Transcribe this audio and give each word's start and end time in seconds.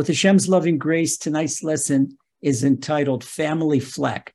with 0.00 0.06
Hashem's 0.06 0.48
loving 0.48 0.78
grace, 0.78 1.18
tonight's 1.18 1.62
lesson 1.62 2.16
is 2.40 2.64
entitled 2.64 3.22
Family 3.22 3.80
Flack. 3.80 4.32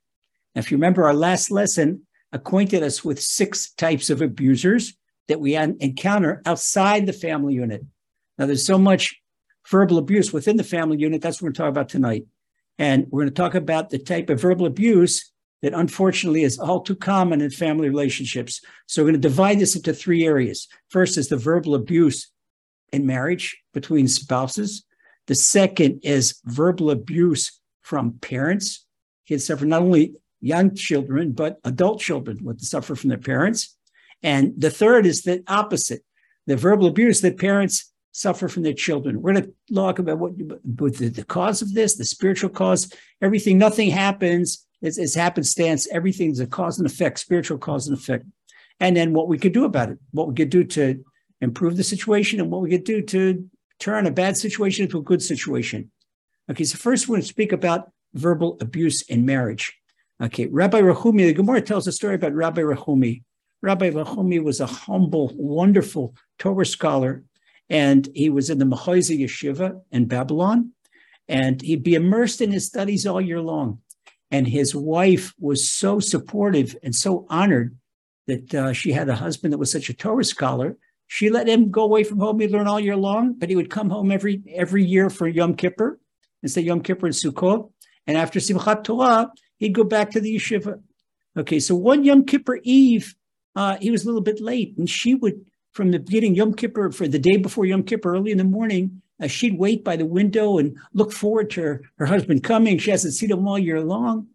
Now, 0.54 0.60
if 0.60 0.70
you 0.70 0.76
remember, 0.76 1.02
our 1.02 1.12
last 1.12 1.50
lesson 1.50 2.06
acquainted 2.30 2.84
us 2.84 3.04
with 3.04 3.20
six 3.20 3.72
types 3.72 4.08
of 4.08 4.22
abusers 4.22 4.96
that 5.26 5.40
we 5.40 5.56
encounter 5.56 6.40
outside 6.46 7.04
the 7.04 7.12
family 7.12 7.54
unit. 7.54 7.82
Now, 8.38 8.46
there's 8.46 8.64
so 8.64 8.78
much 8.78 9.20
verbal 9.68 9.98
abuse 9.98 10.32
within 10.32 10.56
the 10.56 10.62
family 10.62 10.98
unit. 10.98 11.20
That's 11.20 11.42
what 11.42 11.46
we're 11.46 11.48
going 11.48 11.54
to 11.54 11.62
talk 11.62 11.70
about 11.70 11.88
tonight. 11.88 12.26
And 12.78 13.08
we're 13.10 13.22
going 13.22 13.34
to 13.34 13.42
talk 13.42 13.56
about 13.56 13.90
the 13.90 13.98
type 13.98 14.30
of 14.30 14.40
verbal 14.40 14.66
abuse 14.66 15.32
that 15.62 15.74
unfortunately 15.74 16.44
is 16.44 16.60
all 16.60 16.80
too 16.80 16.94
common 16.94 17.40
in 17.40 17.50
family 17.50 17.88
relationships. 17.88 18.60
So 18.86 19.02
we're 19.02 19.10
going 19.10 19.20
to 19.20 19.28
divide 19.28 19.58
this 19.58 19.74
into 19.74 19.92
three 19.92 20.24
areas. 20.24 20.68
First 20.90 21.18
is 21.18 21.28
the 21.28 21.36
verbal 21.36 21.74
abuse 21.74 22.30
in 22.92 23.04
marriage 23.04 23.60
between 23.74 24.06
spouses. 24.06 24.84
The 25.26 25.34
second 25.34 26.00
is 26.02 26.40
verbal 26.44 26.90
abuse 26.90 27.60
from 27.82 28.18
parents. 28.18 28.84
Kids 29.26 29.46
suffer 29.46 29.64
not 29.64 29.82
only 29.82 30.14
young 30.40 30.74
children, 30.74 31.32
but 31.32 31.58
adult 31.64 32.00
children 32.00 32.38
would 32.42 32.60
suffer 32.60 32.94
from 32.94 33.08
their 33.08 33.18
parents. 33.18 33.76
And 34.22 34.54
the 34.56 34.70
third 34.70 35.06
is 35.06 35.22
the 35.22 35.42
opposite, 35.46 36.02
the 36.46 36.56
verbal 36.56 36.86
abuse 36.86 37.20
that 37.20 37.38
parents 37.38 37.92
suffer 38.12 38.48
from 38.48 38.62
their 38.62 38.72
children. 38.72 39.20
We're 39.20 39.34
going 39.34 39.44
to 39.44 39.74
talk 39.74 39.98
about 39.98 40.18
what, 40.18 40.38
the, 40.38 41.08
the, 41.08 41.24
cause 41.24 41.60
of 41.60 41.74
this, 41.74 41.96
the 41.96 42.04
spiritual 42.04 42.50
cause, 42.50 42.90
everything. 43.20 43.58
Nothing 43.58 43.90
happens. 43.90 44.66
It's, 44.80 44.96
it's 44.96 45.14
happenstance. 45.14 45.86
Everything's 45.92 46.40
a 46.40 46.46
cause 46.46 46.78
and 46.78 46.86
effect, 46.86 47.18
spiritual 47.18 47.58
cause 47.58 47.88
and 47.88 47.96
effect. 47.96 48.24
And 48.80 48.96
then 48.96 49.12
what 49.12 49.28
we 49.28 49.38
could 49.38 49.52
do 49.52 49.64
about 49.64 49.90
it, 49.90 49.98
what 50.12 50.28
we 50.28 50.34
could 50.34 50.50
do 50.50 50.64
to 50.64 51.04
improve 51.40 51.76
the 51.76 51.84
situation, 51.84 52.40
and 52.40 52.50
what 52.50 52.62
we 52.62 52.70
could 52.70 52.84
do 52.84 53.02
to 53.02 53.50
turn 53.78 54.06
a 54.06 54.10
bad 54.10 54.36
situation 54.36 54.84
into 54.84 54.98
a 54.98 55.02
good 55.02 55.22
situation. 55.22 55.90
Okay, 56.50 56.64
so 56.64 56.78
first 56.78 57.08
we're 57.08 57.14
going 57.14 57.22
to 57.22 57.28
speak 57.28 57.52
about 57.52 57.90
verbal 58.14 58.56
abuse 58.60 59.02
in 59.02 59.24
marriage. 59.24 59.76
Okay, 60.22 60.46
Rabbi 60.46 60.80
Rahumi, 60.80 61.26
the 61.26 61.34
Gemara 61.34 61.60
tells 61.60 61.86
a 61.86 61.92
story 61.92 62.14
about 62.14 62.32
Rabbi 62.32 62.62
Rahumi. 62.62 63.22
Rabbi 63.62 63.90
Rahumi 63.90 64.42
was 64.42 64.60
a 64.60 64.66
humble, 64.66 65.32
wonderful 65.36 66.14
Torah 66.38 66.64
scholar, 66.64 67.24
and 67.68 68.08
he 68.14 68.30
was 68.30 68.48
in 68.48 68.58
the 68.58 68.64
Mechazi 68.64 69.18
Yeshiva 69.20 69.80
in 69.90 70.06
Babylon, 70.06 70.72
and 71.28 71.60
he'd 71.60 71.82
be 71.82 71.94
immersed 71.94 72.40
in 72.40 72.52
his 72.52 72.66
studies 72.66 73.06
all 73.06 73.20
year 73.20 73.40
long. 73.40 73.80
And 74.30 74.46
his 74.48 74.74
wife 74.74 75.34
was 75.38 75.68
so 75.68 76.00
supportive 76.00 76.76
and 76.82 76.94
so 76.94 77.26
honored 77.28 77.76
that 78.26 78.54
uh, 78.54 78.72
she 78.72 78.92
had 78.92 79.08
a 79.08 79.14
husband 79.14 79.52
that 79.52 79.58
was 79.58 79.70
such 79.70 79.88
a 79.88 79.94
Torah 79.94 80.24
scholar. 80.24 80.76
She 81.08 81.30
let 81.30 81.48
him 81.48 81.70
go 81.70 81.84
away 81.84 82.04
from 82.04 82.18
home. 82.18 82.40
He'd 82.40 82.50
learn 82.50 82.66
all 82.66 82.80
year 82.80 82.96
long, 82.96 83.34
but 83.34 83.48
he 83.48 83.56
would 83.56 83.70
come 83.70 83.90
home 83.90 84.10
every 84.10 84.42
every 84.54 84.84
year 84.84 85.08
for 85.08 85.28
Yom 85.28 85.54
Kippur 85.54 85.98
and 86.42 86.50
say 86.50 86.60
Yom 86.60 86.80
Kippur 86.82 87.06
and 87.06 87.14
Sukkot. 87.14 87.70
And 88.06 88.16
after 88.16 88.38
Simchat 88.38 88.84
Torah, 88.84 89.30
he'd 89.58 89.74
go 89.74 89.84
back 89.84 90.10
to 90.12 90.20
the 90.20 90.36
yeshiva. 90.36 90.80
Okay, 91.36 91.60
so 91.60 91.74
one 91.74 92.04
Yom 92.04 92.24
Kippur 92.24 92.60
Eve, 92.62 93.14
uh, 93.54 93.76
he 93.80 93.90
was 93.90 94.04
a 94.04 94.06
little 94.06 94.22
bit 94.22 94.40
late, 94.40 94.74
and 94.78 94.88
she 94.88 95.14
would, 95.14 95.44
from 95.72 95.90
the 95.90 95.98
beginning, 95.98 96.34
Yom 96.34 96.54
Kippur, 96.54 96.90
for 96.90 97.08
the 97.08 97.18
day 97.18 97.36
before 97.36 97.66
Yom 97.66 97.82
Kippur, 97.82 98.14
early 98.14 98.30
in 98.30 98.38
the 98.38 98.44
morning, 98.44 99.02
uh, 99.20 99.26
she'd 99.26 99.58
wait 99.58 99.84
by 99.84 99.96
the 99.96 100.06
window 100.06 100.58
and 100.58 100.76
look 100.92 101.12
forward 101.12 101.50
to 101.50 101.62
her, 101.62 101.82
her 101.98 102.06
husband 102.06 102.42
coming. 102.42 102.78
She 102.78 102.90
hasn't 102.90 103.14
seen 103.14 103.30
him 103.30 103.46
all 103.46 103.58
year 103.58 103.80
long. 103.80 104.28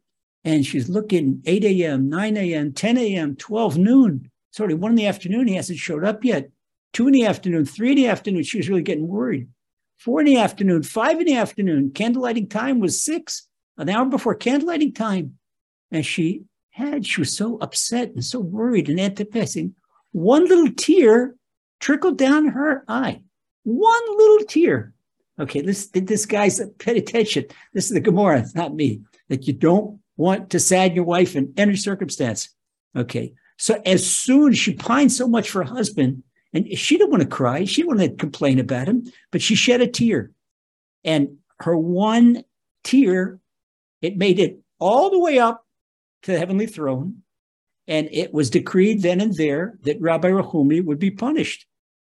And 0.43 0.65
she's 0.65 0.89
looking 0.89 1.41
8 1.45 1.63
a.m., 1.63 2.09
9 2.09 2.37
a.m., 2.37 2.73
10 2.73 2.97
a.m., 2.97 3.35
12 3.35 3.77
noon. 3.77 4.31
Already 4.59 4.73
one 4.73 4.91
in 4.91 4.95
the 4.95 5.07
afternoon. 5.07 5.47
He 5.47 5.55
hasn't 5.55 5.79
showed 5.79 6.03
up 6.03 6.25
yet. 6.25 6.49
Two 6.93 7.07
in 7.07 7.13
the 7.13 7.25
afternoon, 7.25 7.65
three 7.65 7.91
in 7.91 7.97
the 7.97 8.07
afternoon. 8.07 8.43
She 8.43 8.57
was 8.57 8.69
really 8.69 8.83
getting 8.83 9.07
worried. 9.07 9.47
Four 9.97 10.21
in 10.21 10.25
the 10.25 10.37
afternoon, 10.37 10.83
five 10.83 11.19
in 11.19 11.27
the 11.27 11.35
afternoon. 11.35 11.91
Candlelighting 11.91 12.49
time 12.49 12.79
was 12.79 13.03
six 13.03 13.47
an 13.77 13.89
hour 13.89 14.05
before 14.05 14.35
candlelighting 14.35 14.95
time. 14.95 15.37
And 15.91 16.05
she 16.05 16.43
had, 16.71 17.05
she 17.05 17.21
was 17.21 17.35
so 17.35 17.57
upset 17.59 18.09
and 18.09 18.23
so 18.23 18.39
worried 18.39 18.89
and 18.89 18.99
anticipating. 18.99 19.75
One 20.11 20.47
little 20.47 20.71
tear 20.71 21.35
trickled 21.79 22.17
down 22.17 22.47
her 22.49 22.83
eye. 22.87 23.21
One 23.63 24.17
little 24.17 24.45
tear. 24.47 24.93
Okay, 25.39 25.61
this 25.61 25.87
this 25.87 26.25
guy's 26.25 26.61
pay 26.77 26.97
attention. 26.97 27.45
This 27.73 27.85
is 27.85 27.91
the 27.91 27.99
Gemara, 27.99 28.39
it's 28.39 28.55
not 28.55 28.75
me. 28.75 29.01
That 29.29 29.47
you 29.47 29.53
don't 29.53 29.99
want 30.17 30.49
to 30.51 30.59
sadden 30.59 30.95
your 30.95 31.05
wife 31.05 31.35
in 31.35 31.53
any 31.57 31.75
circumstance. 31.75 32.49
Okay. 32.95 33.33
So 33.57 33.81
as 33.85 34.05
soon 34.05 34.51
as 34.51 34.59
she 34.59 34.73
pined 34.73 35.11
so 35.11 35.27
much 35.27 35.49
for 35.49 35.63
her 35.63 35.73
husband, 35.73 36.23
and 36.53 36.77
she 36.77 36.97
didn't 36.97 37.11
want 37.11 37.23
to 37.23 37.29
cry, 37.29 37.63
she 37.65 37.81
didn't 37.81 37.97
want 37.97 38.09
to 38.11 38.15
complain 38.15 38.59
about 38.59 38.87
him, 38.87 39.03
but 39.31 39.41
she 39.41 39.55
shed 39.55 39.81
a 39.81 39.87
tear. 39.87 40.31
And 41.03 41.37
her 41.59 41.77
one 41.77 42.43
tear 42.83 43.39
it 44.01 44.17
made 44.17 44.39
it 44.39 44.59
all 44.79 45.09
the 45.09 45.19
way 45.19 45.39
up 45.39 45.65
to 46.23 46.31
the 46.31 46.39
heavenly 46.39 46.65
throne. 46.65 47.21
And 47.87 48.09
it 48.11 48.33
was 48.33 48.49
decreed 48.49 49.01
then 49.01 49.21
and 49.21 49.35
there 49.35 49.77
that 49.83 50.01
Rabbi 50.01 50.29
Rahumi 50.29 50.83
would 50.83 50.99
be 50.99 51.11
punished. 51.11 51.65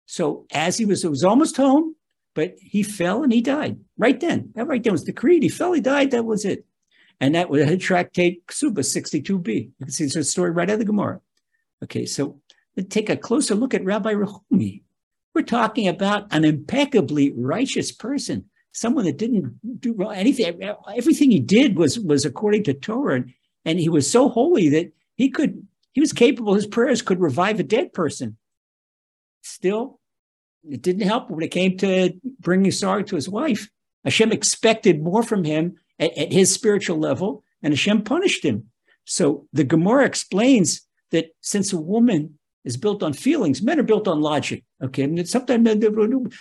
So 0.07 0.47
as 0.53 0.77
he 0.77 0.85
was, 0.85 1.05
it 1.05 1.11
was 1.11 1.25
almost 1.25 1.57
home, 1.57 1.97
but 2.35 2.55
he 2.61 2.83
fell 2.83 3.23
and 3.23 3.33
he 3.33 3.41
died 3.41 3.79
right 3.97 4.19
then. 4.19 4.51
That 4.55 4.67
right 4.67 4.83
then 4.83 4.93
was 4.93 5.05
decreed. 5.05 5.43
He 5.43 5.49
fell, 5.49 5.73
he 5.73 5.81
died. 5.81 6.11
That 6.11 6.25
was 6.25 6.45
it. 6.45 6.65
And 7.21 7.35
that 7.35 7.49
was 7.49 7.63
a 7.63 7.77
tractate 7.77 8.47
Ksuba 8.47 8.81
62b. 8.81 9.49
You 9.49 9.73
can 9.81 9.91
see 9.91 10.05
a 10.05 10.25
story 10.25 10.51
right 10.51 10.69
out 10.69 10.75
of 10.75 10.79
the 10.81 10.85
Gemara. 10.85 11.21
Okay, 11.83 12.07
so 12.07 12.41
take 12.83 13.09
a 13.09 13.17
closer 13.17 13.55
look 13.55 13.75
at 13.75 13.85
Rabbi 13.85 14.15
Rahumi. 14.15 14.83
We're 15.35 15.43
talking 15.43 15.89
about 15.89 16.33
an 16.33 16.45
impeccably 16.45 17.33
righteous 17.37 17.93
person 17.93 18.47
someone 18.75 19.05
that 19.05 19.17
didn't 19.17 19.81
do 19.81 20.03
anything. 20.11 20.63
Everything 20.95 21.31
he 21.31 21.41
did 21.41 21.79
was 21.79 21.99
was 21.99 22.25
according 22.25 22.65
to 22.65 22.75
Torah, 22.75 23.17
and, 23.17 23.33
and 23.65 23.81
he 23.81 23.89
was 23.89 24.11
so 24.11 24.29
holy 24.29 24.69
that 24.69 24.93
he 25.15 25.31
could 25.31 25.67
he 25.93 26.01
was 26.01 26.13
capable. 26.13 26.55
His 26.55 26.67
prayers 26.67 27.01
could 27.01 27.21
revive 27.21 27.59
a 27.59 27.65
dead 27.65 27.93
person. 27.93 28.37
Still, 29.43 30.01
it 30.69 30.83
didn't 30.83 31.07
help 31.07 31.31
when 31.31 31.45
it 31.45 31.51
came 31.51 31.79
to 31.79 32.13
bringing 32.41 32.71
sorrow 32.73 33.03
to 33.03 33.17
his 33.17 33.29
wife. 33.29 33.71
Hashem 34.05 34.33
expected 34.33 35.03
more 35.03 35.23
from 35.23 35.45
him 35.45 35.77
at, 35.99 36.17
at 36.19 36.33
his 36.33 36.53
spiritual 36.53 36.99
level, 36.99 37.45
and 37.63 37.73
Hashem 37.73 38.03
punished 38.03 38.45
him. 38.45 38.71
So 39.05 39.47
the 39.53 39.65
Gemara 39.65 40.05
explains 40.05 40.83
that 41.11 41.35
since 41.41 41.73
a 41.73 41.81
woman 41.81 42.39
is 42.65 42.77
built 42.77 43.03
on 43.03 43.13
feelings, 43.13 43.63
men 43.63 43.79
are 43.79 43.85
built 43.85 44.09
on 44.09 44.21
logic. 44.21 44.65
Okay, 44.83 45.03
and 45.03 45.29
sometimes 45.29 45.65
men 45.65 45.81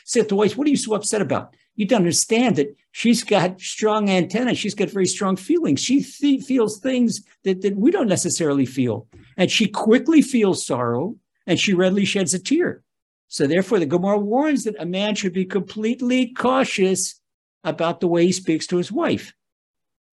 say 0.06 0.24
to 0.24 0.36
wife, 0.36 0.58
"What 0.58 0.68
are 0.68 0.72
you 0.72 0.78
so 0.78 0.96
upset 0.96 1.22
about?" 1.22 1.54
you 1.76 1.86
don't 1.86 1.98
understand 1.98 2.56
that 2.58 2.76
she's 2.92 3.24
got 3.24 3.60
strong 3.60 4.10
antenna. 4.10 4.54
She's 4.54 4.76
got 4.76 4.90
very 4.90 5.08
strong 5.08 5.36
feelings. 5.36 5.82
She 5.82 6.04
th- 6.04 6.44
feels 6.44 6.80
things 6.80 7.22
that, 7.44 7.62
that 7.62 7.76
we 7.76 7.92
don't 7.92 8.08
necessarily 8.08 8.66
feel. 8.66 9.08
And 9.38 9.50
she 9.50 9.68
quickly 9.68 10.22
feels 10.22 10.66
sorrow 10.66 11.16
and 11.48 11.60
she 11.60 11.74
readily 11.74 12.06
sheds 12.06 12.34
a 12.34 12.40
tear. 12.40 12.84
So 13.28 13.48
therefore, 13.48 13.80
the 13.80 13.88
Gemara 13.88 14.20
warns 14.20 14.64
that 14.66 14.76
a 14.80 14.86
man 14.86 15.16
should 15.16 15.34
be 15.34 15.46
completely 15.46 16.28
cautious 16.34 17.20
about 17.64 18.00
the 18.00 18.08
way 18.08 18.28
he 18.28 18.32
speaks 18.32 18.68
to 18.68 18.78
his 18.78 18.92
wife. 18.92 19.34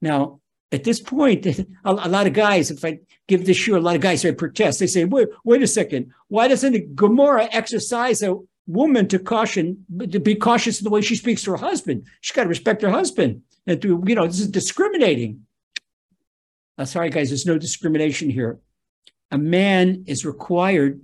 Now, 0.01 0.40
at 0.73 0.85
this 0.85 1.01
point, 1.01 1.47
a, 1.47 1.67
a 1.85 2.09
lot 2.09 2.27
of 2.27 2.33
guys, 2.33 2.71
if 2.71 2.85
I 2.85 3.01
give 3.29 3.47
this 3.47 3.57
shoe, 3.57 3.77
a 3.77 3.79
lot 3.79 3.97
of 3.97 4.03
guys 4.03 4.23
say 4.23 4.33
protest. 4.33 4.81
They 4.81 4.87
say, 4.87 5.05
wait, 5.05 5.29
wait 5.45 5.63
a 5.63 5.67
second. 5.67 6.13
Why 6.29 6.49
doesn't 6.49 6.97
Gemara 6.97 7.49
exercise 7.53 8.23
a, 8.23 8.37
woman 8.71 9.09
to 9.09 9.19
caution, 9.19 9.85
to 10.11 10.21
be 10.21 10.35
cautious 10.35 10.81
in 10.81 10.85
the 10.85 10.91
way 10.91 11.01
she 11.01 11.17
speaks 11.17 11.43
to 11.43 11.51
her 11.51 11.57
husband. 11.57 12.07
She's 12.21 12.35
got 12.35 12.45
to 12.45 12.49
respect 12.49 12.83
her 12.83 12.91
husband. 12.91 13.43
And 13.67 13.83
to, 13.83 14.03
you 14.07 14.15
know, 14.15 14.27
this 14.27 14.41
is 14.41 14.49
discriminating. 14.49 15.47
Uh, 16.79 16.85
sorry, 16.85 17.11
guys, 17.11 17.29
there's 17.29 17.47
no 17.47 17.59
discrimination 17.59 18.31
here. 18.31 18.61
A 19.31 19.39
man 19.39 20.05
is 20.07 20.25
required 20.25 21.01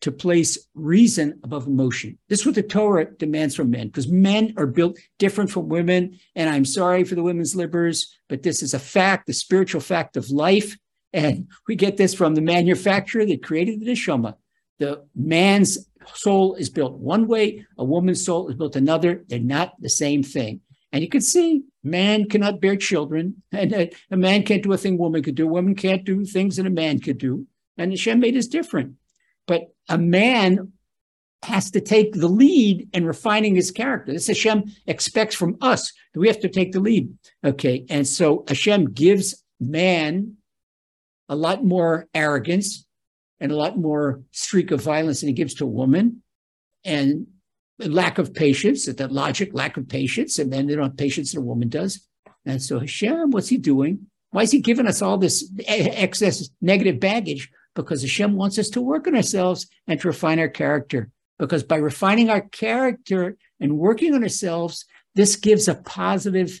to 0.00 0.12
place 0.12 0.58
reason 0.74 1.38
above 1.42 1.66
emotion. 1.66 2.18
This 2.28 2.40
is 2.40 2.46
what 2.46 2.54
the 2.54 2.62
Torah 2.62 3.10
demands 3.16 3.54
from 3.54 3.70
men, 3.70 3.88
because 3.88 4.08
men 4.08 4.54
are 4.56 4.66
built 4.66 4.98
different 5.18 5.50
from 5.50 5.68
women. 5.68 6.18
And 6.34 6.50
I'm 6.50 6.64
sorry 6.64 7.04
for 7.04 7.14
the 7.14 7.22
women's 7.22 7.54
libbers, 7.54 8.06
but 8.28 8.42
this 8.42 8.62
is 8.62 8.74
a 8.74 8.78
fact, 8.78 9.26
the 9.26 9.32
spiritual 9.32 9.80
fact 9.80 10.16
of 10.16 10.30
life. 10.30 10.76
And 11.12 11.48
we 11.66 11.76
get 11.76 11.96
this 11.96 12.14
from 12.14 12.34
the 12.34 12.40
manufacturer 12.40 13.24
that 13.26 13.42
created 13.42 13.80
the 13.80 13.86
neshama. 13.86 14.34
The 14.78 15.04
man's 15.14 15.78
soul 16.14 16.54
is 16.54 16.70
built 16.70 16.98
one 16.98 17.26
way, 17.26 17.64
a 17.78 17.84
woman's 17.84 18.24
soul 18.24 18.48
is 18.48 18.54
built 18.54 18.76
another. 18.76 19.24
They're 19.28 19.38
not 19.38 19.74
the 19.80 19.88
same 19.88 20.22
thing. 20.22 20.60
And 20.92 21.02
you 21.02 21.08
can 21.08 21.20
see 21.20 21.62
man 21.82 22.28
cannot 22.28 22.60
bear 22.60 22.76
children, 22.76 23.42
and 23.52 23.72
a, 23.72 23.90
a 24.10 24.16
man 24.16 24.42
can't 24.42 24.62
do 24.62 24.72
a 24.72 24.78
thing 24.78 24.98
woman 24.98 25.22
could 25.22 25.34
do. 25.34 25.46
Woman 25.46 25.74
can't 25.74 26.04
do 26.04 26.24
things 26.24 26.56
that 26.56 26.66
a 26.66 26.70
man 26.70 27.00
could 27.00 27.18
do. 27.18 27.46
And 27.78 27.92
Hashem 27.92 28.20
made 28.20 28.36
is 28.36 28.48
different. 28.48 28.94
But 29.46 29.68
a 29.88 29.98
man 29.98 30.72
has 31.42 31.70
to 31.72 31.80
take 31.80 32.12
the 32.12 32.28
lead 32.28 32.88
in 32.92 33.06
refining 33.06 33.54
his 33.54 33.70
character. 33.70 34.12
This 34.12 34.26
Hashem 34.26 34.64
expects 34.86 35.34
from 35.34 35.56
us 35.60 35.92
that 36.12 36.20
we 36.20 36.28
have 36.28 36.40
to 36.40 36.48
take 36.48 36.72
the 36.72 36.80
lead. 36.80 37.16
Okay. 37.44 37.86
And 37.88 38.06
so 38.06 38.44
Hashem 38.48 38.92
gives 38.92 39.42
man 39.60 40.36
a 41.28 41.36
lot 41.36 41.64
more 41.64 42.06
arrogance 42.14 42.84
and 43.40 43.52
a 43.52 43.56
lot 43.56 43.78
more 43.78 44.22
streak 44.32 44.70
of 44.70 44.82
violence 44.82 45.20
than 45.20 45.28
he 45.28 45.34
gives 45.34 45.54
to 45.54 45.64
a 45.64 45.68
woman. 45.68 46.22
And 46.84 47.26
lack 47.78 48.18
of 48.18 48.32
patience, 48.32 48.86
that 48.86 49.12
logic, 49.12 49.50
lack 49.52 49.76
of 49.76 49.88
patience, 49.88 50.38
and 50.38 50.52
then 50.52 50.66
they 50.66 50.74
don't 50.74 50.84
have 50.84 50.96
patience 50.96 51.32
that 51.32 51.40
a 51.40 51.42
woman 51.42 51.68
does. 51.68 52.06
And 52.44 52.62
so 52.62 52.78
Hashem, 52.78 53.30
what's 53.30 53.48
he 53.48 53.58
doing? 53.58 54.06
Why 54.30 54.42
is 54.42 54.50
he 54.50 54.60
giving 54.60 54.86
us 54.86 55.02
all 55.02 55.18
this 55.18 55.50
excess 55.66 56.48
negative 56.60 57.00
baggage? 57.00 57.50
Because 57.76 58.02
Hashem 58.02 58.34
wants 58.34 58.58
us 58.58 58.68
to 58.70 58.80
work 58.80 59.06
on 59.06 59.14
ourselves 59.14 59.68
and 59.86 60.00
to 60.00 60.08
refine 60.08 60.40
our 60.40 60.48
character. 60.48 61.10
Because 61.38 61.62
by 61.62 61.76
refining 61.76 62.30
our 62.30 62.40
character 62.40 63.36
and 63.60 63.78
working 63.78 64.14
on 64.14 64.24
ourselves, 64.24 64.84
this 65.14 65.36
gives 65.36 65.68
a 65.68 65.76
positive 65.76 66.60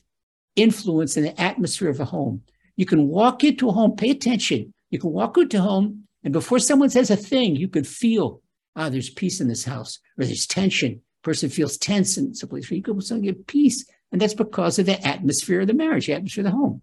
influence 0.54 1.16
in 1.16 1.24
the 1.24 1.40
atmosphere 1.40 1.90
of 1.90 1.98
a 1.98 2.04
home. 2.04 2.42
You 2.76 2.86
can 2.86 3.08
walk 3.08 3.42
into 3.42 3.68
a 3.68 3.72
home, 3.72 3.96
pay 3.96 4.10
attention. 4.10 4.72
You 4.90 5.00
can 5.00 5.10
walk 5.10 5.36
into 5.36 5.58
a 5.58 5.62
home, 5.62 6.06
and 6.22 6.32
before 6.32 6.58
someone 6.58 6.90
says 6.90 7.10
a 7.10 7.16
thing, 7.16 7.56
you 7.56 7.68
could 7.68 7.86
feel, 7.86 8.42
ah, 8.76 8.88
there's 8.88 9.10
peace 9.10 9.40
in 9.40 9.48
this 9.48 9.64
house, 9.64 9.98
or 10.18 10.24
there's 10.24 10.46
tension, 10.46 11.00
person 11.22 11.48
feels 11.48 11.76
tense 11.76 12.16
in 12.16 12.34
someplace 12.34 12.70
where 12.70 12.76
you 12.76 12.82
go 12.82 12.98
suddenly 13.00 13.32
get 13.32 13.46
peace. 13.46 13.84
And 14.12 14.20
that's 14.20 14.34
because 14.34 14.78
of 14.78 14.86
the 14.86 15.04
atmosphere 15.04 15.62
of 15.62 15.66
the 15.66 15.74
marriage, 15.74 16.06
the 16.06 16.12
atmosphere 16.12 16.46
of 16.46 16.52
the 16.52 16.56
home. 16.56 16.82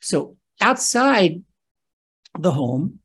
So 0.00 0.36
outside 0.60 1.42
the 2.38 2.50
home, 2.50 2.98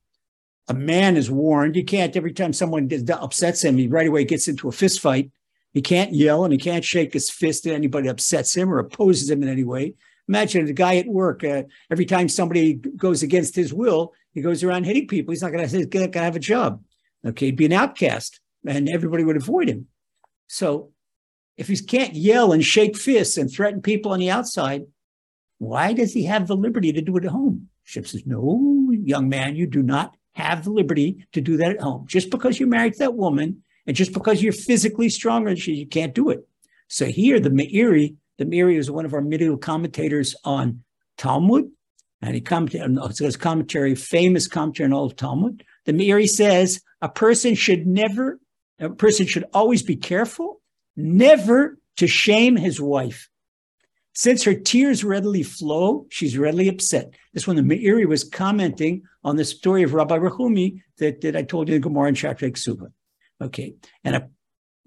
a 0.69 0.73
man 0.73 1.17
is 1.17 1.31
warned. 1.31 1.75
You 1.75 1.83
can't, 1.83 2.15
every 2.15 2.31
time 2.31 2.53
someone 2.53 2.87
upsets 3.09 3.63
him, 3.63 3.77
he 3.77 3.87
right 3.87 4.07
away 4.07 4.23
gets 4.23 4.47
into 4.47 4.69
a 4.69 4.71
fist 4.71 5.01
fight. 5.01 5.31
He 5.73 5.81
can't 5.81 6.13
yell 6.13 6.43
and 6.43 6.53
he 6.53 6.59
can't 6.59 6.85
shake 6.85 7.13
his 7.13 7.29
fist 7.29 7.65
at 7.65 7.73
anybody 7.73 8.07
upsets 8.07 8.55
him 8.55 8.71
or 8.71 8.79
opposes 8.79 9.29
him 9.29 9.43
in 9.43 9.49
any 9.49 9.63
way. 9.63 9.95
Imagine 10.27 10.67
a 10.67 10.73
guy 10.73 10.97
at 10.97 11.07
work, 11.07 11.43
uh, 11.43 11.63
every 11.91 12.05
time 12.05 12.29
somebody 12.29 12.75
goes 12.75 13.23
against 13.23 13.55
his 13.55 13.73
will, 13.73 14.13
he 14.31 14.41
goes 14.41 14.63
around 14.63 14.83
hitting 14.83 15.07
people. 15.07 15.31
He's 15.31 15.41
not 15.41 15.51
going 15.51 15.67
to 15.67 16.19
have 16.19 16.35
a 16.35 16.39
job. 16.39 16.83
Okay, 17.25 17.47
he'd 17.47 17.55
be 17.55 17.65
an 17.65 17.73
outcast 17.73 18.39
and 18.65 18.89
everybody 18.89 19.23
would 19.23 19.37
avoid 19.37 19.69
him. 19.69 19.87
So 20.47 20.91
if 21.57 21.67
he 21.67 21.77
can't 21.77 22.13
yell 22.13 22.51
and 22.53 22.63
shake 22.63 22.95
fists 22.95 23.37
and 23.37 23.51
threaten 23.51 23.81
people 23.81 24.11
on 24.11 24.19
the 24.19 24.29
outside, 24.29 24.83
why 25.57 25.93
does 25.93 26.13
he 26.13 26.25
have 26.25 26.47
the 26.47 26.55
liberty 26.55 26.93
to 26.93 27.01
do 27.01 27.17
it 27.17 27.25
at 27.25 27.31
home? 27.31 27.69
Ship 27.83 28.07
says, 28.07 28.23
No, 28.25 28.91
young 28.91 29.29
man, 29.29 29.55
you 29.55 29.65
do 29.65 29.81
not 29.81 30.15
have 30.33 30.63
the 30.63 30.71
liberty 30.71 31.25
to 31.33 31.41
do 31.41 31.57
that 31.57 31.71
at 31.71 31.81
home. 31.81 32.05
Just 32.07 32.29
because 32.29 32.59
you're 32.59 32.69
married 32.69 32.93
to 32.93 32.99
that 32.99 33.15
woman 33.15 33.63
and 33.87 33.95
just 33.95 34.13
because 34.13 34.41
you're 34.41 34.53
physically 34.53 35.09
stronger 35.09 35.49
than 35.49 35.57
she, 35.57 35.73
you 35.73 35.87
can't 35.87 36.13
do 36.13 36.29
it. 36.29 36.47
So 36.87 37.05
here, 37.05 37.39
the 37.39 37.49
Meiri, 37.49 38.15
the 38.37 38.45
Meiri 38.45 38.77
is 38.77 38.89
one 38.89 39.05
of 39.05 39.13
our 39.13 39.21
medieval 39.21 39.57
commentators 39.57 40.35
on 40.43 40.83
Talmud, 41.17 41.69
and 42.21 42.35
he 42.35 42.41
commented, 42.41 42.81
his 43.17 43.37
commentary, 43.37 43.95
famous 43.95 44.47
commentary 44.47 44.87
on 44.87 44.93
all 44.93 45.05
of 45.05 45.15
Talmud. 45.15 45.63
The 45.85 45.93
Meiri 45.93 46.27
says 46.27 46.81
a 47.01 47.09
person 47.09 47.55
should 47.55 47.85
never 47.87 48.39
a 48.79 48.89
person 48.89 49.27
should 49.27 49.45
always 49.53 49.83
be 49.83 49.97
careful 49.97 50.61
never 50.95 51.77
to 51.97 52.07
shame 52.07 52.55
his 52.55 52.79
wife. 52.79 53.29
Since 54.13 54.43
her 54.43 54.53
tears 54.53 55.03
readily 55.03 55.43
flow, 55.43 56.05
she's 56.09 56.37
readily 56.37 56.67
upset. 56.67 57.13
This 57.33 57.47
when 57.47 57.55
the 57.55 57.61
Meiri 57.61 58.05
was 58.05 58.23
commenting 58.23 59.03
on 59.23 59.35
the 59.35 59.45
story 59.45 59.83
of 59.83 59.93
Rabbi 59.93 60.17
Rehumi 60.17 60.81
that, 60.97 61.21
that 61.21 61.35
I 61.35 61.43
told 61.43 61.69
you 61.69 61.75
in 61.75 61.81
Gemara 61.81 62.09
in 62.09 62.15
Tractate 62.15 62.53
Ksuba. 62.53 62.91
Okay. 63.41 63.75
And 64.03 64.15
a, 64.15 64.29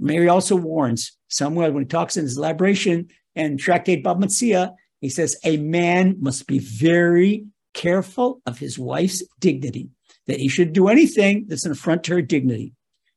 Meiri 0.00 0.30
also 0.30 0.56
warns 0.56 1.16
somewhere 1.28 1.70
when 1.72 1.84
he 1.84 1.88
talks 1.88 2.16
in 2.16 2.24
his 2.24 2.36
elaboration 2.36 3.08
and 3.34 3.58
Tractate 3.58 4.04
Bava 4.04 4.22
Metzia, 4.22 4.74
he 5.00 5.08
says 5.08 5.36
a 5.44 5.56
man 5.56 6.16
must 6.20 6.46
be 6.46 6.58
very 6.58 7.46
careful 7.74 8.40
of 8.46 8.58
his 8.58 8.78
wife's 8.78 9.22
dignity, 9.38 9.88
that 10.26 10.38
he 10.38 10.48
should 10.48 10.72
do 10.72 10.88
anything 10.88 11.46
that's 11.48 11.64
an 11.64 11.72
affront 11.72 12.04
to 12.04 12.14
her 12.14 12.22
dignity. 12.22 12.74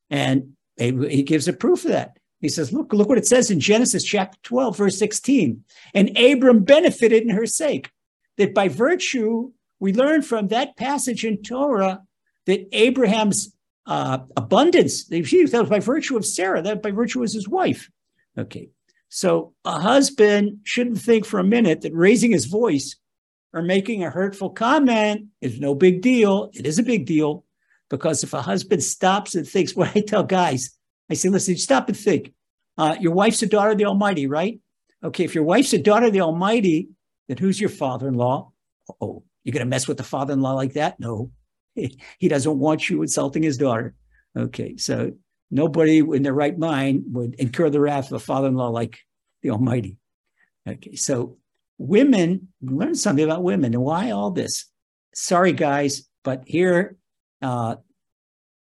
And 0.09 0.53
he 0.77 1.23
gives 1.23 1.47
a 1.47 1.53
proof 1.53 1.85
of 1.85 1.91
that. 1.91 2.17
He 2.41 2.49
says, 2.49 2.71
look, 2.71 2.93
look 2.93 3.09
what 3.09 3.17
it 3.17 3.27
says 3.27 3.49
in 3.49 3.59
Genesis 3.59 4.03
chapter 4.03 4.37
12, 4.43 4.77
verse 4.77 4.97
16. 4.99 5.63
And 5.93 6.17
Abram 6.17 6.63
benefited 6.63 7.23
in 7.23 7.29
her 7.29 7.45
sake. 7.45 7.89
That 8.37 8.53
by 8.53 8.67
virtue, 8.67 9.51
we 9.85 9.93
learn 9.93 10.23
from 10.23 10.47
that 10.47 10.75
passage 10.77 11.23
in 11.23 11.43
Torah 11.43 12.01
that 12.47 12.67
Abraham's 12.71 13.55
uh, 13.85 14.17
abundance, 14.35 15.05
that 15.09 15.53
was 15.53 15.69
by 15.69 15.79
virtue 15.79 16.17
of 16.17 16.25
Sarah, 16.25 16.63
that 16.63 16.81
by 16.81 16.89
virtue 16.89 17.19
was 17.19 17.35
his 17.35 17.47
wife. 17.47 17.91
Okay. 18.35 18.69
So 19.09 19.53
a 19.63 19.79
husband 19.79 20.61
shouldn't 20.63 20.97
think 20.97 21.23
for 21.23 21.39
a 21.39 21.43
minute 21.43 21.81
that 21.81 21.93
raising 21.93 22.31
his 22.31 22.45
voice 22.45 22.95
or 23.53 23.61
making 23.61 24.03
a 24.03 24.09
hurtful 24.09 24.49
comment 24.49 25.27
is 25.39 25.59
no 25.59 25.75
big 25.75 26.01
deal. 26.01 26.49
It 26.53 26.65
is 26.65 26.79
a 26.79 26.83
big 26.83 27.05
deal. 27.05 27.45
Because 27.91 28.23
if 28.23 28.33
a 28.33 28.41
husband 28.41 28.81
stops 28.81 29.35
and 29.35 29.47
thinks, 29.47 29.75
what 29.75 29.95
I 29.95 30.01
tell 30.01 30.23
guys, 30.23 30.75
I 31.11 31.13
say, 31.13 31.29
listen, 31.29 31.57
stop 31.57 31.89
and 31.89 31.97
think. 31.97 32.33
Uh, 32.75 32.95
your 32.99 33.13
wife's 33.13 33.43
a 33.43 33.45
daughter 33.45 33.69
of 33.69 33.77
the 33.77 33.85
Almighty, 33.85 34.25
right? 34.25 34.59
Okay, 35.03 35.25
if 35.25 35.35
your 35.35 35.43
wife's 35.43 35.73
a 35.73 35.77
daughter 35.77 36.07
of 36.07 36.13
the 36.13 36.21
Almighty, 36.21 36.89
then 37.27 37.37
who's 37.37 37.61
your 37.61 37.69
father 37.69 38.07
in 38.07 38.15
law? 38.15 38.51
Oh, 38.99 39.23
you're 39.45 39.53
going 39.53 39.65
to 39.65 39.69
mess 39.69 39.87
with 39.87 39.97
the 39.97 40.03
father 40.03 40.33
in 40.33 40.41
law 40.41 40.53
like 40.53 40.73
that? 40.73 40.99
No, 40.99 41.31
he 41.75 42.27
doesn't 42.27 42.59
want 42.59 42.89
you 42.89 43.01
insulting 43.01 43.43
his 43.43 43.57
daughter. 43.57 43.93
Okay, 44.37 44.75
so 44.75 45.13
nobody 45.49 45.99
in 45.99 46.23
their 46.23 46.33
right 46.33 46.57
mind 46.57 47.03
would 47.13 47.35
incur 47.35 47.69
the 47.69 47.79
wrath 47.79 48.07
of 48.07 48.13
a 48.13 48.19
father 48.19 48.47
in 48.47 48.55
law 48.55 48.69
like 48.69 48.99
the 49.41 49.51
Almighty. 49.51 49.97
Okay, 50.67 50.95
so 50.95 51.37
women, 51.77 52.49
learn 52.61 52.95
something 52.95 53.23
about 53.23 53.43
women 53.43 53.73
and 53.73 53.83
why 53.83 54.11
all 54.11 54.31
this. 54.31 54.65
Sorry, 55.13 55.53
guys, 55.53 56.09
but 56.23 56.43
here 56.45 56.97
uh, 57.41 57.75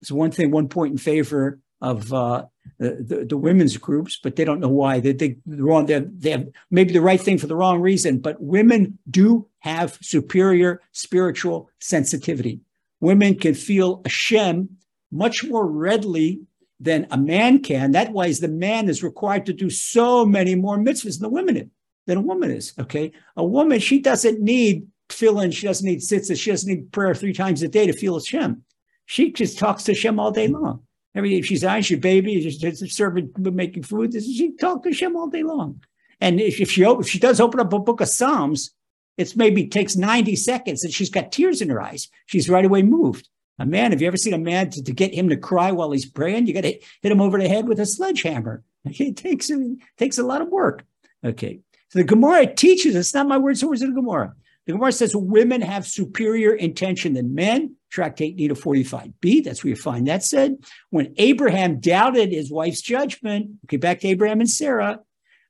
it's 0.02 0.12
one 0.12 0.32
thing, 0.32 0.52
one 0.52 0.70
point 0.70 0.92
in 0.92 0.98
favor 0.98 1.60
of 1.82 2.14
uh, 2.14 2.46
the, 2.78 3.04
the, 3.08 3.26
the, 3.26 3.38
women's 3.38 3.78
groups, 3.78 4.20
but 4.22 4.36
they 4.36 4.46
don't 4.46 4.60
know 4.60 4.70
why. 4.70 5.00
They, 5.00 5.14
they, 5.14 5.38
they're 5.46 5.64
wrong. 5.64 5.86
They're, 5.86 6.02
they 6.02 6.32
have 6.32 6.48
maybe 6.72 6.94
the 6.94 7.02
right 7.02 7.20
thing 7.20 7.38
for 7.38 7.48
the 7.48 7.56
wrong 7.56 7.82
reason, 7.82 8.20
but 8.20 8.42
women 8.42 8.98
do 9.10 9.48
have 9.60 9.98
superior 10.02 10.82
spiritual 10.92 11.70
sensitivity. 11.80 12.62
Women 13.00 13.36
can 13.36 13.54
feel 13.54 14.02
a 14.06 14.10
Hashem 14.10 14.70
much 15.12 15.44
more 15.44 15.66
readily 15.66 16.42
than 16.80 17.08
a 17.12 17.18
man 17.18 17.60
can. 17.62 17.92
That 17.92 18.12
why 18.12 18.28
is 18.28 18.40
the 18.40 18.48
man 18.48 18.90
is 18.90 19.04
required 19.04 19.46
to 19.48 19.54
do 19.54 19.70
so 19.70 20.26
many 20.26 20.56
more 20.56 20.78
mitzvahs 20.78 21.20
than 21.20 21.24
the 21.24 21.30
women 21.30 21.72
than 22.06 22.18
a 22.18 22.22
woman 22.22 22.52
is. 22.52 22.74
Okay, 22.80 23.12
a 23.36 23.46
woman 23.46 23.80
she 23.80 24.00
doesn't 24.00 24.42
need 24.42 24.88
tefillin. 25.10 25.54
She 25.54 25.68
doesn't 25.68 25.86
need 25.86 26.00
tzitzit. 26.00 26.40
She 26.40 26.52
doesn't 26.52 26.70
need 26.70 26.92
prayer 26.92 27.14
three 27.14 27.34
times 27.34 27.62
a 27.62 27.68
day 27.68 27.88
to 27.88 27.94
feel 27.94 28.16
Hashem. 28.16 28.64
She 29.06 29.32
just 29.32 29.58
talks 29.58 29.84
to 29.84 29.94
Hashem 29.94 30.20
all 30.20 30.32
day 30.32 30.48
long. 30.48 30.84
Every 31.16 31.42
she's 31.42 31.66
she's 31.82 32.00
baby, 32.00 32.42
she's 32.42 32.96
serving, 32.96 33.34
making 33.38 33.84
food. 33.84 34.14
She 34.14 34.52
talks 34.56 34.84
to 34.84 34.90
Hashem 34.90 35.16
all 35.16 35.28
day 35.28 35.44
long. 35.44 35.82
And 36.22 36.40
if, 36.40 36.60
if 36.60 36.72
she 36.72 36.84
if 36.84 37.08
she 37.08 37.20
does 37.20 37.40
open 37.40 37.60
up 37.60 37.74
a 37.74 37.80
book 37.80 38.02
of 38.02 38.10
Psalms, 38.10 38.72
it's 39.18 39.36
maybe 39.36 39.68
takes 39.68 39.96
90 39.96 40.36
seconds 40.36 40.84
and 40.84 40.94
she's 40.94 41.10
got 41.10 41.32
tears 41.32 41.62
in 41.62 41.70
her 41.70 41.82
eyes. 41.82 42.10
She's 42.26 42.50
right 42.50 42.64
away 42.64 42.84
moved. 42.84 43.28
A 43.58 43.66
man, 43.66 43.92
have 43.92 44.02
you 44.02 44.08
ever 44.08 44.16
seen 44.16 44.34
a 44.34 44.38
man 44.38 44.70
to, 44.70 44.84
to 44.84 44.94
get 44.94 45.14
him 45.14 45.28
to 45.30 45.36
cry 45.36 45.72
while 45.72 45.92
he's 45.92 46.10
praying? 46.10 46.48
You 46.48 46.54
got 46.54 46.62
to 46.62 46.80
hit 47.02 47.12
him 47.12 47.20
over 47.20 47.38
the 47.38 47.50
head 47.50 47.68
with 47.68 47.80
a 47.80 47.86
sledgehammer. 47.86 48.64
It 48.86 49.18
takes, 49.18 49.50
it 49.50 49.78
takes 49.98 50.18
a 50.18 50.24
lot 50.24 50.42
of 50.42 50.48
work. 50.48 50.86
Okay. 51.24 51.60
So 51.90 52.00
the 52.00 52.06
Gemara 52.06 52.56
teaches, 52.56 52.96
it's 52.96 53.14
not 53.14 53.28
my 53.28 53.38
words, 53.38 53.60
it's 53.60 53.68
words 53.68 53.82
of 53.82 53.90
the 53.90 54.02
Gemara. 54.02 54.34
The 54.70 54.74
Gemara 54.74 54.92
says 54.92 55.16
women 55.16 55.62
have 55.62 55.88
superior 55.88 56.54
intention 56.54 57.14
than 57.14 57.34
men. 57.34 57.76
Tractate 57.90 58.38
Nida 58.38 58.52
45b, 58.52 59.44
that's 59.44 59.64
where 59.64 59.70
you 59.70 59.76
find 59.76 60.08
that 60.08 60.22
said. 60.22 60.58
When 60.92 61.12
Abraham 61.18 61.80
doubted 61.80 62.32
his 62.32 62.52
wife's 62.52 62.80
judgment, 62.80 63.50
okay, 63.66 63.78
back 63.78 64.02
to 64.02 64.08
Abraham 64.10 64.42
and 64.42 64.48
Sarah, 64.48 65.00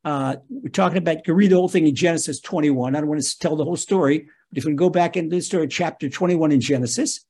uh, 0.06 0.38
we're 0.50 0.70
talking 0.70 1.00
about, 1.00 1.18
you 1.18 1.24
can 1.24 1.36
read 1.36 1.52
the 1.52 1.58
whole 1.58 1.68
thing 1.68 1.86
in 1.86 1.96
Genesis 1.96 2.40
21. 2.40 2.96
I 2.96 3.02
don't 3.02 3.10
want 3.10 3.22
to 3.22 3.40
tell 3.40 3.58
the 3.58 3.66
whole 3.66 3.76
story, 3.76 4.30
but 4.52 4.58
if 4.58 4.64
we 4.64 4.74
go 4.74 4.90
back 4.90 5.18
into 5.18 5.36
the 5.36 5.42
story, 5.42 5.68
chapter 5.68 6.08
21 6.08 6.54
in 6.54 6.62
Genesis, 6.62 7.26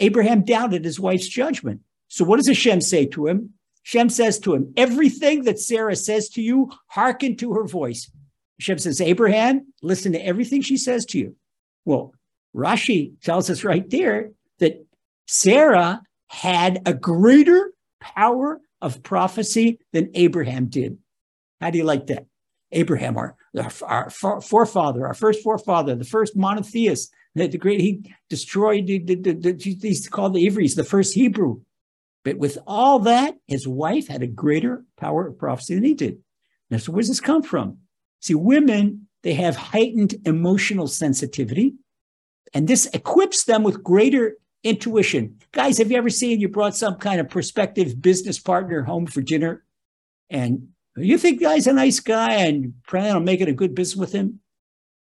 Abraham 0.00 0.44
doubted 0.44 0.82
his 0.86 0.98
wife's 0.98 1.28
judgment. 1.28 1.82
So 2.08 2.24
what 2.24 2.38
does 2.38 2.48
Hashem 2.48 2.80
say 2.80 3.04
to 3.04 3.26
him? 3.26 3.52
Hashem 3.84 4.08
says 4.08 4.38
to 4.38 4.54
him, 4.54 4.72
everything 4.78 5.44
that 5.44 5.58
Sarah 5.58 5.94
says 5.94 6.30
to 6.30 6.40
you, 6.40 6.72
hearken 6.86 7.36
to 7.36 7.52
her 7.52 7.66
voice. 7.66 8.10
Hashem 8.60 8.78
says, 8.78 9.00
Abraham, 9.00 9.72
listen 9.82 10.12
to 10.12 10.24
everything 10.24 10.62
she 10.62 10.76
says 10.76 11.04
to 11.06 11.18
you. 11.18 11.36
Well, 11.84 12.12
Rashi 12.54 13.20
tells 13.22 13.50
us 13.50 13.64
right 13.64 13.88
there 13.90 14.30
that 14.58 14.86
Sarah 15.26 16.02
had 16.28 16.82
a 16.86 16.94
greater 16.94 17.72
power 18.00 18.60
of 18.80 19.02
prophecy 19.02 19.78
than 19.92 20.10
Abraham 20.14 20.66
did. 20.66 20.98
How 21.60 21.70
do 21.70 21.78
you 21.78 21.84
like 21.84 22.06
that? 22.08 22.26
Abraham, 22.72 23.16
our, 23.16 23.36
our, 23.56 24.10
our 24.22 24.40
forefather, 24.40 25.06
our 25.06 25.14
first 25.14 25.42
forefather, 25.42 25.94
the 25.94 26.04
first 26.04 26.36
monotheist, 26.36 27.12
the, 27.34 27.46
the 27.46 27.58
great, 27.58 27.80
he 27.80 28.12
destroyed, 28.28 28.86
the, 28.86 28.98
the, 28.98 29.14
the, 29.14 29.78
he's 29.80 30.08
called 30.08 30.34
the 30.34 30.46
Ivris, 30.46 30.74
the 30.74 30.84
first 30.84 31.14
Hebrew. 31.14 31.60
But 32.24 32.38
with 32.38 32.58
all 32.66 33.00
that, 33.00 33.34
his 33.46 33.68
wife 33.68 34.08
had 34.08 34.22
a 34.22 34.26
greater 34.26 34.84
power 34.96 35.26
of 35.26 35.38
prophecy 35.38 35.74
than 35.74 35.84
he 35.84 35.94
did. 35.94 36.18
Now, 36.70 36.78
so 36.78 36.92
where 36.92 37.02
does 37.02 37.08
this 37.08 37.20
come 37.20 37.42
from? 37.42 37.78
See, 38.24 38.34
women, 38.34 39.06
they 39.22 39.34
have 39.34 39.54
heightened 39.54 40.14
emotional 40.24 40.86
sensitivity, 40.86 41.74
and 42.54 42.66
this 42.66 42.86
equips 42.94 43.44
them 43.44 43.62
with 43.62 43.84
greater 43.84 44.38
intuition. 44.62 45.36
Guys, 45.52 45.76
have 45.76 45.90
you 45.90 45.98
ever 45.98 46.08
seen 46.08 46.40
you 46.40 46.48
brought 46.48 46.74
some 46.74 46.94
kind 46.94 47.20
of 47.20 47.28
prospective 47.28 48.00
business 48.00 48.38
partner 48.38 48.82
home 48.82 49.04
for 49.04 49.20
dinner? 49.20 49.62
And 50.30 50.68
you 50.96 51.18
think 51.18 51.38
the 51.38 51.44
guy's 51.44 51.66
a 51.66 51.74
nice 51.74 52.00
guy 52.00 52.32
and 52.46 52.72
plan 52.88 53.14
on 53.14 53.24
making 53.24 53.48
a 53.48 53.52
good 53.52 53.74
business 53.74 54.00
with 54.00 54.12
him. 54.12 54.40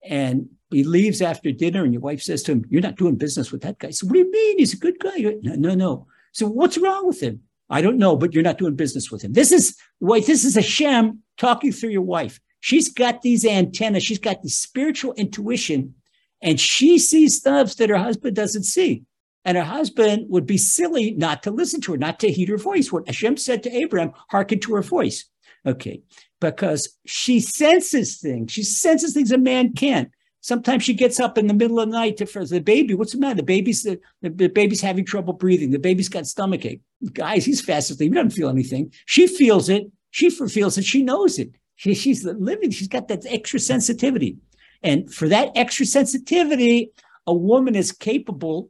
And 0.03 0.50
he 0.70 0.84
leaves 0.84 1.22
after 1.22 1.53
dinner, 1.53 1.86
and 1.86 1.94
your 1.94 2.01
wife 2.01 2.22
says 2.22 2.44
to 2.44 2.51
him, 2.51 2.65
You're 2.70 2.82
not 2.82 2.98
doing 2.98 3.15
business 3.15 3.53
with 3.53 3.62
that 3.62 3.80
guy. 3.80 3.92
So, 3.92 4.06
what 4.06 4.15
do 4.15 4.20
you 4.20 4.32
mean? 4.32 4.60
He's 4.60 4.74
a 4.74 4.77
good 4.77 5.00
guy. 5.00 5.20
No, 5.44 5.56
no, 5.56 5.75
no. 5.75 6.08
So, 6.34 6.46
what's 6.46 6.77
wrong 6.77 7.08
with 7.08 7.22
him? 7.22 7.44
I 7.70 7.82
don't 7.82 7.98
know, 7.98 8.18
but 8.18 8.34
you're 8.34 8.44
not 8.44 8.58
doing 8.58 8.75
business 8.75 9.10
with 9.10 9.22
him. 9.22 9.32
This 9.32 9.53
is 9.53 9.77
wait, 10.01 10.25
this 10.25 10.44
is 10.44 10.56
Hashem 10.56 11.20
talking 11.38 11.72
through 11.72 11.92
your 11.92 12.01
wife. 12.01 12.42
She's 12.63 12.88
got 12.88 13.24
these 13.24 13.43
antennas, 13.43 14.05
she's 14.05 14.20
got 14.20 14.41
the 14.41 14.48
spiritual 14.48 15.12
intuition, 15.15 15.96
and 16.41 16.58
she 16.58 16.98
sees 16.98 17.36
stuff 17.36 17.75
that 17.75 17.89
her 17.89 17.98
husband 17.98 18.38
doesn't 18.38 18.63
see. 18.63 19.03
And 19.43 19.58
her 19.58 19.65
husband 19.65 20.27
would 20.29 20.46
be 20.46 20.58
silly 20.58 21.12
not 21.12 21.43
to 21.43 21.51
listen 21.51 21.82
to 21.82 21.91
her, 21.91 21.98
not 21.98 22.22
to 22.22 22.32
heed 22.32 22.48
her 22.48 22.58
voice. 22.58 22.89
What 22.89 23.05
Hashem 23.05 23.36
said 23.36 23.63
to 23.63 23.75
Abraham, 23.75 24.13
hearken 24.29 24.62
to 24.62 24.75
her 24.75 24.82
voice. 24.82 25.25
Okay, 25.65 26.03
because 26.39 26.98
she 27.05 27.41
senses 27.41 28.22
things. 28.22 28.53
She 28.53 28.63
senses 28.63 29.13
things 29.13 29.34
a 29.34 29.38
man 29.38 29.74
can't. 29.74 30.10
Sometimes 30.39 30.84
she 30.84 30.93
gets 30.93 31.20
up 31.20 31.38
in 31.38 31.48
the 31.48 31.53
middle 31.53 31.82
of 31.82 31.89
the 31.89 31.98
night 31.98 32.15
to, 32.17 32.25
for 32.25 32.46
the 32.46 32.62
baby. 32.62 32.93
What's 32.93 33.12
the 33.12 33.20
matter? 33.20 33.36
The 33.36 33.43
baby's 33.43 33.84
the, 33.84 34.00
the 34.22 34.48
baby's 34.48 34.79
having 34.79 35.03
trouble 35.03 35.34
breathing. 35.34 35.72
The 35.72 35.79
baby's 35.79 36.08
got 36.08 36.27
stomach 36.27 36.63
ache. 36.65 36.82
Guys, 37.12 37.43
he's 37.43 37.60
fast 37.60 37.91
asleep. 37.91 38.13
He 38.13 38.15
doesn't 38.15 38.29
feel 38.29 38.48
anything. 38.48 38.93
She 39.05 39.27
feels 39.27 39.67
it. 39.67 39.91
She 40.12 40.29
feels 40.29 40.77
it. 40.77 40.86
She 40.86 41.03
knows 41.03 41.38
it. 41.39 41.51
She, 41.84 41.94
she's 41.96 42.24
living. 42.24 42.72
She's 42.72 42.88
got 42.88 43.10
that 43.10 43.25
extra 43.25 43.60
sensitivity, 43.60 44.38
and 44.84 45.13
for 45.13 45.28
that 45.28 45.50
extra 45.54 45.86
sensitivity, 45.86 46.92
a 47.28 47.34
woman 47.34 47.75
is 47.75 47.92
capable 47.92 48.70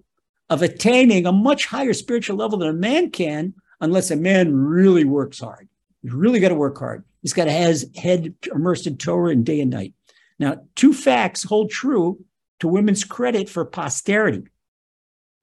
of 0.49 0.63
attaining 0.63 1.27
a 1.27 1.31
much 1.31 1.67
higher 1.67 1.93
spiritual 1.93 2.37
level 2.37 2.57
than 2.57 2.69
a 2.69 2.73
man 2.73 3.11
can, 3.11 3.53
unless 3.81 4.09
a 4.09 4.15
man 4.15 4.55
really 4.55 5.03
works 5.03 5.39
hard. 5.39 5.69
He's 6.01 6.11
really 6.11 6.39
got 6.39 6.49
to 6.49 6.55
work 6.55 6.79
hard. 6.79 7.03
He's 7.21 7.33
got 7.33 7.45
to 7.45 7.51
have 7.51 7.67
his 7.67 7.87
head 7.95 8.33
immersed 8.51 8.87
in 8.87 8.97
Torah 8.97 9.31
and 9.31 9.45
day 9.45 9.61
and 9.61 9.69
night. 9.69 9.93
Now, 10.39 10.61
two 10.75 10.91
facts 10.91 11.43
hold 11.43 11.69
true 11.69 12.17
to 12.61 12.67
women's 12.67 13.03
credit 13.03 13.47
for 13.47 13.63
posterity. 13.63 14.47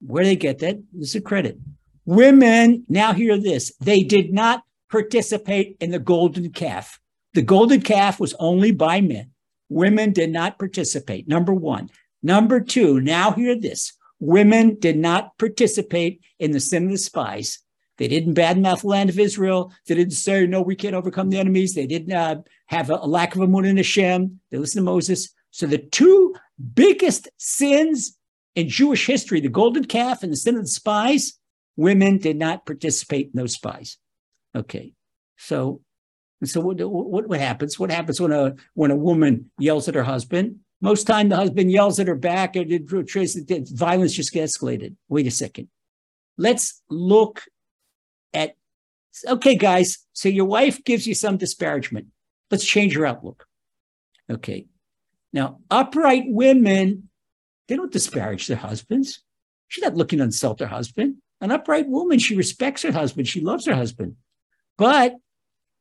Where 0.05 0.25
they 0.25 0.35
get 0.35 0.59
that? 0.59 0.77
This 0.91 1.11
is 1.11 1.15
a 1.15 1.21
credit. 1.21 1.57
Women, 2.03 2.83
now 2.89 3.13
hear 3.13 3.37
this, 3.37 3.71
they 3.79 4.03
did 4.03 4.33
not 4.33 4.63
participate 4.89 5.77
in 5.79 5.91
the 5.91 5.99
golden 5.99 6.51
calf. 6.51 6.99
The 7.33 7.41
golden 7.41 7.81
calf 7.81 8.19
was 8.19 8.35
only 8.39 8.71
by 8.71 9.01
men. 9.01 9.31
Women 9.69 10.11
did 10.11 10.31
not 10.31 10.59
participate. 10.59 11.27
Number 11.27 11.53
one. 11.53 11.89
Number 12.23 12.59
two, 12.59 12.99
now 12.99 13.31
hear 13.31 13.59
this. 13.59 13.93
Women 14.19 14.77
did 14.79 14.97
not 14.97 15.37
participate 15.37 16.21
in 16.39 16.51
the 16.51 16.59
sin 16.59 16.85
of 16.85 16.91
the 16.91 16.97
spies. 16.97 17.59
They 17.97 18.07
didn't 18.07 18.35
badmouth 18.35 18.81
the 18.81 18.87
land 18.87 19.09
of 19.09 19.19
Israel. 19.19 19.73
They 19.87 19.95
didn't 19.95 20.13
say, 20.13 20.45
no, 20.45 20.61
we 20.61 20.75
can't 20.75 20.95
overcome 20.95 21.29
the 21.29 21.39
enemies. 21.39 21.73
They 21.73 21.87
didn't 21.87 22.13
uh, 22.13 22.41
have 22.67 22.89
a, 22.89 22.95
a, 22.95 23.07
lack 23.07 23.35
of 23.35 23.41
a 23.41 23.57
in 23.59 23.77
Hashem. 23.77 24.39
They 24.49 24.57
listened 24.57 24.85
to 24.85 24.91
Moses. 24.91 25.33
So 25.51 25.67
the 25.67 25.77
two 25.77 26.35
biggest 26.73 27.29
sins 27.37 28.17
in 28.55 28.69
Jewish 28.69 29.05
history, 29.05 29.39
the 29.39 29.49
golden 29.49 29.85
calf 29.85 30.23
and 30.23 30.31
the 30.31 30.37
sin 30.37 30.55
of 30.55 30.63
the 30.63 30.67
spies, 30.67 31.33
women 31.75 32.17
did 32.17 32.37
not 32.37 32.65
participate 32.65 33.27
in 33.27 33.33
those 33.35 33.53
spies. 33.53 33.97
Okay. 34.55 34.93
So, 35.37 35.81
so 36.49 36.61
what, 36.61 36.79
what, 36.79 37.27
what 37.27 37.39
happens? 37.39 37.77
What 37.77 37.91
happens 37.91 38.19
when 38.19 38.31
a, 38.31 38.55
when 38.73 38.91
a 38.91 38.95
woman 38.95 39.51
yells 39.59 39.87
at 39.87 39.95
her 39.95 40.03
husband? 40.03 40.59
Most 40.81 41.05
time 41.05 41.29
the 41.29 41.35
husband 41.35 41.71
yells 41.71 41.99
at 41.99 42.07
her 42.07 42.15
back 42.15 42.55
and 42.55 42.71
it, 42.71 43.69
violence 43.69 44.13
just 44.13 44.33
gets 44.33 44.57
escalated. 44.57 44.95
Wait 45.07 45.27
a 45.27 45.31
second. 45.31 45.69
Let's 46.37 46.81
look 46.89 47.43
at, 48.33 48.55
okay, 49.27 49.55
guys, 49.55 49.99
so 50.13 50.29
your 50.29 50.45
wife 50.45 50.83
gives 50.83 51.05
you 51.05 51.13
some 51.13 51.37
disparagement. 51.37 52.07
Let's 52.49 52.65
change 52.65 52.95
your 52.95 53.05
outlook. 53.05 53.45
Okay. 54.29 54.65
Now, 55.33 55.59
upright 55.69 56.23
women, 56.25 57.09
they 57.67 57.75
don't 57.75 57.91
disparage 57.91 58.47
their 58.47 58.57
husbands. 58.57 59.21
She's 59.67 59.83
not 59.83 59.95
looking 59.95 60.17
to 60.17 60.25
insult 60.25 60.59
her 60.59 60.67
husband. 60.67 61.17
An 61.39 61.51
upright 61.51 61.87
woman, 61.87 62.19
she 62.19 62.35
respects 62.35 62.81
her 62.81 62.91
husband. 62.91 63.27
She 63.27 63.41
loves 63.41 63.65
her 63.67 63.75
husband. 63.75 64.15
But 64.77 65.15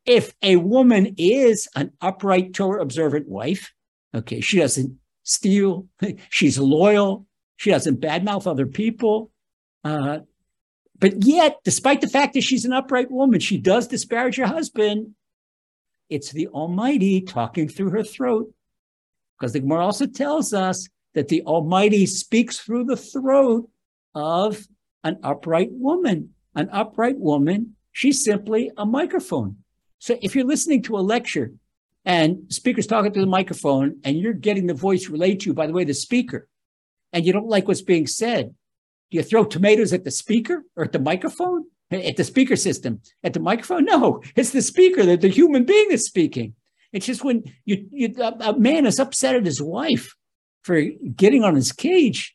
if 0.07 0.35
a 0.43 0.57
woman 0.57 1.15
is 1.19 1.69
an 1.75 1.93
upright 2.01 2.55
Torah 2.55 2.83
observant 2.83 3.29
wife, 3.29 3.73
okay, 4.15 4.41
she 4.41 4.59
doesn't 4.59 4.97
steal, 5.23 5.87
she's 6.31 6.59
loyal, 6.59 7.27
she 7.57 7.71
doesn't 7.71 8.01
badmouth 8.01 8.47
other 8.47 8.67
people, 8.67 9.31
uh, 9.85 10.21
but 11.01 11.25
yet, 11.25 11.61
despite 11.65 12.03
the 12.03 12.09
fact 12.09 12.35
that 12.35 12.43
she's 12.43 12.67
an 12.67 12.75
upright 12.75 13.11
woman, 13.11 13.41
she 13.41 13.57
does 13.57 13.89
disparage 13.89 14.37
her 14.37 14.47
husband. 14.47 15.15
It's 16.11 16.31
the 16.31 16.49
Almighty 16.49 17.23
talking 17.23 17.69
through 17.69 17.91
her 17.91 18.05
throat. 18.05 18.53
Because 19.39 19.55
the 19.55 19.61
Gemara 19.61 19.87
also 19.87 20.07
tells 20.07 20.53
us 20.53 20.87
that 21.15 21.29
the 21.29 21.43
Almighty 21.43 22.05
speaks 22.05 22.59
through 22.59 22.85
the 22.85 22.99
throat 22.99 23.71
of 24.15 24.69
an 25.03 25.19
upright 25.23 25.71
woman. 25.73 26.35
An 26.55 26.69
upright 26.71 27.19
woman, 27.19 27.77
she's 27.93 28.23
simply 28.23 28.71
a 28.77 28.85
microphone. 28.85 29.57
So 30.01 30.19
if 30.23 30.35
you're 30.35 30.47
listening 30.47 30.83
to 30.85 30.97
a 30.97 31.01
lecture 31.01 31.53
and 32.05 32.45
speaker's 32.49 32.87
talking 32.87 33.13
to 33.13 33.21
the 33.21 33.27
microphone 33.27 34.01
and 34.03 34.19
you're 34.19 34.33
getting 34.33 34.67
the 34.67 34.75
voice 34.75 35.09
relayed 35.09 35.41
to 35.41 35.47
you 35.47 35.55
by 35.55 35.67
the 35.67 35.75
way 35.75 35.85
the 35.85 35.95
speaker, 35.95 36.49
and 37.13 37.27
you 37.27 37.33
don't 37.33 37.49
like 37.49 37.69
what's 37.69 37.83
being 37.83 38.07
said, 38.07 38.55
do 39.11 39.19
you 39.19 39.23
throw 39.23 39.45
tomatoes 39.45 39.93
at 39.93 40.05
the 40.05 40.11
speaker 40.11 40.65
or 40.75 40.85
at 40.85 40.93
the 40.93 40.99
microphone? 40.99 41.65
At 41.91 42.17
the 42.17 42.25
speaker 42.25 42.57
system? 42.57 43.03
At 43.23 43.35
the 43.35 43.41
microphone? 43.41 43.85
No, 43.85 44.23
it's 44.37 44.53
the 44.53 44.63
speaker, 44.63 45.05
the, 45.05 45.17
the 45.17 45.29
human 45.29 45.65
being 45.65 45.89
that's 45.91 46.07
speaking. 46.07 46.55
It's 46.93 47.07
just 47.07 47.23
when 47.23 47.45
you, 47.65 47.87
you 47.93 48.15
a, 48.21 48.57
man 48.57 48.87
is 48.87 48.99
upset 48.99 49.37
at 49.37 49.45
his 49.45 49.61
wife 49.61 50.15
for 50.63 50.81
getting 51.15 51.45
on 51.45 51.57
his 51.57 51.73
cage, 51.73 52.35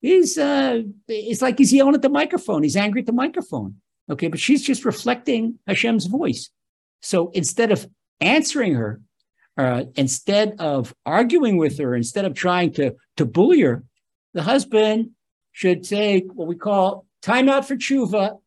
he's 0.00 0.36
uh 0.36 0.82
it's 1.08 1.42
like 1.42 1.58
he's 1.58 1.72
yelling 1.72 1.94
at 1.94 2.02
the 2.02 2.08
microphone. 2.08 2.62
He's 2.62 2.76
angry 2.76 3.00
at 3.00 3.06
the 3.06 3.12
microphone. 3.12 3.76
Okay, 4.10 4.28
but 4.28 4.38
she's 4.38 4.62
just 4.62 4.84
reflecting 4.84 5.58
Hashem's 5.66 6.06
voice. 6.06 6.50
So 7.06 7.30
instead 7.34 7.70
of 7.70 7.86
answering 8.20 8.74
her, 8.74 9.00
uh, 9.56 9.84
instead 9.94 10.56
of 10.58 10.92
arguing 11.06 11.56
with 11.56 11.78
her, 11.78 11.94
instead 11.94 12.24
of 12.24 12.34
trying 12.34 12.72
to 12.72 12.96
to 13.16 13.24
bully 13.24 13.60
her, 13.60 13.84
the 14.34 14.42
husband 14.42 15.10
should 15.52 15.84
take 15.84 16.24
what 16.34 16.48
we 16.48 16.56
call 16.56 17.06
timeout 17.22 17.64
for 17.64 17.76
tshuva. 17.76 18.38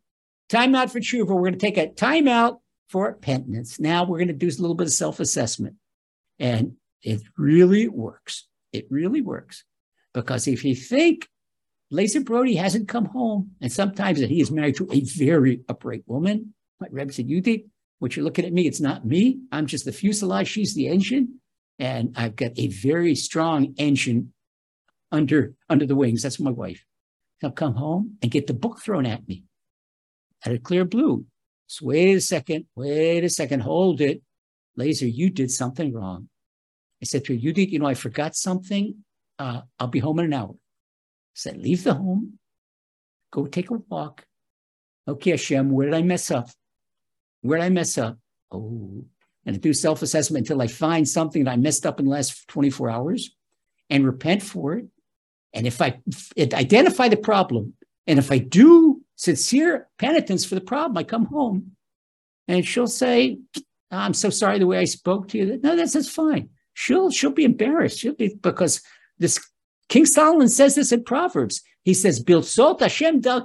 Timeout 0.50 0.92
for 0.92 1.00
tshuva. 1.00 1.28
We're 1.28 1.50
going 1.50 1.54
to 1.54 1.58
take 1.58 1.78
a 1.78 1.88
timeout 1.88 2.60
for 2.90 3.14
penitence. 3.14 3.80
Now 3.80 4.04
we're 4.04 4.18
going 4.18 4.28
to 4.28 4.34
do 4.34 4.48
a 4.48 4.60
little 4.62 4.76
bit 4.76 4.88
of 4.88 4.94
self 4.94 5.22
assessment. 5.22 5.76
And 6.38 6.74
it 7.02 7.22
really 7.38 7.88
works. 7.88 8.46
It 8.74 8.88
really 8.90 9.22
works. 9.22 9.64
Because 10.14 10.50
if 10.50 10.66
you 10.66 10.76
think 10.76 11.30
Lazer 11.94 12.26
Brody 12.26 12.56
hasn't 12.56 12.90
come 12.90 13.06
home, 13.06 13.52
and 13.62 13.72
sometimes 13.72 14.20
that 14.20 14.30
he 14.30 14.42
is 14.42 14.52
married 14.52 14.76
to 14.76 14.90
a 14.92 15.00
very 15.00 15.62
upright 15.70 16.04
woman, 16.08 16.54
like 16.82 16.92
Reb 16.92 17.14
said, 17.14 17.30
you 17.30 17.40
did, 17.40 17.62
what 18.00 18.16
you're 18.16 18.26
looking 18.26 18.46
at 18.46 18.54
me, 18.54 18.66
it's 18.66 18.82
not 18.82 19.06
me. 19.06 19.40
I'm 19.52 19.66
just 19.66 19.86
the 19.86 19.92
fuselage. 19.92 20.48
She's 20.48 20.74
the 20.74 20.88
engine. 20.88 21.40
And 21.78 22.14
I've 22.18 22.36
got 22.36 22.52
a 22.58 22.68
very 22.68 23.16
strong 23.16 23.74
engine 23.78 24.34
under 25.12 25.54
under 25.70 25.86
the 25.86 25.96
wings. 25.96 26.24
That's 26.24 26.40
my 26.40 26.52
wife. 26.52 26.84
I'll 27.44 27.52
come 27.52 27.76
home 27.76 28.18
and 28.22 28.32
get 28.32 28.48
the 28.48 28.54
book 28.54 28.80
thrown 28.82 29.06
at 29.06 29.28
me 29.28 29.46
out 30.46 30.54
of 30.54 30.64
clear 30.64 30.86
blue. 30.86 31.26
So 31.68 31.86
wait 31.86 32.16
a 32.16 32.22
second, 32.22 32.66
wait 32.76 33.24
a 33.24 33.30
second, 33.30 33.62
hold 33.62 34.02
it. 34.02 34.22
Lazer, 34.78 35.12
you 35.12 35.30
did 35.30 35.52
something 35.52 35.94
wrong. 35.94 36.30
I 37.02 37.06
said 37.06 37.26
to 37.26 37.34
her, 37.34 37.40
you 37.40 37.54
did, 37.54 37.72
you 37.72 37.80
know, 37.80 37.86
I 37.86 37.94
forgot 37.94 38.36
something. 38.36 38.96
Uh, 39.38 39.62
I'll 39.80 39.88
be 39.88 40.00
home 40.00 40.20
in 40.20 40.26
an 40.26 40.34
hour. 40.34 40.52
I 40.52 41.36
said, 41.36 41.58
leave 41.58 41.84
the 41.84 41.94
home, 41.94 42.40
go 43.32 43.46
take 43.46 43.70
a 43.70 43.76
walk. 43.76 44.26
Okay, 45.08 45.32
Hashem, 45.32 45.72
where 45.72 45.86
did 45.86 45.96
I 45.96 46.02
mess 46.02 46.30
up? 46.30 46.50
Where 47.42 47.60
did 47.60 47.66
I 47.66 47.70
mess 47.70 47.98
up? 47.98 48.18
Oh, 48.52 49.06
and 49.46 49.56
I 49.56 49.60
do 49.60 49.74
self 49.74 50.02
assessment 50.02 50.46
until 50.48 50.62
I 50.62 50.68
find 50.68 51.08
something 51.08 51.44
that 51.44 51.52
I 51.52 51.56
messed 51.58 51.86
up 51.86 52.00
in 52.00 52.06
the 52.06 52.12
last 52.12 52.48
24 52.48 52.90
hours 52.90 53.32
and 53.90 54.06
repent 54.06 54.44
for 54.44 54.76
it 54.76 54.86
and 55.54 55.66
if 55.66 55.82
I 55.82 56.00
identify 56.38 57.10
the 57.10 57.18
problem, 57.18 57.74
and 58.08 58.20
if 58.20 58.32
I 58.32 58.38
do 58.38 59.02
sincere 59.16 59.88
penitence 59.98 60.46
for 60.46 60.56
the 60.56 60.62
problem, 60.62 60.98
I 60.98 61.04
come 61.04 61.26
home 61.26 61.72
and 62.48 62.66
she'll 62.66 62.88
say, 62.88 63.40
I'm 63.92 64.14
so 64.14 64.30
sorry 64.30 64.60
the 64.60 64.68
way 64.68 64.80
I 64.80 64.86
spoke 64.86 65.28
to 65.30 65.38
you. 65.38 65.60
No, 65.62 65.76
that's, 65.76 65.94
that's 65.94 66.10
fine. 66.10 66.50
She'll, 66.74 67.12
she'll 67.12 67.32
be 67.32 67.46
embarrassed. 67.46 68.00
She'll 68.00 68.16
be, 68.16 68.36
because 68.42 68.82
this 69.18 69.40
King 69.90 70.06
Solomon 70.06 70.50
says 70.50 70.76
this 70.76 70.92
in 70.92 71.04
Proverbs. 71.04 71.62
He 71.84 71.94
says, 71.94 72.24
Bilsot 72.24 72.80
Hashem 72.80 73.22
dal 73.22 73.44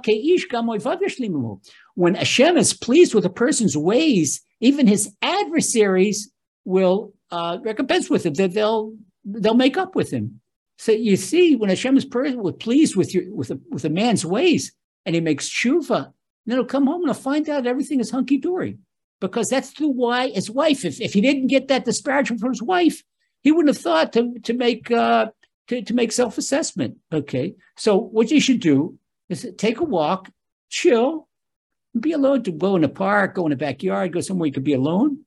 When 1.95 2.15
Hashem 2.15 2.57
is 2.57 2.73
pleased 2.73 3.13
with 3.13 3.25
a 3.25 3.29
person's 3.29 3.75
ways, 3.75 4.41
even 4.61 4.87
his 4.87 5.13
adversaries 5.21 6.31
will 6.63 7.13
uh, 7.31 7.57
recompense 7.61 8.09
with 8.09 8.25
him. 8.25 8.33
That 8.35 8.53
they'll, 8.53 8.93
they'll 9.23 9.53
make 9.53 9.77
up 9.77 9.95
with 9.95 10.11
him. 10.11 10.41
So 10.77 10.91
you 10.91 11.15
see, 11.15 11.55
when 11.55 11.69
Hashem 11.69 11.95
is 11.97 12.05
pleased 12.05 12.95
with 12.95 13.13
your 13.13 13.33
with 13.33 13.49
a, 13.51 13.59
with 13.69 13.85
a 13.85 13.89
man's 13.89 14.25
ways, 14.25 14.73
and 15.05 15.15
he 15.15 15.21
makes 15.21 15.49
tshuva, 15.49 16.11
then 16.45 16.57
he'll 16.57 16.65
come 16.65 16.85
home 16.85 17.01
and 17.01 17.09
he'll 17.09 17.13
find 17.21 17.49
out 17.49 17.65
everything 17.65 18.01
is 18.01 18.11
hunky 18.11 18.37
dory, 18.37 18.77
because 19.21 19.47
that's 19.49 19.71
the 19.73 19.87
why 19.87 20.29
his 20.29 20.51
wife. 20.51 20.83
If, 20.83 20.99
if 20.99 21.13
he 21.13 21.21
didn't 21.21 21.47
get 21.47 21.69
that 21.69 21.85
disparagement 21.85 22.41
from 22.41 22.51
his 22.51 22.61
wife, 22.61 23.01
he 23.41 23.51
wouldn't 23.53 23.73
have 23.73 23.81
thought 23.81 24.11
to, 24.13 24.37
to 24.39 24.53
make 24.53 24.91
uh, 24.91 25.27
to, 25.67 25.81
to 25.81 25.93
make 25.93 26.11
self-assessment. 26.11 26.97
Okay. 27.13 27.55
So 27.77 27.97
what 27.97 28.31
you 28.31 28.41
should 28.41 28.59
do 28.59 28.97
is 29.29 29.47
take 29.57 29.79
a 29.79 29.85
walk, 29.85 30.29
chill, 30.69 31.24
be 32.01 32.11
alone 32.11 32.43
to 32.43 32.51
go 32.51 32.75
in 32.75 32.81
the 32.81 32.89
park, 32.89 33.35
go 33.35 33.45
in 33.45 33.51
the 33.51 33.55
backyard, 33.55 34.13
go 34.13 34.21
somewhere 34.21 34.47
you 34.47 34.53
could 34.53 34.63
be 34.63 34.73
alone, 34.73 35.19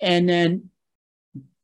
and 0.00 0.28
then 0.28 0.70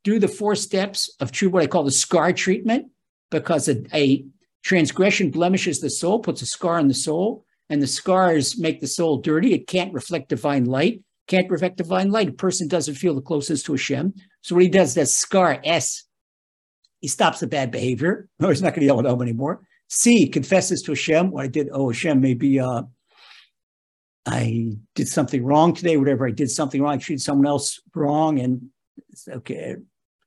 do 0.05 0.19
the 0.19 0.29
four 0.29 0.55
steps 0.55 1.15
of 1.21 1.33
true 1.33 1.51
what 1.51 1.63
I 1.63 1.67
call 1.67 1.85
the 1.85 1.91
scar 1.91 2.33
treatment, 2.33 2.91
because 3.31 3.69
a, 3.69 3.83
a 3.95 4.25
transgression 4.63 5.31
blemishes 5.31 5.81
the 5.81 5.91
soul, 5.91 6.21
puts 6.21 6.43
a 6.43 6.47
scar 6.47 6.79
on 6.79 6.89
the 6.89 6.95
soul, 6.95 7.45
and 7.71 7.83
the 7.83 7.87
scars 7.87 8.59
make 8.59 8.81
the 8.81 8.87
soul 8.87 9.19
dirty. 9.19 9.53
It 9.53 9.67
can't 9.67 9.93
reflect 9.93 10.29
divine 10.29 10.65
light, 10.65 11.03
can't 11.27 11.51
reflect 11.51 11.77
divine 11.77 12.11
light. 12.11 12.29
A 12.29 12.33
person 12.33 12.69
doesn't 12.69 12.95
feel 12.95 13.15
the 13.15 13.21
closest 13.21 13.67
to 13.67 13.73
Hashem. 13.73 14.15
So 14.41 14.55
what 14.55 14.65
he 14.65 14.71
does, 14.71 14.95
that 14.95 15.09
scar 15.09 15.61
S, 15.65 16.05
he 17.01 17.09
stops 17.09 17.41
the 17.41 17.47
bad 17.47 17.71
behavior. 17.71 18.29
No, 18.41 18.49
he's 18.49 18.63
not 18.63 18.71
going 18.71 18.81
to 18.81 18.87
yell 18.87 19.01
at 19.01 19.07
him 19.07 19.23
anymore. 19.23 19.61
C, 19.89 20.29
confesses 20.29 20.83
to 20.83 20.93
Hashem 20.93 21.31
what 21.31 21.45
I 21.45 21.49
did. 21.49 21.69
Oh, 21.73 21.91
Hashem, 21.91 22.21
maybe 22.21 22.61
uh, 22.61 22.83
I 24.29 24.77
did 24.95 25.09
something 25.09 25.43
wrong 25.43 25.73
today, 25.73 25.97
whatever 25.97 26.27
I 26.27 26.33
did 26.33 26.51
something 26.51 26.83
wrong, 26.83 26.93
I 26.93 26.99
treated 26.99 27.23
someone 27.23 27.47
else 27.47 27.81
wrong, 27.95 28.39
and 28.39 28.69
okay. 29.27 29.77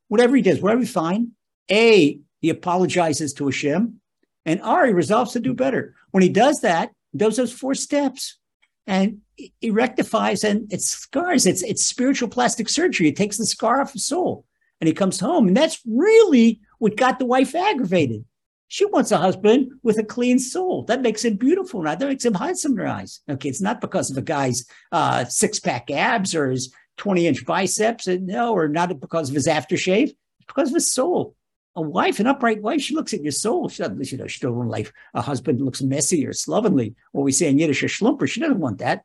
Whatever 0.07 0.35
he 0.35 0.41
does, 0.41 0.59
whatever 0.59 0.81
he 0.81 0.87
find. 0.87 1.29
A, 1.69 2.19
he 2.39 2.49
apologizes 2.49 3.31
to 3.35 3.45
Hashem, 3.45 4.01
and 4.45 4.61
R, 4.63 4.87
he 4.87 4.93
resolves 4.93 5.33
to 5.33 5.39
do 5.39 5.53
better. 5.53 5.93
When 6.09 6.23
he 6.23 6.29
does 6.29 6.61
that, 6.61 6.91
he 7.11 7.19
does 7.19 7.37
those 7.37 7.53
four 7.53 7.75
steps, 7.75 8.39
and 8.87 9.19
he 9.35 9.69
rectifies, 9.69 10.43
and 10.43 10.71
it 10.73 10.81
scars. 10.81 11.45
It's 11.45 11.61
it's 11.61 11.85
spiritual 11.85 12.27
plastic 12.27 12.69
surgery. 12.69 13.07
It 13.07 13.15
takes 13.15 13.37
the 13.37 13.45
scar 13.45 13.81
off 13.81 13.93
the 13.93 13.99
soul, 13.99 14.45
and 14.79 14.87
he 14.87 14.95
comes 14.95 15.19
home, 15.19 15.47
and 15.47 15.55
that's 15.55 15.79
really 15.85 16.59
what 16.79 16.97
got 16.97 17.19
the 17.19 17.25
wife 17.25 17.53
aggravated. 17.53 18.25
She 18.71 18.85
wants 18.85 19.11
a 19.11 19.17
husband 19.17 19.69
with 19.83 19.97
a 19.97 20.03
clean 20.03 20.39
soul. 20.39 20.83
That 20.83 21.01
makes 21.01 21.25
him 21.25 21.35
beautiful. 21.35 21.81
Now 21.81 21.95
that 21.95 22.07
makes 22.07 22.23
him 22.23 22.33
handsome 22.33 22.71
in 22.71 22.77
her 22.77 22.87
eyes. 22.87 23.19
Okay, 23.29 23.49
it's 23.49 23.59
not 23.59 23.81
because 23.81 24.09
of 24.09 24.17
a 24.17 24.21
guy's 24.21 24.65
uh, 24.93 25.25
six 25.25 25.59
pack 25.59 25.91
abs 25.91 26.33
or 26.33 26.51
his 26.51 26.73
20 26.95 27.27
inch 27.27 27.45
biceps. 27.45 28.07
And 28.07 28.27
no, 28.27 28.53
or 28.53 28.69
not 28.69 28.97
because 29.01 29.27
of 29.27 29.35
his 29.35 29.45
aftershave. 29.45 30.03
It's 30.03 30.47
because 30.47 30.69
of 30.69 30.75
his 30.75 30.89
soul. 30.89 31.35
A 31.75 31.81
wife, 31.81 32.21
an 32.21 32.27
upright 32.27 32.61
wife, 32.61 32.81
she 32.81 32.95
looks 32.95 33.13
at 33.13 33.21
your 33.21 33.33
soul. 33.33 33.67
She 33.67 33.83
doesn't, 33.83 34.09
you 34.09 34.17
know, 34.17 34.27
she 34.27 34.39
doesn't 34.39 34.55
want 34.55 34.69
life. 34.69 34.93
A 35.15 35.21
husband 35.21 35.59
looks 35.59 35.81
messy 35.81 36.25
or 36.25 36.31
slovenly. 36.31 36.95
What 37.11 37.23
we 37.23 37.33
say 37.33 37.49
in 37.49 37.59
Yiddish, 37.59 37.83
a 37.83 37.87
schlumper. 37.87 38.25
She 38.25 38.39
doesn't 38.39 38.61
want 38.61 38.77
that. 38.77 39.03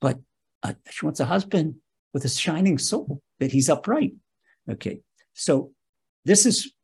But 0.00 0.18
uh, 0.64 0.72
she 0.90 1.06
wants 1.06 1.20
a 1.20 1.24
husband 1.24 1.76
with 2.12 2.24
a 2.24 2.28
shining 2.28 2.78
soul 2.78 3.22
that 3.38 3.52
he's 3.52 3.70
upright. 3.70 4.14
Okay, 4.68 5.02
so 5.34 5.70
this 6.24 6.46
is 6.46 6.74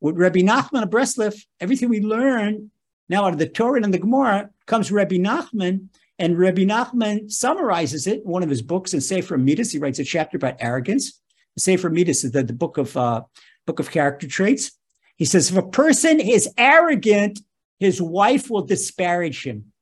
with 0.00 0.16
Rabbi 0.16 0.40
Nachman 0.40 0.82
of 0.82 0.90
Breslev, 0.90 1.36
everything 1.60 1.88
we 1.88 2.00
learn 2.00 2.70
now 3.08 3.24
out 3.24 3.32
of 3.32 3.38
the 3.38 3.48
Torah 3.48 3.82
and 3.82 3.94
the 3.94 3.98
Gemara 3.98 4.50
comes 4.66 4.90
Rabbi 4.90 5.16
Nachman, 5.16 5.88
and 6.18 6.38
Rabbi 6.38 6.62
Nachman 6.62 7.30
summarizes 7.30 8.06
it 8.06 8.22
in 8.24 8.30
one 8.30 8.42
of 8.42 8.50
his 8.50 8.62
books 8.62 8.94
in 8.94 9.00
Sefer 9.00 9.38
Midas. 9.38 9.72
He 9.72 9.78
writes 9.78 9.98
a 9.98 10.04
chapter 10.04 10.36
about 10.36 10.56
arrogance. 10.60 11.20
Sefer 11.58 11.90
Midas 11.90 12.24
is 12.24 12.32
the, 12.32 12.42
the 12.42 12.52
book 12.52 12.78
of 12.78 12.96
uh, 12.96 13.22
book 13.66 13.80
of 13.80 13.90
character 13.90 14.26
traits. 14.26 14.72
He 15.16 15.24
says, 15.24 15.50
if 15.50 15.56
a 15.56 15.62
person 15.62 16.20
is 16.20 16.48
arrogant, 16.58 17.40
his 17.78 18.00
wife 18.00 18.50
will 18.50 18.62
disparage 18.62 19.44
him. 19.44 19.72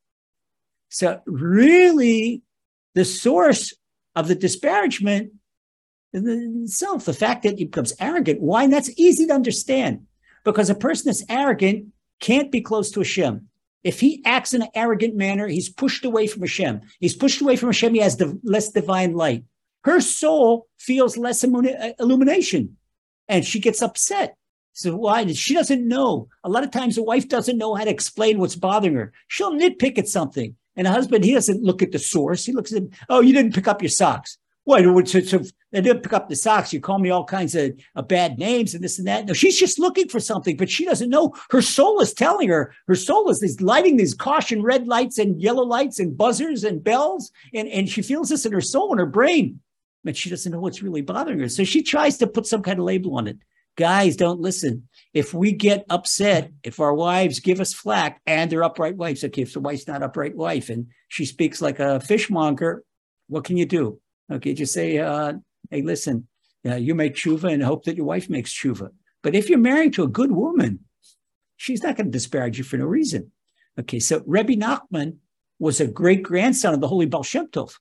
So 0.91 1.21
really, 1.27 2.43
the 2.95 3.05
source 3.05 3.75
of 4.15 4.29
the 4.29 4.37
disparagement 4.37 5.33
itself, 6.15 7.05
the 7.05 7.13
fact 7.13 7.43
that 7.43 7.59
he 7.59 7.65
becomes 7.65 7.93
arrogant. 8.01 8.41
Why? 8.41 8.65
And 8.65 8.73
that's 8.73 8.91
easy 8.99 9.27
to 9.27 9.35
understand 9.35 10.07
because 10.45 10.71
a 10.71 10.75
person 10.75 11.07
that's 11.07 11.25
arrogant 11.29 11.87
can't 12.21 12.53
be 12.53 12.61
close 12.61 12.91
to 12.93 13.01
Hashem. 13.01 13.49
If 13.83 14.01
he 14.01 14.23
acts 14.25 14.55
in 14.55 14.63
an 14.63 14.69
arrogant 14.75 15.15
manner, 15.15 15.47
he's 15.47 15.69
pushed 15.69 16.05
away 16.05 16.27
from 16.27 16.43
Hashem. 16.43 16.81
He's 17.01 17.15
pushed 17.15 17.43
away 17.43 17.57
from 17.57 17.69
Hashem. 17.69 17.95
He 17.95 18.01
has 18.01 18.17
the 18.17 18.39
less 18.43 18.71
divine 18.71 19.15
light. 19.15 19.45
Her 19.83 20.01
soul 20.01 20.69
feels 20.79 21.19
less 21.19 21.45
uh, 21.45 21.93
illumination 21.99 22.77
and 23.29 23.45
she 23.45 23.61
gets 23.61 23.83
upset. 23.83 24.37
So 24.73 24.97
why? 24.97 25.27
She 25.33 25.55
doesn't 25.55 25.87
know. 25.87 26.29
A 26.43 26.49
lot 26.49 26.65
of 26.65 26.71
times 26.71 26.97
a 26.97 27.03
wife 27.03 27.29
doesn't 27.29 27.59
know 27.59 27.75
how 27.75 27.85
to 27.85 27.91
explain 27.91 28.39
what's 28.39 28.57
bothering 28.57 28.95
her. 28.95 29.13
She'll 29.29 29.53
nitpick 29.53 29.99
at 29.99 30.09
something. 30.09 30.57
And 30.77 30.87
a 30.89 30.91
husband, 30.91 31.25
he 31.25 31.35
doesn't 31.35 31.63
look 31.63 31.83
at 31.83 31.93
the 31.93 32.01
source. 32.01 32.45
He 32.45 32.53
looks 32.53 32.73
at, 32.73 32.83
oh, 33.09 33.21
you 33.21 33.33
didn't 33.33 33.55
pick 33.55 33.69
up 33.69 33.83
your 33.83 33.91
socks. 33.91 34.39
So 34.67 35.43
they 35.73 35.81
didn't 35.81 36.03
pick 36.03 36.13
up 36.13 36.29
the 36.29 36.37
socks. 36.37 36.73
You 36.73 36.81
call 36.81 36.99
me 36.99 37.11
all 37.11 37.25
kinds 37.25 37.55
of, 37.55 37.79
of 37.97 38.09
bad 38.09 38.39
names 38.39 38.75
and 38.75 38.83
this 38.83 38.99
and 38.99 39.07
that. 39.07 39.27
No, 39.27 39.33
she's 39.33 39.59
just 39.59 39.79
looking 39.79 40.09
for 40.09 40.21
something, 40.21 40.57
but 40.57 40.71
she 40.71 40.85
doesn't 40.85 41.11
know. 41.11 41.35
Her 41.51 41.61
soul 41.61 42.01
is 42.01 42.15
telling 42.15 42.49
her. 42.49 42.73
Her 42.87 42.95
soul 42.95 43.29
is, 43.31 43.43
is 43.43 43.61
lighting 43.61 43.97
these 43.97 44.15
caution 44.15 44.63
red 44.63 44.87
lights 44.87 45.19
and 45.19 45.41
yellow 45.41 45.65
lights 45.65 45.99
and 45.99 46.17
buzzers 46.17 46.65
and 46.65 46.83
bells, 46.83 47.31
and 47.53 47.69
and 47.69 47.89
she 47.89 48.03
feels 48.03 48.29
this 48.29 48.47
in 48.47 48.53
her 48.53 48.61
soul 48.61 48.91
and 48.93 49.01
her 49.01 49.07
brain, 49.07 49.61
but 50.03 50.17
she 50.17 50.31
doesn't 50.31 50.51
know 50.51 50.61
what's 50.61 50.83
really 50.83 51.03
bothering 51.03 51.41
her. 51.41 51.49
So 51.49 51.65
she 51.65 51.83
tries 51.83 52.17
to 52.19 52.27
put 52.27 52.47
some 52.47 52.63
kind 52.63 52.79
of 52.79 52.85
label 52.85 53.17
on 53.17 53.27
it. 53.27 53.39
Guys, 53.77 54.15
don't 54.17 54.41
listen. 54.41 54.89
If 55.13 55.35
we 55.35 55.51
get 55.51 55.85
upset, 55.91 56.53
if 56.63 56.79
our 56.79 56.95
wives 56.95 57.41
give 57.41 57.61
us 57.61 57.75
flack 57.75 58.21
and 58.25 58.51
they're 58.51 58.63
upright 58.63 58.97
wives, 58.97 59.25
okay, 59.25 59.43
if 59.43 59.53
the 59.53 59.61
wife's 59.61 59.89
not 59.89 60.03
upright 60.03 60.37
wife 60.37 60.69
and 60.69 60.87
she 61.09 61.25
speaks 61.25 61.61
like 61.61 61.81
a 61.81 61.99
fishmonger, 61.99 62.85
what 63.27 63.43
can 63.43 63.57
you 63.57 63.67
do? 63.67 64.01
Okay, 64.33 64.55
just 64.55 64.73
say, 64.73 64.99
uh, 64.99 65.35
hey, 65.71 65.83
listen, 65.83 66.27
uh, 66.67 66.77
you 66.77 66.95
make 66.95 67.15
tshuva 67.15 67.53
and 67.53 67.63
hope 67.63 67.85
that 67.85 67.97
your 67.97 68.07
wife 68.07 68.31
makes 68.31 68.53
tshuva. 68.53 68.91
But 69.23 69.35
if 69.35 69.49
you're 69.49 69.59
married 69.59 69.95
to 69.95 70.05
a 70.05 70.09
good 70.09 70.33
woman, 70.33 70.81
she's 71.57 71.83
not 71.83 71.97
going 71.97 72.07
to 72.07 72.13
disparage 72.13 72.59
you 72.59 72.65
for 72.65 72.77
no 72.77 72.87
reason. 72.87 73.33
Okay, 73.79 73.99
so 73.99 74.23
Rebbe 74.27 74.55
Nachman 74.55 75.17
was 75.59 75.81
a 75.81 75.87
great 75.87 76.23
grandson 76.23 76.75
of 76.75 76.81
the 76.81 76.89
Holy 76.89 77.07
Baal 77.07 77.23
Shem 77.23 77.49
Tov. 77.49 77.75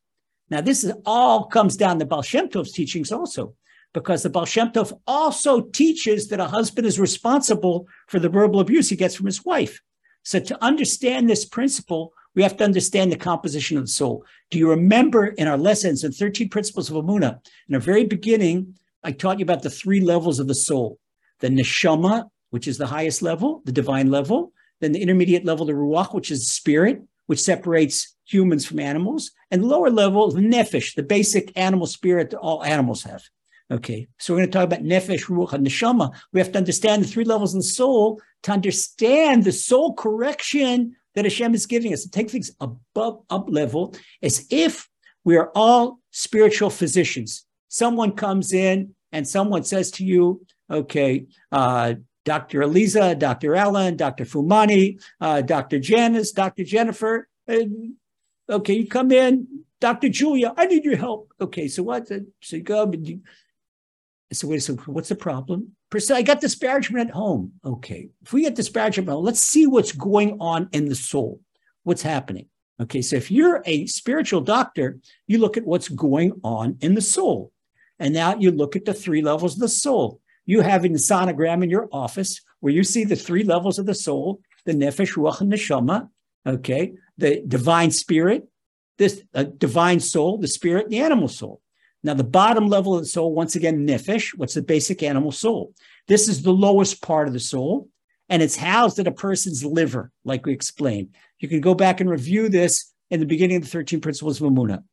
Now, 0.49 0.61
this 0.61 0.83
is 0.83 0.93
all 1.05 1.45
comes 1.45 1.77
down 1.77 1.99
to 1.99 2.05
Baal 2.05 2.21
Shem 2.21 2.49
Tov's 2.49 2.71
teachings 2.71 3.11
also, 3.11 3.55
because 3.93 4.23
the 4.23 4.29
Baal 4.29 4.45
Shem 4.45 4.71
Tov 4.71 4.97
also 5.07 5.61
teaches 5.61 6.27
that 6.27 6.39
a 6.39 6.47
husband 6.47 6.87
is 6.87 6.99
responsible 6.99 7.87
for 8.07 8.19
the 8.19 8.29
verbal 8.29 8.59
abuse 8.59 8.89
he 8.89 8.95
gets 8.95 9.15
from 9.15 9.25
his 9.25 9.45
wife. 9.45 9.81
So 10.23 10.39
to 10.39 10.63
understand 10.63 11.29
this 11.29 11.45
principle, 11.45 12.13
we 12.35 12.43
have 12.43 12.57
to 12.57 12.63
understand 12.63 13.11
the 13.11 13.17
composition 13.17 13.77
of 13.77 13.83
the 13.83 13.91
soul. 13.91 14.25
Do 14.49 14.57
you 14.57 14.69
remember 14.69 15.27
in 15.27 15.47
our 15.47 15.57
lessons 15.57 16.03
in 16.03 16.11
13 16.11 16.49
Principles 16.49 16.89
of 16.89 16.95
Emuna, 16.95 17.39
in 17.67 17.73
the 17.73 17.79
very 17.79 18.05
beginning, 18.05 18.75
I 19.03 19.11
taught 19.11 19.39
you 19.39 19.43
about 19.43 19.63
the 19.63 19.69
three 19.69 19.99
levels 19.99 20.39
of 20.39 20.47
the 20.47 20.55
soul 20.55 20.99
the 21.39 21.49
neshama, 21.49 22.29
which 22.51 22.69
is 22.69 22.77
the 22.77 22.87
highest 22.87 23.21
level, 23.21 23.61
the 23.65 23.71
divine 23.71 24.09
level, 24.09 24.53
then 24.79 24.93
the 24.93 25.01
intermediate 25.01 25.43
level, 25.43 25.65
the 25.65 25.73
ruach, 25.73 26.13
which 26.13 26.31
is 26.31 26.51
spirit, 26.51 27.01
which 27.25 27.41
separates 27.41 28.15
humans 28.25 28.65
from 28.65 28.79
animals, 28.79 29.31
and 29.51 29.65
lower 29.65 29.89
level, 29.89 30.31
the 30.31 30.39
nefesh, 30.39 30.95
the 30.95 31.03
basic 31.03 31.51
animal 31.57 31.85
spirit 31.85 32.29
that 32.29 32.37
all 32.37 32.63
animals 32.63 33.03
have. 33.03 33.23
Okay, 33.71 34.07
so 34.19 34.33
we're 34.33 34.39
going 34.39 34.51
to 34.51 34.57
talk 34.57 34.65
about 34.65 34.83
nefesh, 34.83 35.25
ruach, 35.25 35.53
and 35.53 35.65
neshama. 35.65 36.13
We 36.31 36.39
have 36.39 36.51
to 36.51 36.57
understand 36.57 37.03
the 37.03 37.07
three 37.07 37.25
levels 37.25 37.53
of 37.53 37.61
the 37.61 37.67
soul 37.67 38.21
to 38.43 38.51
understand 38.51 39.43
the 39.43 39.51
soul 39.51 39.93
correction 39.93 40.95
that 41.15 41.25
Hashem 41.25 41.53
is 41.53 41.65
giving 41.65 41.93
us 41.93 42.03
to 42.03 42.11
take 42.11 42.29
things 42.29 42.51
above 42.59 43.23
up 43.29 43.47
level 43.49 43.95
as 44.21 44.47
if 44.49 44.89
we 45.23 45.37
are 45.37 45.51
all 45.55 45.99
spiritual 46.11 46.69
physicians. 46.69 47.45
Someone 47.69 48.11
comes 48.11 48.53
in 48.53 48.93
and 49.11 49.27
someone 49.27 49.63
says 49.63 49.91
to 49.91 50.03
you, 50.03 50.45
okay, 50.69 51.25
uh, 51.51 51.95
Dr. 52.25 52.61
Eliza, 52.61 53.15
Dr. 53.15 53.55
Ellen, 53.55 53.97
Dr. 53.97 54.25
Fumani, 54.25 55.01
uh, 55.19 55.41
Dr. 55.41 55.79
Janice, 55.79 56.31
Dr. 56.31 56.63
Jennifer. 56.63 57.27
Uh, 57.47 57.65
okay, 58.49 58.73
you 58.73 58.87
come 58.87 59.11
in, 59.11 59.63
Dr. 59.81 60.09
Julia, 60.09 60.53
I 60.55 60.65
need 60.65 60.85
your 60.85 60.95
help. 60.95 61.33
Okay, 61.41 61.67
so 61.67 61.83
what? 61.83 62.07
So 62.07 62.55
you 62.55 62.63
go, 62.63 62.91
so 64.31 64.47
wait, 64.47 64.63
so 64.63 64.75
what's 64.85 65.09
the 65.09 65.15
problem? 65.15 65.75
I 66.11 66.21
got 66.21 66.41
disparagement 66.41 67.09
at 67.09 67.15
home. 67.15 67.53
Okay. 67.65 68.09
If 68.21 68.33
we 68.33 68.43
get 68.43 68.55
disparagement, 68.55 69.19
let's 69.19 69.41
see 69.41 69.67
what's 69.67 69.91
going 69.91 70.37
on 70.39 70.69
in 70.71 70.89
the 70.89 70.95
soul. 70.95 71.39
What's 71.83 72.01
happening? 72.01 72.47
Okay. 72.81 73.01
So 73.01 73.15
if 73.15 73.29
you're 73.29 73.61
a 73.65 73.85
spiritual 73.87 74.41
doctor, 74.41 74.99
you 75.27 75.37
look 75.37 75.57
at 75.57 75.65
what's 75.65 75.89
going 75.89 76.33
on 76.43 76.77
in 76.81 76.95
the 76.95 77.01
soul. 77.01 77.51
And 77.99 78.13
now 78.13 78.35
you 78.35 78.51
look 78.51 78.75
at 78.75 78.85
the 78.85 78.93
three 78.93 79.21
levels 79.21 79.53
of 79.53 79.59
the 79.59 79.69
soul. 79.69 80.19
You 80.45 80.61
have 80.61 80.83
a 80.83 80.89
sonogram 80.89 81.63
in 81.63 81.69
your 81.69 81.87
office 81.91 82.41
where 82.59 82.73
you 82.73 82.83
see 82.83 83.03
the 83.03 83.15
three 83.15 83.43
levels 83.43 83.79
of 83.79 83.85
the 83.85 83.95
soul, 83.95 84.41
the 84.65 84.73
nefesh, 84.73 85.15
ruach, 85.15 85.41
and 85.41 85.51
neshama. 85.51 86.09
Okay. 86.45 86.93
The 87.17 87.43
divine 87.47 87.91
spirit, 87.91 88.47
this 88.97 89.21
uh, 89.33 89.43
divine 89.43 89.99
soul, 89.99 90.37
the 90.37 90.47
spirit, 90.47 90.89
the 90.89 90.99
animal 90.99 91.27
soul. 91.27 91.61
Now, 92.03 92.13
the 92.13 92.23
bottom 92.23 92.67
level 92.67 92.95
of 92.95 93.01
the 93.01 93.07
soul, 93.07 93.33
once 93.33 93.55
again, 93.55 93.87
nefesh, 93.87 94.37
what's 94.37 94.55
the 94.55 94.61
basic 94.61 95.01
animal 95.01 95.31
soul? 95.31 95.73
This 96.07 96.27
is 96.27 96.41
the 96.41 96.51
lowest 96.51 97.01
part 97.01 97.27
of 97.27 97.33
the 97.33 97.39
soul, 97.39 97.89
and 98.29 98.41
it's 98.41 98.57
housed 98.57 98.99
in 98.99 99.07
a 99.07 99.11
person's 99.11 99.63
liver, 99.63 100.11
like 100.25 100.45
we 100.45 100.51
explained. 100.51 101.15
You 101.39 101.47
can 101.47 101.61
go 101.61 101.73
back 101.73 102.01
and 102.01 102.09
review 102.09 102.49
this 102.49 102.91
in 103.09 103.19
the 103.19 103.25
beginning 103.25 103.57
of 103.57 103.63
the 103.63 103.69
13 103.69 104.01
principles 104.01 104.41
of 104.41 104.51
Emuna. 104.51 104.83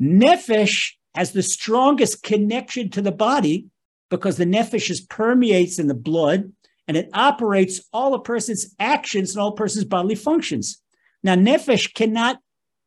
Nefesh 0.00 0.92
has 1.14 1.32
the 1.32 1.42
strongest 1.42 2.22
connection 2.22 2.90
to 2.90 3.02
the 3.02 3.12
body 3.12 3.66
because 4.08 4.36
the 4.36 4.44
nefesh 4.44 4.90
is 4.90 5.00
permeates 5.00 5.78
in 5.78 5.86
the 5.86 5.94
blood 5.94 6.52
and 6.88 6.96
it 6.96 7.08
operates 7.12 7.80
all 7.92 8.14
a 8.14 8.22
person's 8.22 8.74
actions 8.78 9.32
and 9.32 9.40
all 9.40 9.52
a 9.52 9.56
person's 9.56 9.84
bodily 9.84 10.14
functions. 10.14 10.80
Now, 11.22 11.34
nefesh 11.34 11.94
cannot 11.94 12.38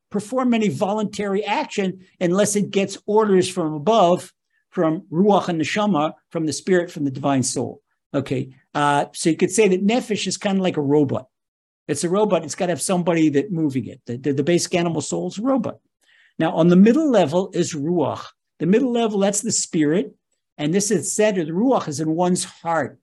perform 0.09 0.53
any 0.53 0.69
voluntary 0.69 1.43
action 1.43 2.05
unless 2.19 2.55
it 2.55 2.71
gets 2.71 2.97
orders 3.05 3.49
from 3.49 3.73
above, 3.73 4.33
from 4.69 5.01
ruach 5.11 5.47
and 5.47 5.59
neshama, 5.59 6.13
from 6.29 6.45
the 6.45 6.53
spirit, 6.53 6.91
from 6.91 7.05
the 7.05 7.11
divine 7.11 7.43
soul. 7.43 7.81
Okay, 8.13 8.49
uh, 8.73 9.05
so 9.13 9.29
you 9.29 9.37
could 9.37 9.51
say 9.51 9.67
that 9.67 9.85
nefesh 9.85 10.27
is 10.27 10.37
kind 10.37 10.57
of 10.57 10.63
like 10.63 10.77
a 10.77 10.81
robot. 10.81 11.27
It's 11.87 12.03
a 12.03 12.09
robot. 12.09 12.43
It's 12.43 12.55
got 12.55 12.67
to 12.67 12.71
have 12.71 12.81
somebody 12.81 13.29
that 13.29 13.51
moving 13.51 13.85
it. 13.85 14.01
The, 14.05 14.17
the, 14.17 14.33
the 14.33 14.43
basic 14.43 14.73
animal 14.73 15.01
soul 15.01 15.27
is 15.27 15.37
a 15.37 15.41
robot. 15.41 15.79
Now, 16.39 16.53
on 16.53 16.69
the 16.69 16.75
middle 16.75 17.09
level 17.09 17.51
is 17.53 17.73
ruach. 17.73 18.25
The 18.59 18.65
middle 18.65 18.91
level, 18.91 19.19
that's 19.19 19.41
the 19.41 19.51
spirit. 19.51 20.15
And 20.57 20.73
this 20.73 20.91
is 20.91 21.13
said 21.13 21.35
the 21.35 21.45
ruach 21.45 21.87
is 21.87 21.99
in 21.99 22.15
one's 22.15 22.43
heart. 22.43 22.99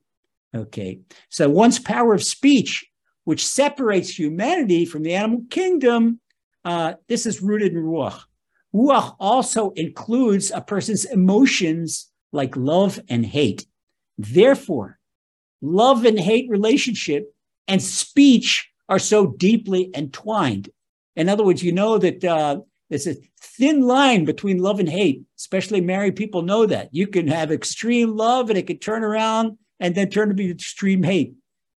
Okay. 0.54 1.00
So 1.28 1.48
one's 1.48 1.78
power 1.78 2.14
of 2.14 2.22
speech, 2.22 2.86
which 3.24 3.46
separates 3.46 4.18
humanity 4.18 4.84
from 4.84 5.02
the 5.02 5.14
animal 5.14 5.44
kingdom, 5.50 6.20
uh, 6.64 6.94
this 7.08 7.26
is 7.26 7.42
rooted 7.42 7.72
in 7.72 7.82
ruach. 7.82 8.20
Ruach 8.74 9.14
also 9.18 9.70
includes 9.70 10.50
a 10.50 10.60
person's 10.60 11.04
emotions 11.04 12.10
like 12.32 12.56
love 12.56 13.00
and 13.08 13.26
hate. 13.26 13.66
Therefore, 14.18 14.98
love 15.60 16.04
and 16.04 16.18
hate 16.18 16.48
relationship 16.48 17.34
and 17.68 17.82
speech 17.82 18.70
are 18.88 18.98
so 18.98 19.26
deeply 19.26 19.90
entwined. 19.94 20.70
In 21.16 21.28
other 21.28 21.44
words, 21.44 21.62
you 21.62 21.72
know 21.72 21.98
that 21.98 22.24
uh, 22.24 22.60
there's 22.88 23.06
a 23.06 23.16
thin 23.40 23.82
line 23.82 24.24
between 24.24 24.58
love 24.58 24.80
and 24.80 24.88
hate. 24.88 25.22
Especially 25.38 25.80
married 25.80 26.16
people 26.16 26.42
know 26.42 26.66
that. 26.66 26.88
You 26.92 27.06
can 27.06 27.28
have 27.28 27.52
extreme 27.52 28.16
love 28.16 28.48
and 28.48 28.58
it 28.58 28.66
can 28.66 28.78
turn 28.78 29.04
around 29.04 29.58
and 29.80 29.94
then 29.94 30.08
turn 30.08 30.28
to 30.28 30.34
be 30.34 30.50
extreme 30.50 31.02
hate. 31.02 31.34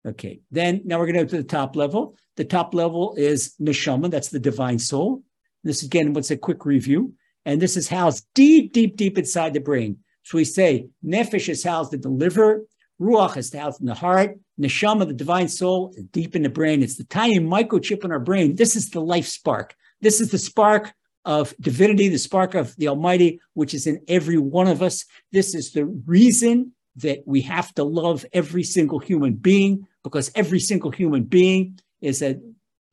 Okay, 0.07 0.41
then 0.51 0.83
now 0.85 0.99
we're 0.99 1.07
going 1.07 1.17
to 1.17 1.25
go 1.25 1.31
to 1.31 1.37
the 1.39 1.45
top 1.45 1.77
level. 1.77 2.17
The 2.37 2.45
top 2.45 2.75
level 2.75 3.15
is 3.17 3.55
neshama, 3.61 4.11
that's 4.11 4.29
the 4.29 4.39
divine 4.39 4.79
soul. 4.79 5.23
This 5.63 5.83
again, 5.83 6.13
what's 6.13 6.31
a 6.31 6.37
quick 6.37 6.67
review? 6.67 7.15
And 7.47 7.61
this 7.61 7.77
is 7.77 7.89
housed 7.89 8.27
deep, 8.35 8.73
deep, 8.73 8.97
deep 8.97 9.17
inside 9.17 9.55
the 9.55 9.61
brain. 9.61 9.99
So 10.25 10.39
we 10.39 10.45
say 10.45 10.89
nefesh 11.05 11.49
is 11.49 11.65
housed 11.65 11.95
in 11.95 12.01
the 12.03 12.09
liver, 12.11 12.65
ruach 13.01 13.37
is 13.37 13.53
housed 13.53 13.81
in 13.81 13.87
the 13.87 13.95
heart, 13.95 14.39
neshama, 14.61 15.07
the 15.07 15.15
divine 15.15 15.49
soul, 15.49 15.93
is 15.97 16.05
deep 16.05 16.37
in 16.37 16.43
the 16.43 16.49
brain. 16.49 16.83
It's 16.83 16.97
the 16.97 17.05
tiny 17.05 17.39
microchip 17.39 18.05
in 18.05 18.13
our 18.13 18.21
brain. 18.21 18.57
This 18.57 18.77
is 18.77 18.91
the 18.91 19.01
life 19.01 19.27
spark. 19.27 19.75
This 20.01 20.21
is 20.21 20.31
the 20.31 20.39
spark 20.39 20.93
of 21.25 21.55
divinity, 21.61 22.09
the 22.09 22.19
spark 22.19 22.55
of 22.55 22.77
the 22.77 22.89
Almighty, 22.89 23.41
which 23.55 23.73
is 23.73 23.87
in 23.87 24.01
every 24.09 24.37
one 24.37 24.67
of 24.67 24.83
us. 24.83 25.07
This 25.33 25.55
is 25.55 25.73
the 25.73 25.87
reason 25.87 26.73
that 26.97 27.21
we 27.27 27.41
have 27.43 27.75
to 27.75 27.85
love 27.85 28.25
every 28.33 28.63
single 28.63 28.99
human 28.99 29.35
being 29.35 29.87
because 30.05 30.31
every 30.37 30.61
single 30.61 30.93
human 30.93 31.25
being 31.25 31.81
is 32.01 32.23
a 32.23 32.39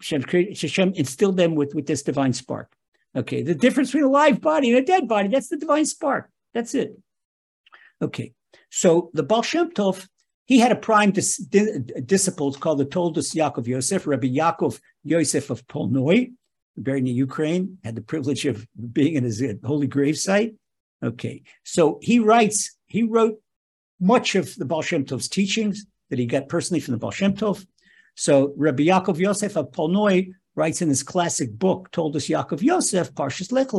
Hashem, 0.02 0.94
instilled 0.96 1.38
them 1.38 1.54
with, 1.54 1.76
with 1.76 1.86
this 1.86 2.02
divine 2.02 2.34
spark. 2.34 2.72
Okay, 3.16 3.44
the 3.44 3.54
difference 3.54 3.90
between 3.90 4.06
a 4.06 4.10
live 4.10 4.42
body 4.42 4.70
and 4.70 4.80
a 4.80 4.86
dead 4.86 5.08
body, 5.08 5.28
that's 5.28 5.50
the 5.50 5.58
divine 5.58 5.86
spark. 5.86 6.30
That's 6.54 6.74
it. 6.74 6.98
Okay, 8.02 8.34
so 8.70 9.12
the 9.14 9.22
Baal 9.22 9.44
Shem 9.44 9.72
Tov, 9.72 10.08
he 10.46 10.60
had 10.60 10.72
a 10.72 10.76
prime 10.76 11.12
dis- 11.12 11.38
di- 11.38 11.80
disciple 12.06 12.54
called 12.54 12.80
the 12.80 12.86
Toldus 12.86 13.36
Yaakov 13.36 13.68
Yosef, 13.68 14.08
Rabbi 14.08 14.28
Yaakov 14.28 14.80
Yosef 15.04 15.50
of 15.50 15.68
Polnoy, 15.68 16.32
buried 16.78 17.08
in 17.08 17.16
Ukraine, 17.16 17.78
had 17.84 17.96
the 17.96 18.02
privilege 18.02 18.46
of 18.46 18.66
being 18.92 19.16
in 19.16 19.24
his 19.24 19.42
uh, 19.42 19.54
holy 19.64 19.88
grave 19.88 20.18
site. 20.18 20.56
Okay, 21.04 21.44
so 21.64 22.00
he 22.02 22.20
writes, 22.20 22.78
he 22.88 23.04
wrote 23.04 23.40
much 24.00 24.36
of 24.36 24.56
the 24.56 24.66
Baal 24.66 24.82
Shem 24.82 25.06
Tov's 25.06 25.28
teachings 25.28 25.86
that 26.12 26.20
he 26.20 26.28
got 26.28 26.48
personally 26.48 26.80
from 26.80 26.92
the 26.92 27.00
Baal 27.00 27.10
Shem 27.10 27.34
Tov. 27.34 27.66
So 28.16 28.54
Rabbi 28.56 28.84
Yaakov 28.84 29.18
Yosef 29.18 29.58
of 29.58 29.72
Polnoy 29.72 30.32
writes 30.56 30.82
in 30.82 30.90
his 30.90 31.02
classic 31.02 31.58
book, 31.58 31.90
Toldus 31.92 32.30
Yaakov 32.30 32.62
Yosef, 32.62 33.14
Parshas 33.14 33.52
Lech 33.52 33.70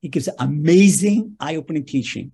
he 0.00 0.08
gives 0.08 0.28
amazing, 0.38 1.36
eye-opening 1.40 1.84
teaching. 1.84 2.32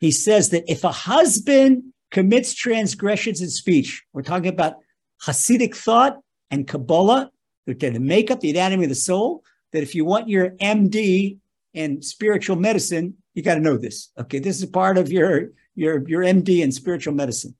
He 0.00 0.10
says 0.10 0.50
that 0.50 0.70
if 0.70 0.84
a 0.84 0.92
husband 0.92 1.84
commits 2.10 2.54
transgressions 2.54 3.40
in 3.40 3.48
speech, 3.48 4.04
we're 4.12 4.22
talking 4.22 4.48
about 4.48 4.74
Hasidic 5.22 5.74
thought 5.74 6.18
and 6.50 6.68
Kabbalah, 6.68 7.30
to 7.66 7.98
make 7.98 8.30
up 8.30 8.40
the 8.40 8.50
anatomy 8.50 8.84
of 8.84 8.90
the 8.90 8.94
soul, 8.94 9.42
that 9.72 9.82
if 9.82 9.94
you 9.94 10.04
want 10.04 10.28
your 10.28 10.50
MD 10.50 11.38
in 11.74 12.02
spiritual 12.02 12.56
medicine, 12.56 13.14
you 13.34 13.42
got 13.42 13.54
to 13.54 13.60
know 13.60 13.76
this. 13.76 14.10
Okay, 14.18 14.38
this 14.38 14.60
is 14.60 14.66
part 14.66 14.98
of 14.98 15.10
your 15.10 15.50
your 15.74 16.08
your 16.08 16.22
MD 16.22 16.62
in 16.62 16.72
spiritual 16.72 17.12
medicine. 17.12 17.54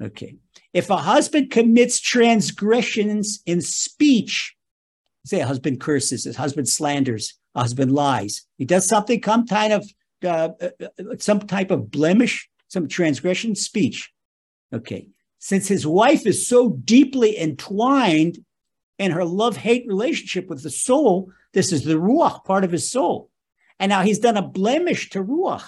Okay, 0.00 0.36
if 0.72 0.88
a 0.90 0.96
husband 0.96 1.50
commits 1.50 2.00
transgressions 2.00 3.42
in 3.46 3.60
speech, 3.60 4.54
say 5.24 5.40
a 5.40 5.46
husband 5.46 5.80
curses, 5.80 6.26
a 6.26 6.32
husband 6.32 6.68
slanders, 6.68 7.34
a 7.54 7.60
husband 7.60 7.92
lies, 7.92 8.46
he 8.56 8.64
does 8.64 8.86
something, 8.86 9.22
some 9.22 9.46
kind 9.46 9.72
of 9.72 9.86
uh, 10.24 10.50
uh, 10.62 10.68
some 11.18 11.40
type 11.40 11.70
of 11.70 11.90
blemish, 11.90 12.48
some 12.68 12.86
transgression 12.88 13.54
speech. 13.54 14.10
Okay, 14.72 15.08
since 15.38 15.68
his 15.68 15.86
wife 15.86 16.26
is 16.26 16.48
so 16.48 16.70
deeply 16.70 17.38
entwined 17.38 18.38
in 18.98 19.10
her 19.10 19.24
love-hate 19.24 19.84
relationship 19.86 20.48
with 20.48 20.62
the 20.62 20.70
soul, 20.70 21.30
this 21.52 21.72
is 21.72 21.84
the 21.84 21.94
ruach 21.94 22.44
part 22.44 22.64
of 22.64 22.72
his 22.72 22.90
soul, 22.90 23.30
and 23.78 23.90
now 23.90 24.02
he's 24.02 24.20
done 24.20 24.36
a 24.36 24.42
blemish 24.42 25.10
to 25.10 25.22
ruach, 25.22 25.64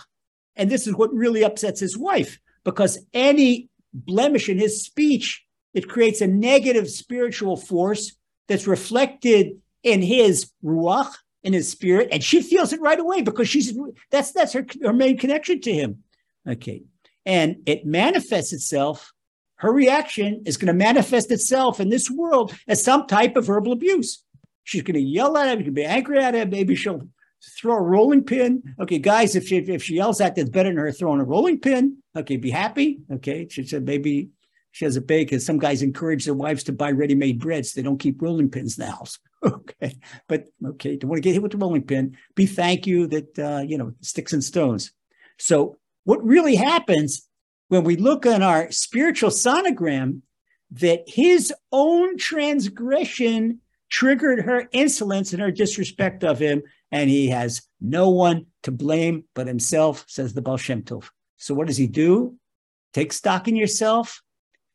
and 0.57 0.71
this 0.71 0.87
is 0.87 0.95
what 0.95 1.13
really 1.13 1.45
upsets 1.45 1.81
his 1.81 1.99
wife 1.99 2.39
because 2.65 2.99
any 3.13 3.69
blemish 3.95 4.49
in 4.49 4.59
his 4.59 4.85
speech, 4.85 5.45
it 5.73 5.89
creates 5.89 6.21
a 6.21 6.27
negative 6.27 6.91
spiritual 6.91 7.57
force 7.57 8.17
that's 8.49 8.67
reflected 8.67 9.59
in 9.83 10.03
his 10.03 10.51
ruach, 10.65 11.13
in 11.43 11.53
his 11.53 11.69
spirit, 11.69 12.09
and 12.11 12.23
she 12.23 12.43
feels 12.43 12.73
it 12.73 12.81
right 12.81 12.99
away 12.99 13.23
because 13.23 13.49
she's 13.49 13.79
that's 14.11 14.33
that's 14.33 14.53
her, 14.53 14.67
her 14.83 14.93
main 14.93 15.17
connection 15.17 15.61
to 15.61 15.73
him. 15.73 16.03
Okay. 16.49 16.83
And 17.27 17.63
it 17.67 17.87
manifests 17.87 18.53
itself, 18.53 19.13
her 19.57 19.73
reaction 19.73 20.43
is 20.47 20.57
going 20.57 20.67
to 20.67 20.75
manifest 20.75 21.31
itself 21.31 21.81
in 21.81 21.89
this 21.89 22.11
world 22.11 22.55
as 22.69 22.85
some 22.85 23.07
type 23.07 23.37
of 23.37 23.47
verbal 23.47 23.73
abuse. 23.73 24.23
She's 24.65 24.83
going 24.83 24.95
to 24.95 25.01
yell 25.01 25.37
at 25.37 25.49
him, 25.49 25.59
she 25.59 25.65
can 25.65 25.75
be 25.75 25.85
angry 25.85 26.19
at 26.19 26.35
him, 26.35 26.51
maybe 26.51 26.75
she'll 26.75 27.09
throw 27.59 27.77
a 27.77 27.83
rolling 27.83 28.25
pin. 28.25 28.63
Okay, 28.81 28.99
guys, 28.99 29.37
if 29.37 29.47
she 29.47 29.57
if 29.59 29.83
she 29.83 29.95
yells 29.95 30.21
at 30.21 30.35
that's 30.35 30.51
better 30.51 30.69
than 30.69 30.79
her 30.79 30.93
throwing 30.93 31.21
a 31.21 31.25
rolling 31.25 31.61
pin. 31.61 31.99
Okay, 32.17 32.37
be 32.37 32.51
happy. 32.51 33.01
Okay, 33.13 33.49
she 33.49 33.67
said 33.67 33.85
maybe 33.85 34.31
she 34.73 34.85
has 34.85 34.97
a 34.97 35.01
bake 35.01 35.29
because 35.29 35.47
some 35.47 35.59
guys 35.59 35.83
encourage 35.83 36.25
their 36.25 36.35
wives 36.35 36.65
to 36.65 36.73
buy 36.73 36.91
ready-made 36.91 37.39
bread 37.39 37.65
so 37.65 37.73
they 37.75 37.85
don't 37.85 37.99
keep 38.01 38.21
rolling 38.21 38.51
pins 38.51 38.77
in 38.77 38.85
the 38.85 38.91
house. 38.91 39.19
okay, 39.45 39.97
but 40.29 40.47
okay, 40.65 40.97
don't 40.97 41.11
want 41.11 41.19
to 41.19 41.23
get 41.23 41.33
hit 41.33 41.43
with 41.43 41.53
the 41.53 41.59
rolling 41.59 41.85
pin. 41.85 42.17
Be 42.35 42.47
thank 42.47 42.87
you 42.87 43.07
that 43.09 43.39
uh, 43.39 43.63
you 43.67 43.79
know 43.79 43.93
sticks 44.01 44.33
and 44.33 44.43
stones. 44.43 44.93
So 45.39 45.77
what 46.05 46.25
really 46.25 46.57
happens 46.57 47.29
when 47.69 47.85
we 47.85 47.97
look 47.97 48.27
on 48.27 48.43
our 48.43 48.71
spiritual 48.71 49.31
sonogram 49.31 50.21
that 50.71 51.05
his 51.07 51.53
own 51.73 52.17
transgression 52.17 53.61
triggered 53.95 54.41
her 54.41 54.69
insolence 54.73 55.33
and 55.33 55.41
her 55.41 55.53
disrespect 55.53 56.25
of 56.25 56.41
him, 56.41 56.61
and 56.91 57.09
he 57.09 57.29
has 57.29 57.63
no 57.81 58.11
one 58.11 58.45
to 58.65 58.73
blame 58.73 59.23
but 59.35 59.47
himself, 59.47 60.05
says 60.09 60.35
the 60.35 60.43
Baal 60.43 60.57
Shem 60.57 60.83
Tov. 60.83 61.09
So 61.37 61.55
what 61.55 61.69
does 61.69 61.77
he 61.77 61.87
do? 61.87 62.35
Take 62.93 63.13
stock 63.13 63.47
in 63.47 63.55
yourself. 63.55 64.21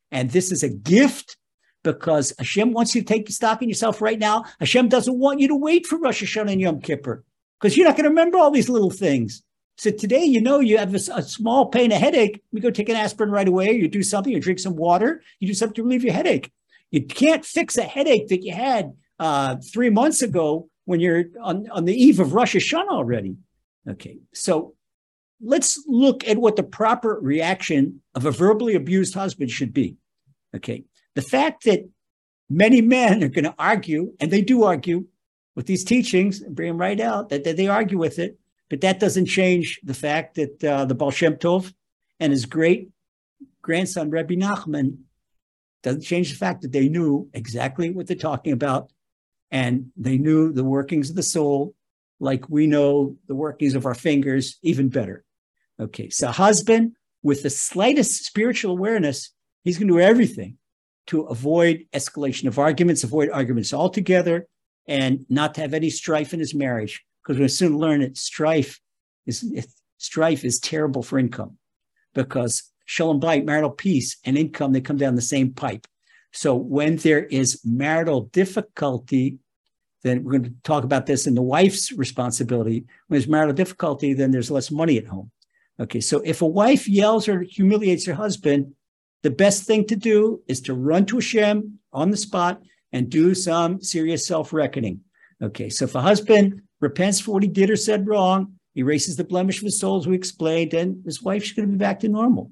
And 0.10 0.32
this 0.32 0.54
is 0.54 0.64
a 0.64 0.70
gift 0.70 1.36
because 1.84 2.32
Hashem 2.38 2.72
wants 2.72 2.96
you 2.96 3.02
to 3.02 3.08
take 3.08 3.30
stock 3.30 3.62
in 3.62 3.68
yourself 3.68 4.02
right 4.02 4.18
now. 4.18 4.46
Hashem 4.62 4.88
doesn't 4.88 5.20
want 5.20 5.42
you 5.42 5.50
to 5.50 5.56
wait 5.56 5.86
for 5.86 6.00
Rosh 6.00 6.24
Hashanah 6.24 6.54
and 6.54 6.62
Yom 6.62 6.80
Kippur 6.80 7.26
because 7.60 7.76
you're 7.76 7.88
not 7.88 7.98
going 7.98 8.06
to 8.06 8.10
remember 8.10 8.38
all 8.38 8.52
these 8.52 8.70
little 8.70 8.90
things. 8.90 9.44
So 9.78 9.92
today, 9.92 10.24
you 10.24 10.40
know, 10.40 10.62
you 10.62 10.78
have 10.78 10.94
a, 10.94 11.00
a, 11.14 11.24
small 11.24 11.66
pain, 11.66 11.92
a 11.92 11.98
headache. 11.98 12.42
You 12.54 12.62
go 12.62 12.72
take 12.72 12.88
an 12.88 12.96
aspirin 12.96 13.32
right 13.32 13.48
away. 13.48 13.74
You 13.74 13.90
do 13.90 14.02
something, 14.02 14.32
you 14.32 14.40
drink 14.40 14.60
some 14.60 14.78
water, 14.78 15.22
you 15.40 15.48
do 15.48 15.54
something 15.54 15.76
to 15.76 15.84
relieve 15.84 16.06
your 16.06 16.14
headache. 16.14 16.52
You 16.90 17.06
can't 17.06 17.46
fix 17.46 17.78
a 17.78 17.84
headache 17.84 18.30
that 18.30 18.44
you 18.44 18.54
had 18.54 18.94
uh, 19.20 19.58
three 19.74 19.90
months 19.90 20.22
ago 20.22 20.70
when 20.86 21.00
you're 21.00 21.26
on, 21.42 21.70
on 21.70 21.86
the 21.86 21.94
eve 21.94 22.20
of 22.20 22.34
Rosh 22.34 22.56
Hashanah 22.56 22.90
already. 22.90 23.36
Okay, 23.88 24.18
so 24.34 24.76
let's 25.42 25.84
look 25.88 26.28
at 26.28 26.38
what 26.38 26.56
the 26.56 26.64
proper 26.64 27.20
reaction 27.22 28.02
of 28.16 28.26
a 28.26 28.32
verbally 28.32 28.76
abused 28.76 29.14
husband 29.14 29.52
should 29.52 29.74
be. 29.74 29.98
Okay, 30.56 30.86
the 31.16 31.22
fact 31.22 31.66
that 31.66 31.88
many 32.50 32.82
men 32.82 33.24
are 33.24 33.30
going 33.30 33.46
to 33.46 33.56
argue, 33.60 34.14
and 34.20 34.32
they 34.32 34.42
do 34.42 34.64
argue 34.64 35.06
with 35.56 35.68
these 35.68 35.84
teachings 35.84 36.40
bring 36.40 36.70
them 36.70 36.78
right 36.78 37.00
out, 37.00 37.30
that, 37.30 37.44
that 37.44 37.58
they 37.58 37.68
argue 37.68 37.98
with 37.98 38.18
it, 38.18 38.40
but 38.70 38.82
that 38.82 39.00
doesn't 39.00 39.26
change 39.26 39.80
the 39.84 39.94
fact 39.94 40.36
that 40.36 40.64
uh, 40.64 40.86
the 40.86 40.96
Baal 40.96 41.12
Shem 41.12 41.36
Tov 41.36 41.74
and 42.20 42.32
his 42.32 42.46
great 42.46 42.90
grandson, 43.62 44.10
Rabbi 44.10 44.36
Nachman, 44.36 45.00
doesn't 45.84 46.04
change 46.04 46.32
the 46.32 46.38
fact 46.38 46.62
that 46.62 46.72
they 46.72 46.90
knew 46.90 47.30
exactly 47.34 47.90
what 47.90 48.08
they're 48.08 48.16
talking 48.18 48.54
about 48.54 48.92
and 49.52 49.92
they 49.98 50.18
knew 50.18 50.52
the 50.52 50.64
workings 50.64 51.10
of 51.10 51.16
the 51.16 51.24
soul 51.24 51.74
like 52.20 52.50
we 52.50 52.68
know 52.68 53.16
the 53.28 53.36
workings 53.36 53.76
of 53.76 53.86
our 53.86 53.96
fingers 53.96 54.58
even 54.62 54.90
better. 54.90 55.24
Okay, 55.80 56.10
so 56.10 56.28
husband 56.28 56.94
with 57.24 57.44
the 57.44 57.50
slightest 57.50 58.26
spiritual 58.26 58.72
awareness, 58.72 59.32
he's 59.64 59.78
going 59.78 59.88
to 59.88 59.96
do 59.96 60.00
everything 60.00 60.58
to 61.08 61.22
avoid 61.24 61.86
escalation 61.94 62.48
of 62.48 62.60
arguments, 62.60 63.04
avoid 63.04 63.30
arguments 63.30 63.74
altogether, 63.74 64.48
and 64.88 65.26
not 65.30 65.54
to 65.56 65.62
have 65.62 65.74
any 65.74 65.90
strife 65.90 66.34
in 66.34 66.40
his 66.40 66.54
marriage. 66.54 67.04
Because 67.24 67.40
we'll 67.40 67.50
soon 67.50 67.78
learn 67.78 68.02
that 68.02 68.18
strife 68.18 68.80
is 69.26 69.46
strife 69.98 70.44
is 70.44 70.60
terrible 70.60 71.04
for 71.04 71.20
income, 71.20 71.58
because 72.14 72.64
shalom 72.86 73.20
bayit, 73.20 73.46
marital 73.46 73.70
peace, 73.70 74.18
and 74.26 74.38
income 74.38 74.72
they 74.72 74.82
come 74.82 74.98
down 74.98 75.16
the 75.16 75.22
same 75.22 75.54
pipe. 75.54 75.86
So 76.32 76.56
when 76.56 76.98
there 76.98 77.26
is 77.26 77.62
marital 77.66 78.24
difficulty, 78.26 79.40
then 80.04 80.24
we're 80.24 80.32
going 80.34 80.44
to 80.44 80.54
talk 80.64 80.84
about 80.84 81.06
this 81.06 81.28
in 81.28 81.36
the 81.36 81.42
wife's 81.42 81.92
responsibility. 81.92 82.86
When 83.08 83.20
there's 83.20 83.28
marital 83.28 83.54
difficulty, 83.54 84.14
then 84.14 84.32
there's 84.32 84.52
less 84.52 84.72
money 84.72 84.98
at 84.98 85.08
home. 85.08 85.32
Okay, 85.80 86.02
so 86.02 86.22
if 86.26 86.42
a 86.42 86.48
wife 86.48 86.88
yells 86.88 87.28
or 87.28 87.42
humiliates 87.42 88.06
her 88.06 88.14
husband, 88.14 88.74
the 89.24 89.30
best 89.30 89.64
thing 89.64 89.86
to 89.88 89.96
do 89.96 90.42
is 90.48 90.62
to 90.62 90.74
run 90.74 91.06
to 91.08 91.18
a 91.18 91.22
Hashem 91.22 91.80
on 91.92 92.12
the 92.12 92.18
spot 92.18 92.62
and 92.92 93.10
do 93.10 93.34
some 93.34 93.82
serious 93.82 94.26
self 94.26 94.54
reckoning. 94.54 95.02
Okay, 95.42 95.70
so 95.70 95.86
if 95.86 95.96
a 95.96 96.02
husband 96.02 96.62
repents 96.80 97.20
for 97.20 97.32
what 97.32 97.44
he 97.44 97.50
did 97.50 97.70
or 97.70 97.76
said 97.76 98.08
wrong, 98.08 98.54
erases 98.76 99.16
the 99.16 99.24
blemish 99.24 99.60
of 99.60 99.66
his 99.66 99.80
soul, 99.80 100.00
as 100.00 100.08
we 100.08 100.16
explained, 100.16 100.74
and 100.74 101.04
his 101.06 101.22
wife's 101.22 101.52
going 101.52 101.68
to 101.68 101.72
be 101.72 101.78
back 101.78 102.00
to 102.02 102.10
normal. 102.10 102.52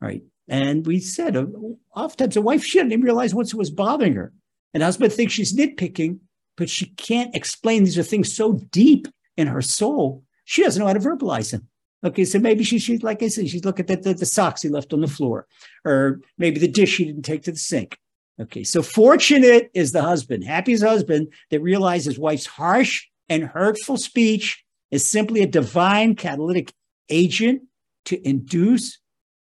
All 0.00 0.08
right. 0.08 0.22
And 0.48 0.86
we 0.86 0.98
said, 1.00 1.36
uh, 1.36 1.46
oftentimes 1.94 2.36
a 2.36 2.42
wife 2.42 2.64
she 2.64 2.70
shouldn't 2.70 2.92
even 2.92 3.04
realize 3.04 3.34
what 3.34 3.52
was 3.54 3.70
bothering 3.70 4.14
her. 4.14 4.32
And 4.74 4.82
husband 4.82 5.12
thinks 5.12 5.32
she's 5.32 5.54
nitpicking, 5.54 6.18
but 6.56 6.68
she 6.68 6.86
can't 6.86 7.34
explain 7.34 7.84
these 7.84 7.98
are 7.98 8.02
things 8.02 8.34
so 8.34 8.54
deep 8.70 9.08
in 9.36 9.46
her 9.46 9.62
soul. 9.62 10.24
She 10.44 10.62
doesn't 10.62 10.80
know 10.80 10.86
how 10.86 10.94
to 10.94 11.00
verbalize 11.00 11.52
them. 11.52 11.68
Okay, 12.04 12.24
so 12.24 12.38
maybe 12.40 12.64
she, 12.64 12.78
she 12.78 12.98
like 12.98 13.22
I 13.22 13.28
said, 13.28 13.48
she's 13.48 13.64
looking 13.64 13.88
at 13.88 14.02
the, 14.02 14.14
the 14.14 14.26
socks 14.26 14.62
he 14.62 14.68
left 14.68 14.92
on 14.92 15.00
the 15.00 15.06
floor, 15.06 15.46
or 15.84 16.20
maybe 16.36 16.58
the 16.58 16.68
dish 16.68 16.96
he 16.96 17.04
didn't 17.04 17.24
take 17.24 17.42
to 17.42 17.52
the 17.52 17.58
sink. 17.58 17.96
Okay, 18.40 18.64
so 18.64 18.82
fortunate 18.82 19.70
is 19.72 19.92
the 19.92 20.02
husband, 20.02 20.42
happy 20.42 20.72
is 20.72 20.82
husband 20.82 21.32
that 21.50 21.60
realizes 21.60 22.06
his 22.06 22.18
wife's 22.18 22.46
harsh 22.46 23.06
and 23.28 23.44
hurtful 23.44 23.96
speech 23.96 24.64
is 24.90 25.08
simply 25.08 25.42
a 25.42 25.46
divine 25.46 26.16
catalytic 26.16 26.72
agent 27.08 27.62
to 28.06 28.26
induce 28.26 28.98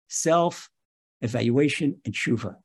self 0.08 0.69
evaluation 1.21 1.99
and 2.06 2.13
shuva. 2.13 2.56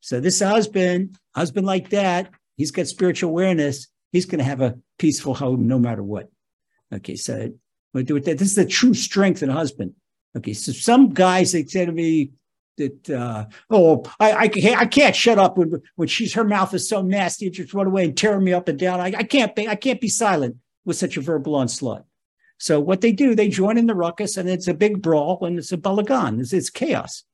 So 0.00 0.20
this 0.20 0.40
husband, 0.40 1.18
husband 1.34 1.66
like 1.66 1.90
that, 1.90 2.30
he's 2.56 2.70
got 2.70 2.86
spiritual 2.88 3.30
awareness. 3.30 3.88
He's 4.10 4.26
going 4.26 4.38
to 4.38 4.44
have 4.44 4.60
a 4.60 4.78
peaceful 4.98 5.34
home 5.34 5.66
no 5.66 5.78
matter 5.78 6.02
what. 6.02 6.30
Okay, 6.92 7.16
so 7.16 7.52
we 7.94 8.02
do 8.02 8.16
it. 8.16 8.24
This 8.24 8.42
is 8.42 8.54
the 8.54 8.66
true 8.66 8.94
strength 8.94 9.42
in 9.42 9.48
a 9.48 9.54
husband. 9.54 9.94
Okay, 10.36 10.52
so 10.52 10.72
some 10.72 11.10
guys 11.10 11.52
they 11.52 11.64
say 11.64 11.86
to 11.86 11.92
me 11.92 12.32
that, 12.78 13.10
uh, 13.10 13.46
oh, 13.70 14.02
I, 14.18 14.32
I 14.32 14.48
can't, 14.48 14.80
I 14.80 14.86
can't 14.86 15.14
shut 15.14 15.38
up 15.38 15.56
when 15.56 15.82
when 15.96 16.08
she's 16.08 16.34
her 16.34 16.44
mouth 16.44 16.74
is 16.74 16.88
so 16.88 17.02
nasty, 17.02 17.46
it 17.46 17.54
just 17.54 17.74
run 17.74 17.86
away 17.86 18.04
and 18.04 18.16
tear 18.16 18.40
me 18.40 18.52
up 18.52 18.68
and 18.68 18.78
down. 18.78 19.00
I, 19.00 19.12
I 19.16 19.22
can't 19.22 19.54
be, 19.54 19.68
I 19.68 19.76
can't 19.76 20.00
be 20.00 20.08
silent 20.08 20.56
with 20.84 20.96
such 20.96 21.16
a 21.16 21.20
verbal 21.20 21.54
onslaught. 21.54 22.04
So 22.58 22.80
what 22.80 23.00
they 23.00 23.12
do, 23.12 23.34
they 23.34 23.48
join 23.48 23.76
in 23.76 23.86
the 23.86 23.94
ruckus, 23.94 24.36
and 24.36 24.48
it's 24.48 24.68
a 24.68 24.74
big 24.74 25.02
brawl, 25.02 25.44
and 25.44 25.58
it's 25.58 25.72
a 25.72 25.76
balagan. 25.76 26.40
It's, 26.40 26.52
it's 26.52 26.70
chaos. 26.70 27.24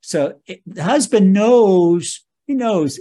So 0.00 0.40
it, 0.46 0.62
the 0.66 0.84
husband 0.84 1.32
knows, 1.32 2.24
he 2.46 2.54
knows. 2.54 3.00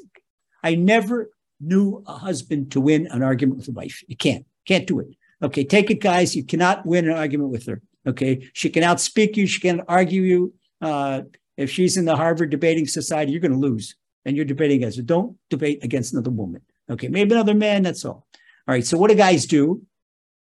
I 0.64 0.76
never 0.76 1.30
knew 1.60 2.04
a 2.08 2.14
husband 2.14 2.72
to 2.72 2.82
win 2.82 3.08
an 3.08 3.24
argument 3.24 3.60
with 3.60 3.70
a 3.70 3.72
wife. 3.72 4.02
You 4.08 4.16
can't, 4.16 4.46
can't 4.66 4.88
do 4.88 5.00
it. 5.00 5.08
Okay, 5.42 5.64
take 5.64 5.92
it, 5.92 6.02
guys. 6.02 6.36
You 6.36 6.44
cannot 6.44 6.86
win 6.86 7.08
an 7.08 7.16
argument 7.16 7.52
with 7.52 7.66
her. 7.68 7.82
Okay, 8.08 8.50
she 8.54 8.70
can 8.70 8.84
outspeak 8.84 9.36
you. 9.36 9.46
She 9.46 9.60
can 9.60 9.82
argue 9.88 10.22
you. 10.22 10.54
Uh, 10.82 11.22
if 11.58 11.70
she's 11.70 11.98
in 11.98 12.06
the 12.06 12.16
Harvard 12.16 12.50
debating 12.50 12.88
society, 12.88 13.32
you're 13.32 13.42
going 13.42 13.52
to 13.52 13.58
lose, 13.58 13.96
and 14.26 14.36
you're 14.36 14.46
debating 14.46 14.78
against 14.78 14.98
her. 14.98 15.04
Don't 15.04 15.38
debate 15.50 15.84
against 15.84 16.14
another 16.14 16.30
woman. 16.30 16.62
Okay, 16.90 17.08
maybe 17.08 17.34
another 17.34 17.54
man. 17.54 17.84
That's 17.84 18.06
all. 18.06 18.26
All 18.68 18.74
right. 18.74 18.86
So 18.86 18.98
what 18.98 19.10
do 19.10 19.16
guys 19.16 19.46
do? 19.46 19.82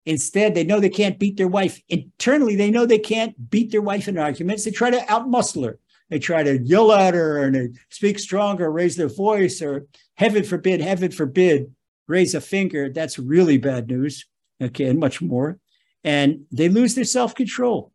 Instead, 0.05 0.55
they 0.55 0.63
know 0.63 0.79
they 0.79 0.89
can't 0.89 1.19
beat 1.19 1.35
their 1.35 1.49
wife. 1.49 1.81
Internally, 1.89 2.55
they 2.55 2.71
know 2.71 2.85
they 2.85 2.99
can't 2.99 3.49
beat 3.49 3.71
their 3.71 3.81
wife 3.81 4.07
in 4.07 4.17
arguments. 4.17 4.63
They 4.63 4.71
try 4.71 4.89
to 4.89 4.99
outmuscle 4.99 5.65
her. 5.65 5.79
They 6.09 6.19
try 6.19 6.43
to 6.43 6.59
yell 6.59 6.91
at 6.91 7.13
her 7.13 7.43
and 7.43 7.77
speak 7.89 8.19
stronger, 8.19 8.71
raise 8.71 8.95
their 8.95 9.09
voice, 9.09 9.61
or 9.61 9.87
heaven 10.15 10.43
forbid, 10.43 10.79
heaven 10.81 11.11
forbid, 11.11 11.73
raise 12.07 12.33
a 12.33 12.41
finger. 12.41 12.89
That's 12.89 13.19
really 13.19 13.57
bad 13.57 13.87
news 13.87 14.25
okay, 14.61 14.85
and 14.85 14.99
much 14.99 15.21
more. 15.21 15.59
And 16.03 16.45
they 16.51 16.69
lose 16.69 16.95
their 16.95 17.03
self 17.03 17.35
control. 17.35 17.91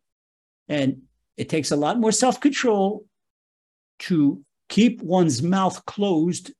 And 0.67 1.03
it 1.37 1.49
takes 1.49 1.71
a 1.71 1.75
lot 1.75 1.99
more 1.99 2.11
self 2.11 2.39
control 2.39 3.05
to 3.99 4.43
keep 4.69 5.01
one's 5.01 5.41
mouth 5.41 5.85
closed 5.85 6.51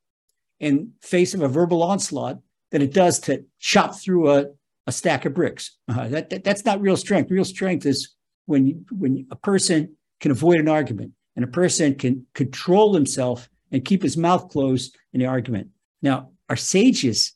in 0.59 0.93
face 1.01 1.33
of 1.33 1.41
a 1.41 1.47
verbal 1.47 1.83
onslaught 1.83 2.39
than 2.71 2.81
it 2.81 2.93
does 2.93 3.19
to 3.19 3.45
chop 3.59 3.95
through 3.95 4.31
a, 4.31 4.45
a 4.87 4.91
stack 4.91 5.25
of 5.25 5.33
bricks. 5.33 5.77
Uh, 5.87 6.07
that, 6.07 6.29
that, 6.29 6.43
that's 6.43 6.65
not 6.65 6.81
real 6.81 6.97
strength. 6.97 7.31
Real 7.31 7.45
strength 7.45 7.85
is 7.85 8.15
when 8.45 8.65
you, 8.65 8.85
when 8.91 9.27
a 9.31 9.35
person 9.35 9.95
can 10.19 10.31
avoid 10.31 10.59
an 10.59 10.69
argument 10.69 11.11
and 11.35 11.43
a 11.45 11.47
person 11.47 11.95
can 11.95 12.25
control 12.33 12.93
himself 12.93 13.49
and 13.71 13.85
keep 13.85 14.03
his 14.03 14.17
mouth 14.17 14.49
closed 14.49 14.95
in 15.13 15.19
the 15.19 15.25
argument. 15.25 15.69
Now, 16.01 16.29
our 16.49 16.55
sages 16.55 17.33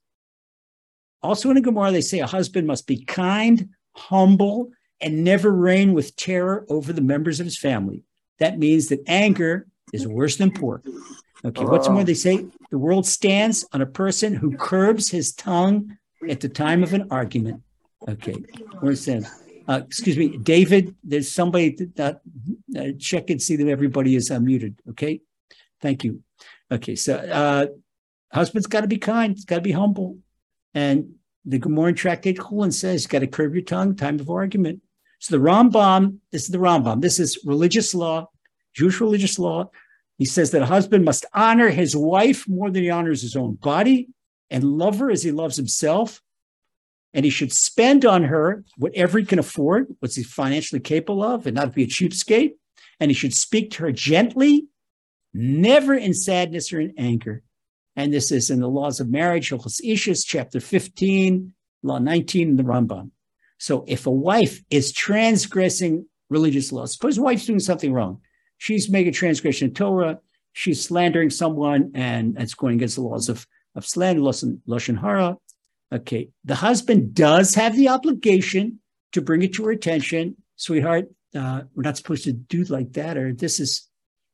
also 1.23 1.49
in 1.49 1.55
the 1.55 1.61
Gemara, 1.61 1.91
they 1.91 2.01
say 2.01 2.19
a 2.19 2.27
husband 2.27 2.67
must 2.67 2.87
be 2.87 3.03
kind, 3.03 3.69
humble, 3.95 4.69
and 5.01 5.23
never 5.23 5.51
reign 5.51 5.93
with 5.93 6.15
terror 6.15 6.65
over 6.69 6.93
the 6.93 7.01
members 7.01 7.39
of 7.39 7.45
his 7.45 7.57
family. 7.57 8.03
That 8.39 8.59
means 8.59 8.89
that 8.89 9.01
anger 9.07 9.67
is 9.93 10.07
worse 10.07 10.37
than 10.37 10.51
pork. 10.51 10.85
Okay, 11.45 11.65
what's 11.65 11.89
more, 11.89 12.03
they 12.03 12.13
say 12.13 12.45
the 12.71 12.77
world 12.77 13.05
stands 13.05 13.65
on 13.73 13.81
a 13.81 13.85
person 13.85 14.33
who 14.33 14.57
curbs 14.57 15.09
his 15.09 15.33
tongue 15.33 15.97
at 16.27 16.39
the 16.39 16.49
time 16.49 16.83
of 16.83 16.93
an 16.93 17.07
argument. 17.11 17.61
Okay, 18.07 18.35
where 18.79 18.95
says, 18.95 19.29
uh, 19.67 19.81
excuse 19.85 20.17
me, 20.17 20.37
David, 20.37 20.95
there's 21.03 21.31
somebody 21.31 21.75
that 21.95 22.21
uh, 22.77 22.87
check 22.99 23.29
and 23.29 23.41
see 23.41 23.55
that 23.57 23.67
everybody 23.67 24.15
is 24.15 24.29
unmuted. 24.29 24.75
Okay, 24.89 25.21
thank 25.81 26.03
you. 26.03 26.21
Okay, 26.71 26.95
so 26.95 27.15
uh, 27.15 27.67
husband's 28.31 28.67
got 28.67 28.81
to 28.81 28.87
be 28.87 28.97
kind, 28.97 29.33
he's 29.33 29.45
got 29.45 29.55
to 29.55 29.61
be 29.61 29.71
humble, 29.71 30.17
and 30.73 31.13
the 31.45 31.59
Gemara 31.59 31.93
Tractate 31.93 32.37
Chulin 32.37 32.73
says 32.73 33.03
you 33.03 33.09
got 33.09 33.19
to 33.19 33.27
curb 33.27 33.53
your 33.53 33.63
tongue, 33.63 33.95
time 33.95 34.19
of 34.19 34.29
argument. 34.29 34.81
So 35.19 35.37
the 35.37 35.43
Rambam, 35.43 36.19
this 36.31 36.43
is 36.43 36.49
the 36.49 36.57
Rambam. 36.57 37.01
This 37.01 37.19
is 37.19 37.39
religious 37.45 37.95
law, 37.95 38.29
Jewish 38.73 38.99
religious 38.99 39.39
law. 39.39 39.71
He 40.17 40.25
says 40.25 40.51
that 40.51 40.61
a 40.61 40.65
husband 40.65 41.05
must 41.05 41.25
honor 41.33 41.69
his 41.69 41.95
wife 41.95 42.47
more 42.47 42.69
than 42.69 42.83
he 42.83 42.89
honors 42.89 43.21
his 43.21 43.35
own 43.35 43.55
body 43.55 44.09
and 44.49 44.63
love 44.63 44.99
her 44.99 45.09
as 45.09 45.23
he 45.23 45.31
loves 45.31 45.55
himself. 45.55 46.21
And 47.17 47.25
he 47.25 47.31
should 47.31 47.51
spend 47.51 48.05
on 48.05 48.25
her 48.25 48.63
whatever 48.77 49.17
he 49.17 49.25
can 49.25 49.39
afford, 49.39 49.87
what's 49.99 50.15
he 50.15 50.21
financially 50.21 50.79
capable 50.79 51.23
of, 51.23 51.47
and 51.47 51.55
not 51.55 51.73
be 51.73 51.83
a 51.83 51.87
cheapskate. 51.87 52.51
And 52.99 53.09
he 53.09 53.15
should 53.15 53.33
speak 53.33 53.71
to 53.71 53.83
her 53.83 53.91
gently, 53.91 54.67
never 55.33 55.95
in 55.95 56.13
sadness 56.13 56.71
or 56.71 56.79
in 56.79 56.93
anger. 56.95 57.41
And 57.95 58.13
this 58.13 58.31
is 58.31 58.51
in 58.51 58.59
the 58.59 58.69
laws 58.69 58.99
of 58.99 59.09
marriage, 59.09 59.49
Hilchos 59.49 59.81
Ishus, 59.83 60.23
chapter 60.27 60.59
15, 60.59 61.53
law 61.81 61.97
19 61.97 62.49
in 62.49 62.55
the 62.55 62.61
Rambam. 62.61 63.09
So 63.57 63.83
if 63.87 64.05
a 64.05 64.11
wife 64.11 64.61
is 64.69 64.91
transgressing 64.91 66.05
religious 66.29 66.71
laws, 66.71 66.93
suppose 66.93 67.17
a 67.17 67.23
wife's 67.23 67.47
doing 67.47 67.59
something 67.59 67.93
wrong. 67.93 68.21
She's 68.59 68.91
making 68.91 69.13
transgression 69.13 69.69
of 69.69 69.73
Torah, 69.73 70.19
she's 70.53 70.85
slandering 70.85 71.31
someone, 71.31 71.93
and 71.95 72.39
it's 72.39 72.53
going 72.53 72.75
against 72.75 72.97
the 72.97 73.01
laws 73.01 73.27
of, 73.27 73.47
of 73.73 73.87
slander, 73.87 74.21
Lashon 74.21 75.01
Hara. 75.01 75.37
Okay, 75.93 76.29
the 76.43 76.55
husband 76.55 77.13
does 77.13 77.55
have 77.55 77.75
the 77.75 77.87
obligation 77.89 78.79
to 79.13 79.21
bring 79.21 79.41
it 79.41 79.53
to 79.53 79.65
her 79.65 79.71
attention. 79.71 80.35
Sweetheart, 80.57 81.05
uh, 81.33 81.61
we're 81.73 81.83
not 81.83 81.97
supposed 81.97 82.25
to 82.25 82.33
do 82.33 82.63
like 82.65 82.93
that, 82.93 83.17
or 83.17 83.33
this 83.33 83.59
is, 83.59 83.87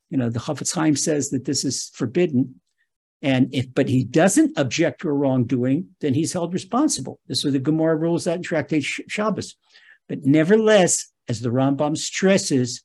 you 0.09 0.17
know, 0.17 0.29
the 0.29 0.39
Chafetz 0.39 0.73
Chaim 0.73 0.95
says 0.95 1.29
that 1.29 1.45
this 1.45 1.63
is 1.63 1.91
forbidden. 1.93 2.59
And 3.21 3.53
if, 3.53 3.73
but 3.73 3.87
he 3.87 4.03
doesn't 4.03 4.57
object 4.57 5.01
to 5.01 5.09
a 5.09 5.13
wrongdoing, 5.13 5.89
then 6.01 6.13
he's 6.13 6.33
held 6.33 6.53
responsible. 6.53 7.19
This 7.27 7.45
is 7.45 7.53
the 7.53 7.59
Gemara 7.59 7.95
rules 7.95 8.25
that 8.25 8.37
in 8.37 8.43
Tractate 8.43 8.83
Shabbos. 8.83 9.55
But 10.09 10.25
nevertheless, 10.25 11.07
as 11.29 11.39
the 11.39 11.49
Rambam 11.49 11.95
stresses, 11.97 12.83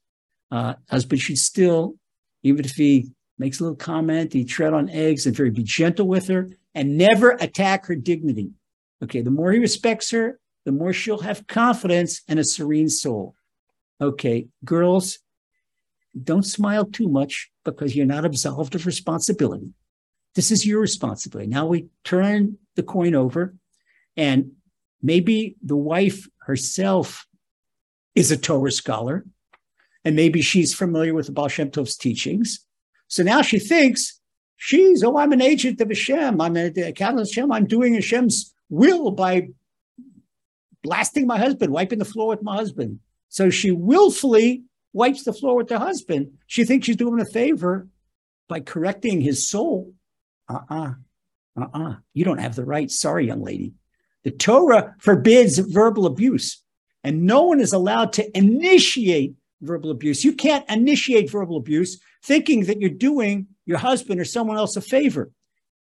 uh, 0.50 0.74
husband 0.88 1.20
should 1.20 1.38
still, 1.38 1.96
even 2.42 2.64
if 2.64 2.72
he 2.72 3.10
makes 3.38 3.58
a 3.58 3.64
little 3.64 3.76
comment, 3.76 4.32
he 4.32 4.44
tread 4.44 4.72
on 4.74 4.88
eggs 4.90 5.26
and 5.26 5.34
very 5.34 5.50
be 5.50 5.62
gentle 5.62 6.06
with 6.06 6.28
her 6.28 6.50
and 6.74 6.96
never 6.96 7.30
attack 7.40 7.86
her 7.86 7.96
dignity. 7.96 8.50
Okay, 9.02 9.20
the 9.20 9.30
more 9.30 9.52
he 9.52 9.58
respects 9.58 10.10
her, 10.10 10.40
the 10.64 10.72
more 10.72 10.92
she'll 10.92 11.20
have 11.20 11.46
confidence 11.46 12.22
and 12.28 12.38
a 12.38 12.44
serene 12.44 12.88
soul. 12.88 13.34
Okay, 14.00 14.48
girls, 14.64 15.18
don't 16.20 16.44
smile 16.44 16.84
too 16.84 17.08
much 17.08 17.50
because 17.64 17.94
you're 17.94 18.06
not 18.06 18.24
absolved 18.24 18.74
of 18.74 18.86
responsibility. 18.86 19.72
This 20.34 20.50
is 20.50 20.66
your 20.66 20.80
responsibility. 20.80 21.48
Now 21.48 21.66
we 21.66 21.88
turn 22.04 22.58
the 22.76 22.82
coin 22.82 23.14
over 23.14 23.54
and 24.16 24.52
maybe 25.02 25.56
the 25.62 25.76
wife 25.76 26.28
herself 26.38 27.26
is 28.14 28.30
a 28.30 28.36
Torah 28.36 28.72
scholar, 28.72 29.24
and 30.04 30.16
maybe 30.16 30.42
she's 30.42 30.74
familiar 30.74 31.14
with 31.14 31.26
the 31.26 31.32
Baal 31.32 31.48
Shem 31.48 31.70
Tov's 31.70 31.96
teachings. 31.96 32.64
So 33.06 33.22
now 33.22 33.42
she 33.42 33.58
thinks 33.58 34.20
she's, 34.56 35.04
oh, 35.04 35.16
I'm 35.18 35.32
an 35.32 35.40
agent 35.40 35.80
of 35.80 35.88
Hashem. 35.88 36.40
I'm 36.40 36.56
a, 36.56 36.66
a 36.66 36.92
catalyst 36.92 37.34
Hashem. 37.34 37.52
I'm 37.52 37.66
doing 37.66 37.94
Hashem's 37.94 38.52
will 38.68 39.10
by 39.10 39.48
blasting 40.82 41.26
my 41.26 41.38
husband, 41.38 41.72
wiping 41.72 41.98
the 41.98 42.04
floor 42.04 42.28
with 42.28 42.42
my 42.42 42.56
husband. 42.56 43.00
So 43.28 43.50
she 43.50 43.70
willfully 43.70 44.64
wipes 44.92 45.24
the 45.24 45.32
floor 45.32 45.56
with 45.56 45.70
her 45.70 45.78
husband. 45.78 46.32
She 46.46 46.64
thinks 46.64 46.86
she's 46.86 46.96
doing 46.96 47.20
a 47.20 47.26
favor 47.26 47.88
by 48.48 48.60
correcting 48.60 49.20
his 49.20 49.48
soul. 49.48 49.92
Uh-uh. 50.48 50.94
Uh-uh. 51.60 51.96
You 52.14 52.24
don't 52.24 52.40
have 52.40 52.54
the 52.54 52.64
right. 52.64 52.90
Sorry, 52.90 53.26
young 53.26 53.42
lady. 53.42 53.74
The 54.24 54.30
Torah 54.30 54.94
forbids 54.98 55.58
verbal 55.58 56.06
abuse, 56.06 56.62
and 57.04 57.22
no 57.22 57.42
one 57.42 57.60
is 57.60 57.72
allowed 57.72 58.12
to 58.14 58.36
initiate 58.36 59.34
verbal 59.60 59.90
abuse. 59.90 60.24
You 60.24 60.32
can't 60.32 60.68
initiate 60.70 61.30
verbal 61.30 61.56
abuse 61.56 62.00
thinking 62.24 62.64
that 62.64 62.80
you're 62.80 62.90
doing 62.90 63.46
your 63.66 63.78
husband 63.78 64.20
or 64.20 64.24
someone 64.24 64.56
else 64.56 64.76
a 64.76 64.80
favor. 64.80 65.30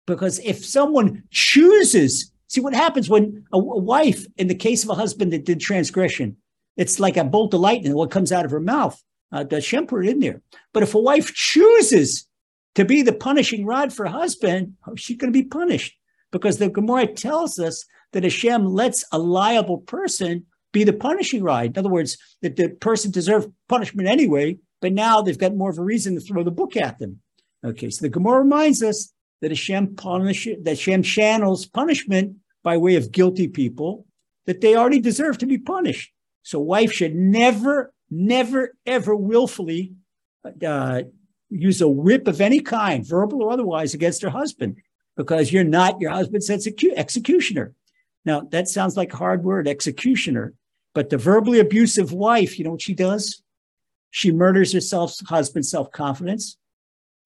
Because 0.06 0.38
if 0.40 0.64
someone 0.64 1.24
chooses, 1.30 2.32
see 2.48 2.60
what 2.60 2.74
happens 2.74 3.08
when 3.08 3.44
a, 3.52 3.58
a 3.58 3.78
wife, 3.78 4.26
in 4.36 4.48
the 4.48 4.54
case 4.54 4.82
of 4.82 4.90
a 4.90 4.94
husband 4.94 5.32
that 5.32 5.44
did 5.44 5.60
transgression, 5.60 6.36
it's 6.76 7.00
like 7.00 7.16
a 7.16 7.24
bolt 7.24 7.54
of 7.54 7.60
lightning, 7.60 7.94
what 7.94 8.10
comes 8.10 8.32
out 8.32 8.44
of 8.44 8.50
her 8.50 8.60
mouth. 8.60 9.00
Uh, 9.30 9.44
Hashem 9.50 9.86
put 9.86 10.06
in 10.06 10.20
there. 10.20 10.40
But 10.72 10.82
if 10.82 10.94
a 10.94 11.00
wife 11.00 11.34
chooses 11.34 12.26
to 12.74 12.84
be 12.84 13.02
the 13.02 13.12
punishing 13.12 13.66
rod 13.66 13.92
for 13.92 14.06
a 14.06 14.10
husband, 14.10 14.74
she's 14.96 15.18
going 15.18 15.32
to 15.32 15.38
be 15.38 15.46
punished 15.46 15.96
because 16.32 16.58
the 16.58 16.68
Gemara 16.68 17.06
tells 17.06 17.58
us 17.58 17.84
that 18.12 18.22
Hashem 18.22 18.64
lets 18.64 19.04
a 19.12 19.18
liable 19.18 19.78
person 19.78 20.46
be 20.72 20.84
the 20.84 20.92
punishing 20.92 21.42
rod. 21.42 21.66
In 21.66 21.78
other 21.78 21.88
words, 21.88 22.16
that 22.42 22.56
the 22.56 22.70
person 22.70 23.10
deserved 23.10 23.52
punishment 23.68 24.08
anyway, 24.08 24.58
but 24.80 24.92
now 24.92 25.20
they've 25.20 25.38
got 25.38 25.56
more 25.56 25.70
of 25.70 25.78
a 25.78 25.82
reason 25.82 26.14
to 26.14 26.20
throw 26.20 26.42
the 26.42 26.50
book 26.50 26.76
at 26.76 26.98
them. 26.98 27.20
Okay, 27.64 27.90
so 27.90 28.04
the 28.04 28.10
Gemara 28.10 28.38
reminds 28.38 28.82
us 28.82 29.12
that 29.40 29.50
Hashem 29.50 29.94
punish 29.96 30.48
that 30.62 30.70
Hashem 30.70 31.02
channels 31.02 31.66
punishment 31.66 32.36
by 32.62 32.76
way 32.76 32.96
of 32.96 33.12
guilty 33.12 33.48
people 33.48 34.06
that 34.46 34.60
they 34.60 34.74
already 34.74 35.00
deserve 35.00 35.38
to 35.38 35.46
be 35.46 35.58
punished. 35.58 36.12
So 36.42 36.58
wife 36.58 36.92
should 36.92 37.14
never, 37.14 37.92
never, 38.10 38.74
ever 38.86 39.14
willfully 39.14 39.92
uh, 40.66 41.02
use 41.50 41.80
a 41.80 41.88
whip 41.88 42.26
of 42.26 42.40
any 42.40 42.60
kind, 42.60 43.06
verbal 43.06 43.42
or 43.42 43.50
otherwise, 43.50 43.94
against 43.94 44.22
her 44.22 44.30
husband 44.30 44.76
because 45.16 45.52
you're 45.52 45.64
not 45.64 46.00
your 46.00 46.10
husband's 46.10 46.48
execu- 46.48 46.94
executioner. 46.96 47.74
Now, 48.24 48.40
that 48.50 48.68
sounds 48.68 48.96
like 48.96 49.12
a 49.12 49.16
hard 49.16 49.44
word, 49.44 49.68
executioner. 49.68 50.54
But 50.94 51.10
the 51.10 51.18
verbally 51.18 51.60
abusive 51.60 52.12
wife, 52.12 52.58
you 52.58 52.64
know 52.64 52.72
what 52.72 52.82
she 52.82 52.94
does? 52.94 53.42
She 54.10 54.32
murders 54.32 54.72
her 54.72 55.06
husband's 55.26 55.70
self 55.70 55.90
confidence. 55.92 56.56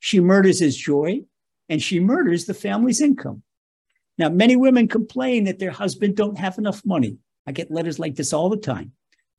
She 0.00 0.18
murders 0.18 0.58
his 0.58 0.76
joy 0.76 1.22
and 1.68 1.82
she 1.82 2.00
murders 2.00 2.44
the 2.44 2.54
family's 2.54 3.00
income. 3.00 3.42
Now, 4.18 4.28
many 4.28 4.56
women 4.56 4.88
complain 4.88 5.44
that 5.44 5.58
their 5.58 5.70
husband 5.70 6.16
don't 6.16 6.38
have 6.38 6.58
enough 6.58 6.84
money. 6.84 7.18
I 7.46 7.52
get 7.52 7.70
letters 7.70 7.98
like 7.98 8.14
this 8.14 8.32
all 8.32 8.48
the 8.48 8.56
time. 8.56 8.92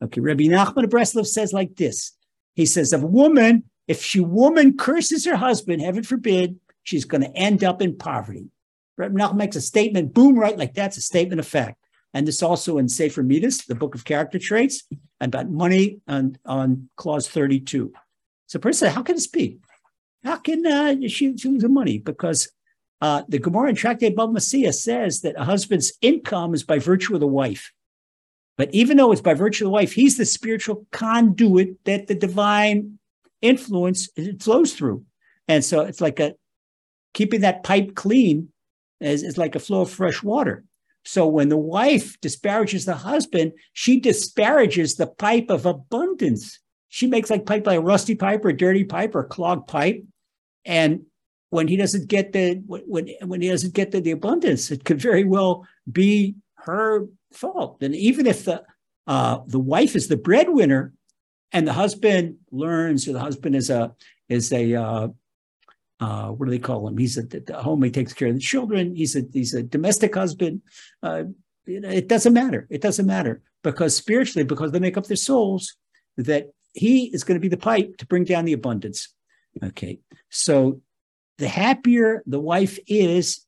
Okay, 0.03 0.19
Rabbi 0.19 0.43
Nachman 0.43 0.83
of 0.83 0.89
Breslov 0.89 1.27
says 1.27 1.53
like 1.53 1.75
this. 1.75 2.11
He 2.55 2.65
says, 2.65 2.91
"If 2.91 3.01
a 3.01 3.05
woman, 3.05 3.63
if 3.87 4.03
she 4.03 4.19
woman 4.19 4.75
curses 4.75 5.25
her 5.25 5.35
husband, 5.35 5.81
heaven 5.81 6.03
forbid, 6.03 6.59
she's 6.83 7.05
going 7.05 7.21
to 7.21 7.35
end 7.35 7.63
up 7.63 7.81
in 7.81 7.97
poverty." 7.97 8.49
Rabbi 8.97 9.15
Nachman 9.15 9.35
makes 9.35 9.55
a 9.55 9.61
statement, 9.61 10.13
boom, 10.13 10.37
right 10.37 10.57
like 10.57 10.73
that's 10.73 10.97
a 10.97 11.01
statement 11.01 11.39
of 11.39 11.47
fact 11.47 11.77
and 12.13 12.27
this 12.27 12.43
also 12.43 12.77
in 12.77 12.87
Sefer 12.87 13.23
Midas, 13.23 13.65
the 13.65 13.75
book 13.75 13.95
of 13.95 14.05
character 14.05 14.37
traits, 14.37 14.83
about 15.19 15.49
money 15.49 15.99
on, 16.07 16.37
on 16.45 16.89
clause 16.95 17.27
32. 17.27 17.91
So 18.47 18.59
person 18.59 18.91
how 18.91 19.01
can 19.01 19.15
this 19.15 19.27
be? 19.27 19.57
How 20.23 20.37
can 20.37 20.65
uh, 20.65 20.95
she, 21.07 21.37
she 21.37 21.57
the 21.57 21.69
money? 21.69 21.97
Because 21.97 22.51
uh, 23.01 23.23
the 23.27 23.39
Gemara 23.39 23.69
in 23.69 23.75
Tractate 23.75 24.15
Bava 24.15 24.33
Metzia 24.33 24.73
says 24.73 25.21
that 25.21 25.35
a 25.37 25.43
husband's 25.43 25.93
income 26.01 26.53
is 26.53 26.63
by 26.63 26.79
virtue 26.79 27.13
of 27.13 27.19
the 27.19 27.27
wife. 27.27 27.73
But 28.57 28.73
even 28.73 28.97
though 28.97 29.11
it's 29.11 29.21
by 29.21 29.33
virtue 29.33 29.65
of 29.65 29.67
the 29.67 29.73
wife, 29.73 29.93
he's 29.93 30.17
the 30.17 30.25
spiritual 30.25 30.85
conduit 30.91 31.83
that 31.85 32.07
the 32.07 32.15
divine 32.15 32.99
influence 33.41 34.09
flows 34.39 34.73
through. 34.73 35.03
And 35.47 35.65
so 35.65 35.81
it's 35.81 35.99
like 35.99 36.19
a 36.19 36.35
keeping 37.13 37.41
that 37.41 37.63
pipe 37.63 37.95
clean 37.95 38.49
is, 39.01 39.23
is 39.23 39.37
like 39.37 39.55
a 39.55 39.59
flow 39.59 39.81
of 39.81 39.89
fresh 39.89 40.23
water. 40.23 40.63
So 41.03 41.27
when 41.27 41.49
the 41.49 41.57
wife 41.57 42.19
disparages 42.21 42.85
the 42.85 42.95
husband, 42.95 43.51
she 43.73 43.99
disparages 43.99 44.95
the 44.95 45.07
pipe 45.07 45.49
of 45.49 45.65
abundance. 45.65 46.59
She 46.87 47.07
makes 47.07 47.29
like 47.29 47.45
pipe 47.45 47.67
like 47.67 47.79
a 47.79 47.81
rusty 47.81 48.15
pipe 48.15 48.45
or 48.45 48.49
a 48.49 48.57
dirty 48.57 48.85
pipe 48.85 49.13
or 49.15 49.21
a 49.21 49.27
clogged 49.27 49.67
pipe. 49.67 50.03
And 50.65 51.05
when 51.49 51.67
he 51.67 51.77
doesn't 51.77 52.07
get 52.07 52.33
the 52.33 52.61
when 52.65 53.09
when 53.21 53.41
he 53.41 53.49
doesn't 53.49 53.73
get 53.73 53.91
the, 53.91 54.01
the 54.01 54.11
abundance, 54.11 54.71
it 54.71 54.85
could 54.85 54.99
very 54.99 55.23
well 55.23 55.65
be 55.91 56.35
her 56.55 57.07
fault. 57.31 57.81
And 57.81 57.95
even 57.95 58.25
if 58.25 58.45
the 58.45 58.63
uh, 59.05 59.39
the 59.45 59.59
wife 59.59 59.95
is 59.95 60.07
the 60.07 60.17
breadwinner, 60.17 60.93
and 61.51 61.67
the 61.67 61.73
husband 61.73 62.37
learns, 62.51 63.07
or 63.07 63.13
the 63.13 63.19
husband 63.19 63.55
is 63.55 63.69
a 63.69 63.93
is 64.29 64.51
a 64.51 64.73
uh, 64.73 65.07
uh, 65.99 66.27
what 66.29 66.45
do 66.45 66.51
they 66.51 66.59
call 66.59 66.87
him? 66.87 66.97
He's 66.97 67.17
a 67.17 67.23
the 67.23 67.61
home. 67.61 67.83
He 67.83 67.91
takes 67.91 68.13
care 68.13 68.27
of 68.27 68.33
the 68.33 68.39
children. 68.39 68.95
He's 68.95 69.15
a 69.15 69.21
he's 69.31 69.53
a 69.53 69.63
domestic 69.63 70.15
husband. 70.15 70.61
Uh, 71.01 71.25
it 71.65 72.07
doesn't 72.07 72.33
matter. 72.33 72.67
It 72.69 72.81
doesn't 72.81 73.05
matter 73.05 73.41
because 73.63 73.95
spiritually, 73.95 74.43
because 74.43 74.71
they 74.71 74.79
make 74.79 74.97
up 74.97 75.05
their 75.05 75.15
souls, 75.15 75.75
that 76.17 76.51
he 76.73 77.05
is 77.13 77.23
going 77.23 77.35
to 77.35 77.41
be 77.41 77.47
the 77.47 77.57
pipe 77.57 77.97
to 77.97 78.05
bring 78.05 78.25
down 78.25 78.45
the 78.45 78.53
abundance. 78.53 79.13
Okay, 79.63 79.99
so 80.33 80.81
the 81.37 81.47
happier 81.47 82.23
the 82.25 82.39
wife 82.39 82.79
is, 82.87 83.45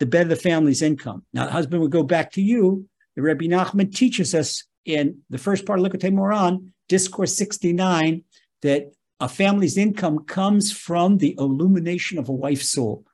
the 0.00 0.06
better 0.06 0.28
the 0.28 0.36
family's 0.36 0.82
income. 0.82 1.24
Now, 1.32 1.46
the 1.46 1.52
husband 1.52 1.80
would 1.80 1.92
go 1.92 2.02
back 2.02 2.32
to 2.32 2.42
you. 2.42 2.88
The 3.16 3.22
Rabbi 3.22 3.46
Nachman 3.46 3.94
teaches 3.94 4.34
us 4.34 4.64
in 4.84 5.20
the 5.30 5.38
first 5.38 5.64
part 5.64 5.78
of 5.78 5.86
Likutei 5.86 6.12
Moharan, 6.12 6.72
Discourse 6.88 7.36
69, 7.36 8.24
that 8.62 8.92
a 9.20 9.28
family's 9.28 9.76
income 9.76 10.24
comes 10.24 10.72
from 10.72 11.18
the 11.18 11.36
illumination 11.38 12.18
of 12.18 12.28
a 12.28 12.32
wife's 12.32 12.70
soul. 12.70 13.04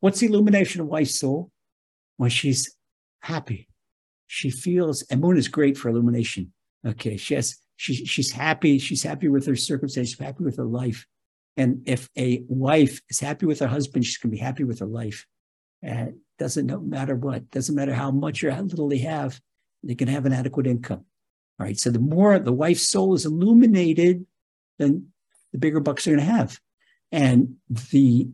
What's 0.00 0.20
the 0.20 0.26
illumination 0.26 0.80
of 0.80 0.86
a 0.86 0.90
wife's 0.90 1.18
soul? 1.18 1.50
When 2.16 2.30
she's 2.30 2.76
happy. 3.20 3.68
She 4.26 4.50
feels, 4.50 5.02
and 5.02 5.20
Moon 5.20 5.36
is 5.36 5.48
great 5.48 5.76
for 5.76 5.88
illumination. 5.88 6.52
Okay, 6.86 7.16
she 7.16 7.34
has, 7.34 7.56
she, 7.76 8.04
she's 8.04 8.30
happy. 8.30 8.78
She's 8.78 9.02
happy 9.02 9.28
with 9.28 9.46
her 9.46 9.56
circumstances, 9.56 10.18
happy 10.18 10.44
with 10.44 10.56
her 10.56 10.64
life. 10.64 11.06
And 11.56 11.82
if 11.86 12.08
a 12.16 12.42
wife 12.48 13.00
is 13.08 13.20
happy 13.20 13.46
with 13.46 13.60
her 13.60 13.66
husband, 13.66 14.04
she's 14.04 14.16
going 14.16 14.30
to 14.30 14.36
be 14.36 14.42
happy 14.42 14.64
with 14.64 14.78
her 14.78 14.86
life. 14.86 15.26
And 15.82 16.08
it 16.08 16.14
doesn't 16.38 16.88
matter 16.88 17.14
what, 17.14 17.50
doesn't 17.50 17.74
matter 17.74 17.92
how 17.94 18.10
much 18.10 18.42
or 18.42 18.50
how 18.50 18.62
little 18.62 18.88
they 18.88 18.98
have, 18.98 19.38
they 19.82 19.94
can 19.94 20.08
have 20.08 20.26
an 20.26 20.32
adequate 20.32 20.66
income. 20.66 21.04
All 21.58 21.66
right. 21.66 21.78
So 21.78 21.90
the 21.90 21.98
more 21.98 22.38
the 22.38 22.52
wife's 22.52 22.88
soul 22.88 23.14
is 23.14 23.26
illuminated, 23.26 24.24
then 24.78 25.08
the 25.52 25.58
bigger 25.58 25.80
bucks 25.80 26.04
they're 26.04 26.16
going 26.16 26.26
to 26.26 26.32
have. 26.32 26.58
And 27.10 27.56
the 27.90 28.28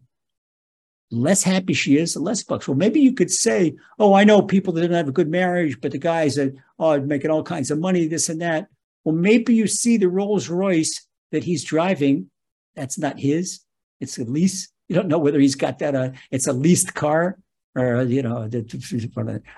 less 1.11 1.43
happy 1.43 1.73
she 1.73 1.97
is, 1.97 2.15
the 2.15 2.21
less 2.21 2.43
bucks. 2.45 2.69
Well, 2.69 2.77
maybe 2.77 3.01
you 3.01 3.15
could 3.15 3.31
say, 3.31 3.75
oh, 3.99 4.15
I 4.15 4.25
know 4.25 4.43
people 4.43 4.73
that 4.75 4.83
didn't 4.83 4.97
have 4.97 5.09
a 5.09 5.13
good 5.13 5.31
marriage, 5.31 5.81
but 5.81 5.91
the 5.93 5.99
guys 5.99 6.37
that 6.37 6.55
oh, 6.79 7.01
making 7.01 7.31
all 7.31 7.43
kinds 7.43 7.71
of 7.71 7.79
money, 7.79 8.07
this 8.07 8.29
and 8.29 8.41
that. 8.41 8.69
Well, 9.05 9.15
maybe 9.15 9.55
you 9.55 9.67
see 9.67 9.97
the 9.97 10.09
Rolls 10.09 10.49
Royce 10.49 11.07
that 11.33 11.45
he's 11.45 11.65
driving. 11.65 12.31
That's 12.79 12.97
not 12.97 13.19
his. 13.19 13.61
It's 14.01 14.19
a 14.19 14.25
lease. 14.25 14.69
You 14.89 14.95
don't 14.95 15.09
know 15.09 15.19
whether 15.19 15.41
he's 15.41 15.57
got 15.57 15.81
that. 15.81 15.95
Uh, 15.95 16.11
it's 16.31 16.47
a 16.47 16.53
leased 16.53 16.95
car 16.95 17.39
or, 17.75 18.03
you 18.03 18.23
know, 18.23 18.49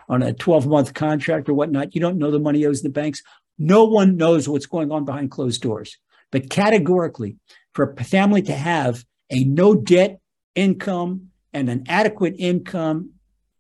on 0.08 0.22
a 0.22 0.32
12 0.32 0.66
month 0.66 0.94
contract 0.94 1.48
or 1.48 1.54
whatnot. 1.54 1.94
You 1.94 2.00
don't 2.00 2.18
know 2.18 2.30
the 2.30 2.38
money 2.38 2.64
owes 2.64 2.82
the 2.82 2.88
banks. 2.88 3.22
No 3.58 3.84
one 3.84 4.16
knows 4.16 4.48
what's 4.48 4.66
going 4.66 4.90
on 4.90 5.04
behind 5.04 5.30
closed 5.30 5.60
doors. 5.60 5.98
But 6.32 6.48
categorically, 6.48 7.36
for 7.74 7.92
a 7.92 8.04
family 8.04 8.40
to 8.42 8.54
have 8.54 9.04
a 9.28 9.44
no 9.44 9.74
debt 9.74 10.18
income 10.54 11.28
and 11.52 11.68
an 11.68 11.84
adequate 11.88 12.36
income, 12.38 13.10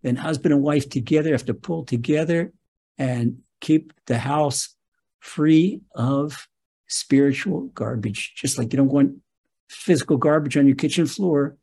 then 0.02 0.16
husband 0.16 0.54
and 0.54 0.62
wife 0.62 0.88
together 0.88 1.32
have 1.32 1.44
to 1.44 1.54
pull 1.54 1.84
together 1.84 2.52
and 2.96 3.40
keep 3.60 3.92
the 4.06 4.18
house 4.18 4.74
free 5.20 5.82
of 5.94 6.48
spiritual 6.86 7.66
garbage. 7.74 8.32
Just 8.36 8.56
like 8.56 8.72
you 8.72 8.78
don't 8.78 8.88
want 8.88 9.16
physical 9.70 10.16
garbage 10.16 10.56
on 10.56 10.66
your 10.66 10.76
kitchen 10.76 11.06
floor, 11.06 11.56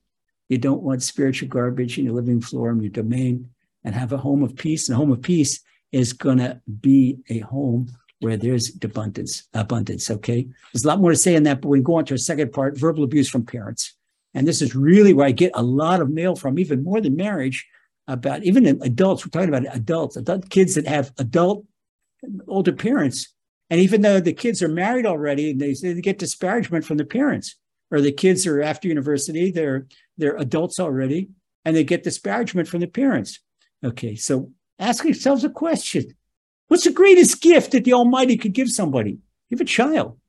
you 0.50 0.58
don't 0.58 0.82
want 0.82 1.04
spiritual 1.04 1.50
garbage 1.50 1.98
in 1.98 2.06
your 2.06 2.14
living 2.14 2.42
floor 2.42 2.70
and 2.70 2.82
your 2.82 2.90
domain, 2.90 3.50
and 3.84 3.94
have 3.94 4.14
a 4.14 4.18
home 4.18 4.44
of 4.44 4.56
peace. 4.56 4.88
And 4.88 4.96
a 4.96 4.98
home 4.98 5.12
of 5.12 5.22
peace 5.22 5.60
is 5.92 6.14
going 6.14 6.38
to 6.38 6.62
be 6.82 7.20
a 7.30 7.40
home 7.40 7.92
where 8.20 8.38
there's 8.38 8.76
abundance, 8.82 9.48
abundance. 9.54 10.10
Okay. 10.10 10.48
There's 10.74 10.86
a 10.86 10.88
lot 10.88 11.00
more 11.00 11.12
to 11.12 11.18
say 11.18 11.36
on 11.36 11.44
that, 11.44 11.62
but 11.62 11.68
we 11.70 11.82
go 11.82 11.96
on 11.96 12.06
to 12.06 12.14
a 12.14 12.18
second 12.18 12.52
part, 12.52 12.78
verbal 12.78 13.04
abuse 13.04 13.30
from 13.30 13.46
parents. 13.46 13.96
And 14.34 14.48
this 14.48 14.62
is 14.62 14.76
really 14.76 15.14
where 15.14 15.28
I 15.28 15.32
get 15.32 15.52
a 15.54 15.64
lot 15.64 16.02
of 16.02 16.10
mail 16.10 16.36
from, 16.36 16.58
even 16.60 16.84
more 16.84 17.02
than 17.02 17.16
marriage. 17.16 17.68
about 18.08 18.44
even 18.44 18.66
adults. 18.82 19.26
We're 19.26 19.30
talking 19.30 19.54
about 19.54 19.76
adults, 19.76 20.16
adult 20.16 20.50
kids 20.50 20.76
that 20.76 20.88
have 20.88 21.12
adult 21.18 21.66
older 22.48 22.72
parents. 22.72 23.34
And 23.70 23.82
even 23.82 24.02
though 24.02 24.20
the 24.20 24.34
kids 24.34 24.64
are 24.64 24.70
married 24.70 25.06
already, 25.06 25.54
they, 25.54 25.74
they 25.74 26.00
get 26.02 26.20
disparagement 26.20 26.86
from 26.86 26.98
the 26.98 27.06
parents, 27.06 27.56
or 27.92 28.02
the 28.02 28.12
kids 28.12 28.46
are 28.46 28.62
after 28.62 28.88
university, 28.88 29.52
they're 29.52 29.88
they're 30.18 30.38
adults 30.38 30.80
already, 30.80 31.30
and 31.66 31.76
they 31.76 31.84
get 31.84 32.04
disparagement 32.04 32.68
from 32.68 32.82
the 32.82 32.88
parents. 32.88 33.40
Okay, 33.84 34.16
so 34.16 34.52
ask 34.80 35.04
yourselves 35.04 35.44
a 35.44 35.50
question: 35.50 36.16
What's 36.68 36.84
the 36.84 36.92
greatest 36.92 37.42
gift 37.42 37.72
that 37.72 37.84
the 37.84 37.94
Almighty 37.94 38.38
could 38.38 38.54
give 38.54 38.70
somebody? 38.70 39.20
Give 39.50 39.62
a 39.62 39.66
child. 39.66 40.20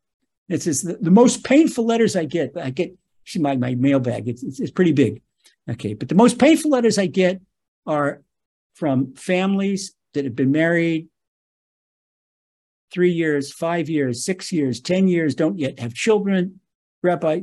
It's 0.49 0.65
the, 0.65 0.99
the 1.01 1.11
most 1.11 1.45
painful 1.45 1.85
letters 1.85 2.17
I 2.17 2.25
get. 2.25 2.57
I 2.57 2.71
get 2.71 2.97
my 3.37 3.57
my 3.57 3.75
mailbag. 3.75 4.29
It's, 4.29 4.43
it's 4.43 4.61
it's 4.61 4.71
pretty 4.71 4.93
big. 4.93 5.23
Okay, 5.71 5.95
but 5.95 6.09
the 6.09 6.15
most 6.15 6.39
painful 6.39 6.71
letters 6.71 6.99
I 6.99 7.07
get 7.07 7.41
are 7.87 8.23
from 8.75 9.15
families 9.15 9.95
that 10.15 10.25
have 10.25 10.37
been 10.37 10.53
married 10.53 11.09
three 12.93 13.13
years, 13.13 13.53
five 13.53 13.89
years, 13.89 14.25
six 14.25 14.53
years, 14.53 14.81
10 14.81 15.09
years, 15.09 15.35
don't 15.35 15.59
yet 15.59 15.79
have 15.79 15.95
children. 15.95 16.61
Rabbi, 17.03 17.41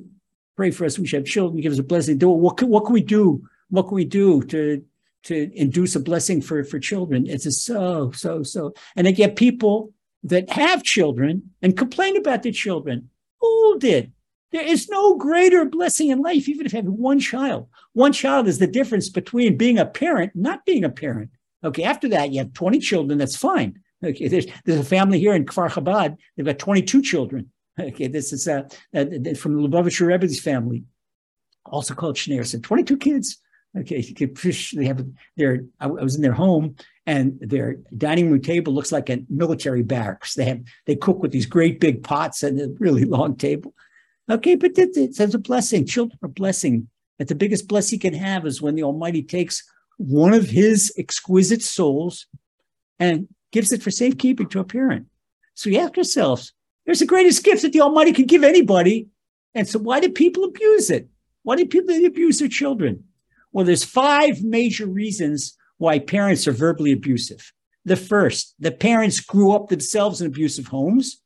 pray 0.55 0.71
for 0.71 0.85
us. 0.85 0.99
We 0.99 1.07
should 1.07 1.21
have 1.21 1.27
children. 1.27 1.61
Give 1.61 1.73
us 1.73 1.79
a 1.79 1.83
blessing. 1.83 2.17
Do 2.17 2.29
what 2.29 2.57
can, 2.57 2.69
what 2.69 2.85
can 2.85 2.93
we 2.93 3.03
do? 3.03 3.43
What 3.69 3.83
can 3.83 3.95
we 3.95 4.05
do 4.05 4.43
to 4.43 4.83
to 5.23 5.51
induce 5.55 5.95
a 5.95 5.99
blessing 5.99 6.41
for 6.41 6.63
for 6.63 6.79
children? 6.79 7.27
It's 7.27 7.45
a 7.45 7.51
so 7.51 8.11
so 8.11 8.43
so. 8.43 8.73
And 8.95 9.07
I 9.07 9.11
get 9.11 9.35
people 9.35 9.93
that 10.23 10.49
have 10.49 10.83
children 10.83 11.51
and 11.61 11.77
complain 11.77 12.17
about 12.17 12.43
their 12.43 12.51
children. 12.51 13.09
Who 13.41 13.79
did? 13.79 14.11
There 14.51 14.65
is 14.65 14.87
no 14.89 15.17
greater 15.17 15.65
blessing 15.65 16.09
in 16.09 16.21
life, 16.21 16.47
even 16.47 16.65
if 16.65 16.73
you 16.73 16.77
have 16.77 16.85
one 16.85 17.19
child. 17.19 17.67
One 17.93 18.13
child 18.13 18.47
is 18.47 18.57
the 18.57 18.67
difference 18.67 19.09
between 19.09 19.57
being 19.57 19.77
a 19.77 19.85
parent, 19.85 20.31
not 20.33 20.65
being 20.65 20.83
a 20.83 20.89
parent. 20.89 21.31
Okay, 21.63 21.83
after 21.83 22.07
that, 22.09 22.31
you 22.31 22.39
have 22.39 22.53
20 22.53 22.79
children, 22.79 23.17
that's 23.17 23.35
fine. 23.35 23.79
Okay, 24.03 24.27
there's, 24.27 24.45
there's 24.63 24.79
a 24.79 24.85
family 24.85 25.19
here 25.19 25.33
in 25.33 25.45
Kfar 25.45 25.69
Chabad, 25.69 26.15
they've 26.35 26.45
got 26.45 26.59
22 26.59 27.01
children. 27.01 27.51
Okay, 27.79 28.07
this 28.07 28.31
is 28.31 28.47
uh, 28.47 28.63
uh, 28.93 29.05
from 29.37 29.61
the 29.61 29.67
Lubavitcher 29.67 30.07
Rebbe's 30.07 30.39
family, 30.39 30.85
also 31.65 31.93
called 31.93 32.15
Schneerson. 32.15 32.63
22 32.63 32.97
kids. 32.97 33.37
Okay, 33.77 34.01
they 34.73 34.85
have 34.85 35.05
their. 35.35 35.65
I 35.81 35.87
was 35.87 36.15
in 36.15 36.21
their 36.21 36.31
home, 36.31 36.75
and 37.05 37.37
their 37.41 37.75
dining 37.97 38.31
room 38.31 38.41
table 38.41 38.73
looks 38.73 38.93
like 38.93 39.09
a 39.09 39.25
military 39.29 39.83
barracks. 39.83 40.35
They 40.35 40.45
have 40.45 40.61
they 40.85 40.95
cook 40.95 41.21
with 41.21 41.31
these 41.31 41.45
great 41.45 41.81
big 41.81 42.01
pots 42.01 42.43
and 42.43 42.59
a 42.61 42.69
really 42.79 43.03
long 43.03 43.35
table. 43.35 43.73
Okay, 44.31 44.55
but 44.55 44.77
it, 44.77 44.95
it 44.95 45.15
says 45.15 45.35
a 45.35 45.39
blessing. 45.39 45.85
Children 45.85 46.17
are 46.23 46.29
blessing. 46.29 46.87
That 47.19 47.27
the 47.29 47.35
biggest 47.35 47.67
blessing 47.67 47.97
you 47.97 48.01
can 48.01 48.13
have 48.13 48.45
is 48.45 48.61
when 48.61 48.75
the 48.75 48.83
Almighty 48.83 49.23
takes 49.23 49.63
one 49.97 50.33
of 50.33 50.49
His 50.49 50.93
exquisite 50.97 51.61
souls 51.61 52.27
and 52.99 53.27
gives 53.51 53.71
it 53.71 53.83
for 53.83 53.91
safekeeping 53.91 54.49
to 54.49 54.59
a 54.59 54.65
parent. 54.65 55.07
So 55.53 55.69
you 55.69 55.79
ask 55.79 55.95
yourselves, 55.95 56.53
there's 56.85 56.99
the 56.99 57.05
greatest 57.05 57.43
gift 57.43 57.63
that 57.63 57.73
the 57.73 57.81
Almighty 57.81 58.13
can 58.13 58.25
give 58.25 58.43
anybody. 58.43 59.07
And 59.53 59.67
so 59.67 59.79
why 59.79 59.99
do 59.99 60.09
people 60.09 60.43
abuse 60.43 60.89
it? 60.89 61.07
Why 61.43 61.55
do 61.55 61.65
people 61.65 61.95
abuse 62.05 62.39
their 62.39 62.47
children? 62.47 63.03
Well, 63.51 63.65
there's 63.65 63.83
five 63.83 64.43
major 64.43 64.85
reasons 64.85 65.57
why 65.77 65.99
parents 65.99 66.47
are 66.47 66.51
verbally 66.51 66.91
abusive. 66.91 67.51
The 67.85 67.95
first, 67.95 68.55
the 68.59 68.71
parents 68.71 69.19
grew 69.19 69.51
up 69.51 69.69
themselves 69.69 70.21
in 70.21 70.27
abusive 70.27 70.67
homes, 70.67 71.21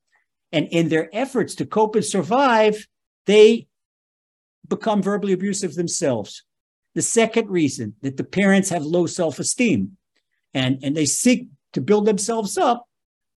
and 0.51 0.67
in 0.71 0.89
their 0.89 1.09
efforts 1.13 1.55
to 1.55 1.65
cope 1.65 1.95
and 1.95 2.03
survive, 2.03 2.87
they 3.25 3.67
become 4.67 5.01
verbally 5.01 5.33
abusive 5.33 5.75
themselves. 5.75 6.43
The 6.95 7.01
second 7.01 7.49
reason 7.49 7.95
that 8.01 8.17
the 8.17 8.23
parents 8.23 8.69
have 8.69 8.83
low 8.83 9.05
self-esteem 9.05 9.95
and, 10.53 10.79
and 10.83 10.97
they 10.97 11.05
seek 11.05 11.47
to 11.73 11.81
build 11.81 12.05
themselves 12.05 12.57
up 12.57 12.88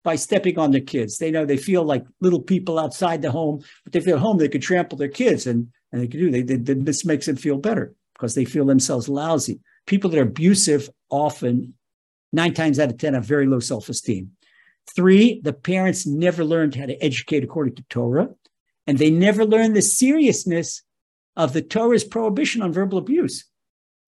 by 0.04 0.16
stepping 0.16 0.58
on 0.58 0.70
their 0.70 0.80
kids. 0.80 1.18
They 1.18 1.30
know 1.30 1.44
they 1.44 1.56
feel 1.56 1.84
like 1.84 2.04
little 2.20 2.40
people 2.40 2.78
outside 2.78 3.22
the 3.22 3.30
home, 3.30 3.62
but 3.84 3.92
they 3.92 4.00
feel 4.00 4.16
at 4.16 4.22
home 4.22 4.38
they 4.38 4.48
could 4.48 4.62
trample 4.62 4.98
their 4.98 5.08
kids, 5.08 5.46
and 5.46 5.68
and 5.92 6.00
they 6.00 6.08
could 6.08 6.20
do. 6.20 6.30
They, 6.30 6.42
they, 6.42 6.74
this 6.74 7.04
makes 7.04 7.26
them 7.26 7.36
feel 7.36 7.58
better 7.58 7.94
because 8.14 8.34
they 8.34 8.44
feel 8.44 8.64
themselves 8.64 9.08
lousy. 9.08 9.60
People 9.86 10.10
that 10.10 10.18
are 10.18 10.22
abusive 10.22 10.88
often, 11.10 11.74
nine 12.32 12.54
times 12.54 12.78
out 12.78 12.90
of 12.90 12.98
ten, 12.98 13.14
have 13.14 13.24
very 13.24 13.46
low 13.46 13.60
self 13.60 13.88
esteem. 13.88 14.32
Three, 14.94 15.40
the 15.42 15.52
parents 15.52 16.06
never 16.06 16.44
learned 16.44 16.74
how 16.74 16.86
to 16.86 17.04
educate 17.04 17.44
according 17.44 17.76
to 17.76 17.84
Torah, 17.88 18.30
and 18.86 18.98
they 18.98 19.10
never 19.10 19.44
learned 19.44 19.76
the 19.76 19.82
seriousness 19.82 20.82
of 21.36 21.52
the 21.52 21.62
Torah's 21.62 22.04
prohibition 22.04 22.62
on 22.62 22.72
verbal 22.72 22.98
abuse. 22.98 23.44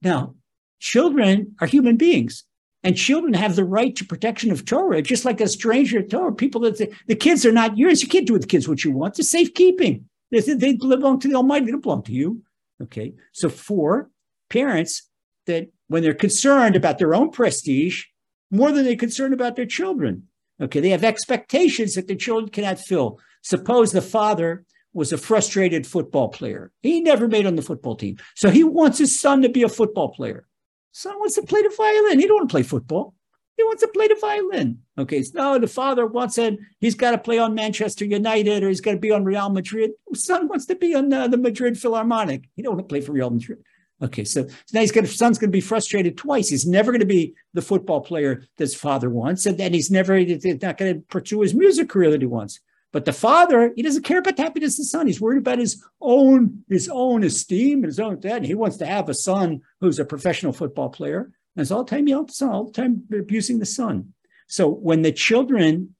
Now, 0.02 0.34
children 0.80 1.54
are 1.60 1.66
human 1.66 1.96
beings. 1.96 2.44
And 2.84 2.96
children 2.96 3.32
have 3.32 3.56
the 3.56 3.64
right 3.64 3.96
to 3.96 4.04
protection 4.04 4.52
of 4.52 4.66
Torah, 4.66 5.00
just 5.00 5.24
like 5.24 5.40
a 5.40 5.48
stranger 5.48 6.02
to 6.02 6.06
Torah. 6.06 6.32
People 6.32 6.60
that 6.62 6.76
say, 6.76 6.92
the 7.06 7.16
kids 7.16 7.46
are 7.46 7.52
not 7.52 7.78
yours. 7.78 8.02
You 8.02 8.08
can't 8.08 8.26
do 8.26 8.34
with 8.34 8.42
the 8.42 8.48
kids 8.48 8.68
what 8.68 8.84
you 8.84 8.92
want. 8.92 9.18
It's 9.18 9.30
safekeeping. 9.30 10.04
They, 10.30 10.40
they 10.40 10.74
belong 10.74 11.18
to 11.20 11.28
the 11.28 11.34
Almighty. 11.34 11.64
They 11.64 11.72
don't 11.72 11.80
belong 11.80 12.02
to 12.02 12.12
you. 12.12 12.42
Okay. 12.82 13.14
So 13.32 13.48
for 13.48 14.10
parents 14.50 15.08
that 15.46 15.70
when 15.88 16.02
they're 16.02 16.12
concerned 16.12 16.76
about 16.76 16.98
their 16.98 17.14
own 17.14 17.30
prestige, 17.30 18.04
more 18.50 18.70
than 18.70 18.84
they're 18.84 18.96
concerned 18.96 19.32
about 19.32 19.56
their 19.56 19.66
children. 19.66 20.24
Okay. 20.60 20.80
They 20.80 20.90
have 20.90 21.04
expectations 21.04 21.94
that 21.94 22.06
their 22.06 22.16
children 22.16 22.50
cannot 22.50 22.78
fill. 22.78 23.18
Suppose 23.42 23.92
the 23.92 24.02
father 24.02 24.64
was 24.92 25.12
a 25.12 25.18
frustrated 25.18 25.86
football 25.86 26.28
player. 26.28 26.70
He 26.82 27.00
never 27.00 27.28
made 27.28 27.46
on 27.46 27.56
the 27.56 27.62
football 27.62 27.96
team. 27.96 28.18
So 28.34 28.50
he 28.50 28.62
wants 28.62 28.98
his 28.98 29.18
son 29.18 29.42
to 29.42 29.48
be 29.48 29.62
a 29.62 29.68
football 29.68 30.10
player. 30.10 30.46
Son 30.94 31.18
wants 31.18 31.34
to 31.34 31.42
play 31.42 31.60
the 31.60 31.74
violin. 31.76 32.20
He 32.20 32.26
don't 32.28 32.36
want 32.36 32.48
to 32.48 32.52
play 32.52 32.62
football. 32.62 33.14
He 33.56 33.64
wants 33.64 33.82
to 33.82 33.88
play 33.88 34.06
the 34.06 34.16
violin. 34.20 34.78
Okay, 34.96 35.24
so 35.24 35.32
no, 35.34 35.58
the 35.58 35.66
father 35.66 36.06
wants 36.06 36.38
it. 36.38 36.56
He's 36.78 36.94
got 36.94 37.10
to 37.10 37.18
play 37.18 37.36
on 37.36 37.52
Manchester 37.52 38.04
United 38.04 38.62
or 38.62 38.68
he's 38.68 38.80
got 38.80 38.92
to 38.92 38.98
be 38.98 39.10
on 39.10 39.24
Real 39.24 39.50
Madrid. 39.50 39.90
Son 40.14 40.46
wants 40.46 40.66
to 40.66 40.76
be 40.76 40.94
on 40.94 41.12
uh, 41.12 41.26
the 41.26 41.36
Madrid 41.36 41.76
Philharmonic. 41.76 42.48
He 42.54 42.62
don't 42.62 42.76
want 42.76 42.88
to 42.88 42.92
play 42.92 43.00
for 43.00 43.10
Real 43.10 43.30
Madrid. 43.30 43.58
Okay, 44.02 44.22
so, 44.22 44.46
so 44.46 44.54
now 44.72 44.80
he's 44.80 44.92
going 44.92 45.06
son's 45.06 45.38
going 45.38 45.50
to 45.50 45.56
be 45.56 45.60
frustrated 45.60 46.16
twice. 46.16 46.48
He's 46.48 46.66
never 46.66 46.92
going 46.92 47.00
to 47.00 47.06
be 47.06 47.34
the 47.54 47.62
football 47.62 48.00
player 48.00 48.44
that 48.56 48.64
his 48.64 48.76
father 48.76 49.10
wants, 49.10 49.46
and 49.46 49.58
then 49.58 49.72
he's 49.72 49.90
never 49.90 50.16
he's 50.16 50.44
not 50.62 50.78
going 50.78 50.94
to 50.94 51.00
pursue 51.06 51.40
his 51.40 51.54
music 51.54 51.88
career 51.88 52.10
that 52.12 52.20
he 52.20 52.26
wants. 52.26 52.60
But 52.94 53.06
the 53.06 53.12
father, 53.12 53.72
he 53.74 53.82
doesn't 53.82 54.04
care 54.04 54.20
about 54.20 54.36
the 54.36 54.44
happiness 54.44 54.74
of 54.74 54.84
the 54.84 54.88
son. 54.88 55.08
He's 55.08 55.20
worried 55.20 55.38
about 55.38 55.58
his 55.58 55.84
own, 56.00 56.62
his 56.68 56.88
own 56.88 57.24
esteem 57.24 57.78
and 57.78 57.86
his 57.86 57.98
own 57.98 58.20
that. 58.20 58.36
And 58.36 58.46
he 58.46 58.54
wants 58.54 58.76
to 58.76 58.86
have 58.86 59.08
a 59.08 59.14
son 59.14 59.62
who's 59.80 59.98
a 59.98 60.04
professional 60.04 60.52
football 60.52 60.90
player. 60.90 61.22
And 61.56 61.62
it's 61.62 61.72
all 61.72 61.82
the 61.82 61.90
time 61.90 62.06
yelling 62.06 62.26
the 62.26 62.32
son, 62.32 62.50
all 62.50 62.66
the 62.66 62.72
time 62.72 63.02
abusing 63.12 63.58
the 63.58 63.66
son. 63.66 64.14
So 64.46 64.68
when 64.68 65.02
the 65.02 65.10
children 65.10 65.96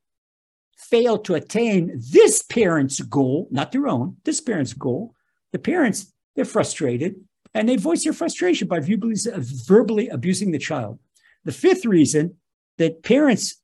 fail 0.76 1.18
to 1.18 1.34
attain 1.34 2.00
this 2.12 2.42
parent's 2.42 3.00
goal, 3.00 3.48
not 3.50 3.72
their 3.72 3.88
own, 3.88 4.18
this 4.22 4.40
parent's 4.40 4.72
goal, 4.72 5.16
the 5.50 5.58
parents, 5.58 6.12
they're 6.36 6.44
frustrated 6.44 7.16
and 7.54 7.68
they 7.68 7.74
voice 7.74 8.04
their 8.04 8.12
frustration 8.12 8.68
by 8.68 8.78
verbally 8.78 10.08
abusing 10.10 10.52
the 10.52 10.60
child. 10.60 11.00
The 11.44 11.50
fifth 11.50 11.86
reason 11.86 12.36
that 12.78 13.02
parents 13.02 13.60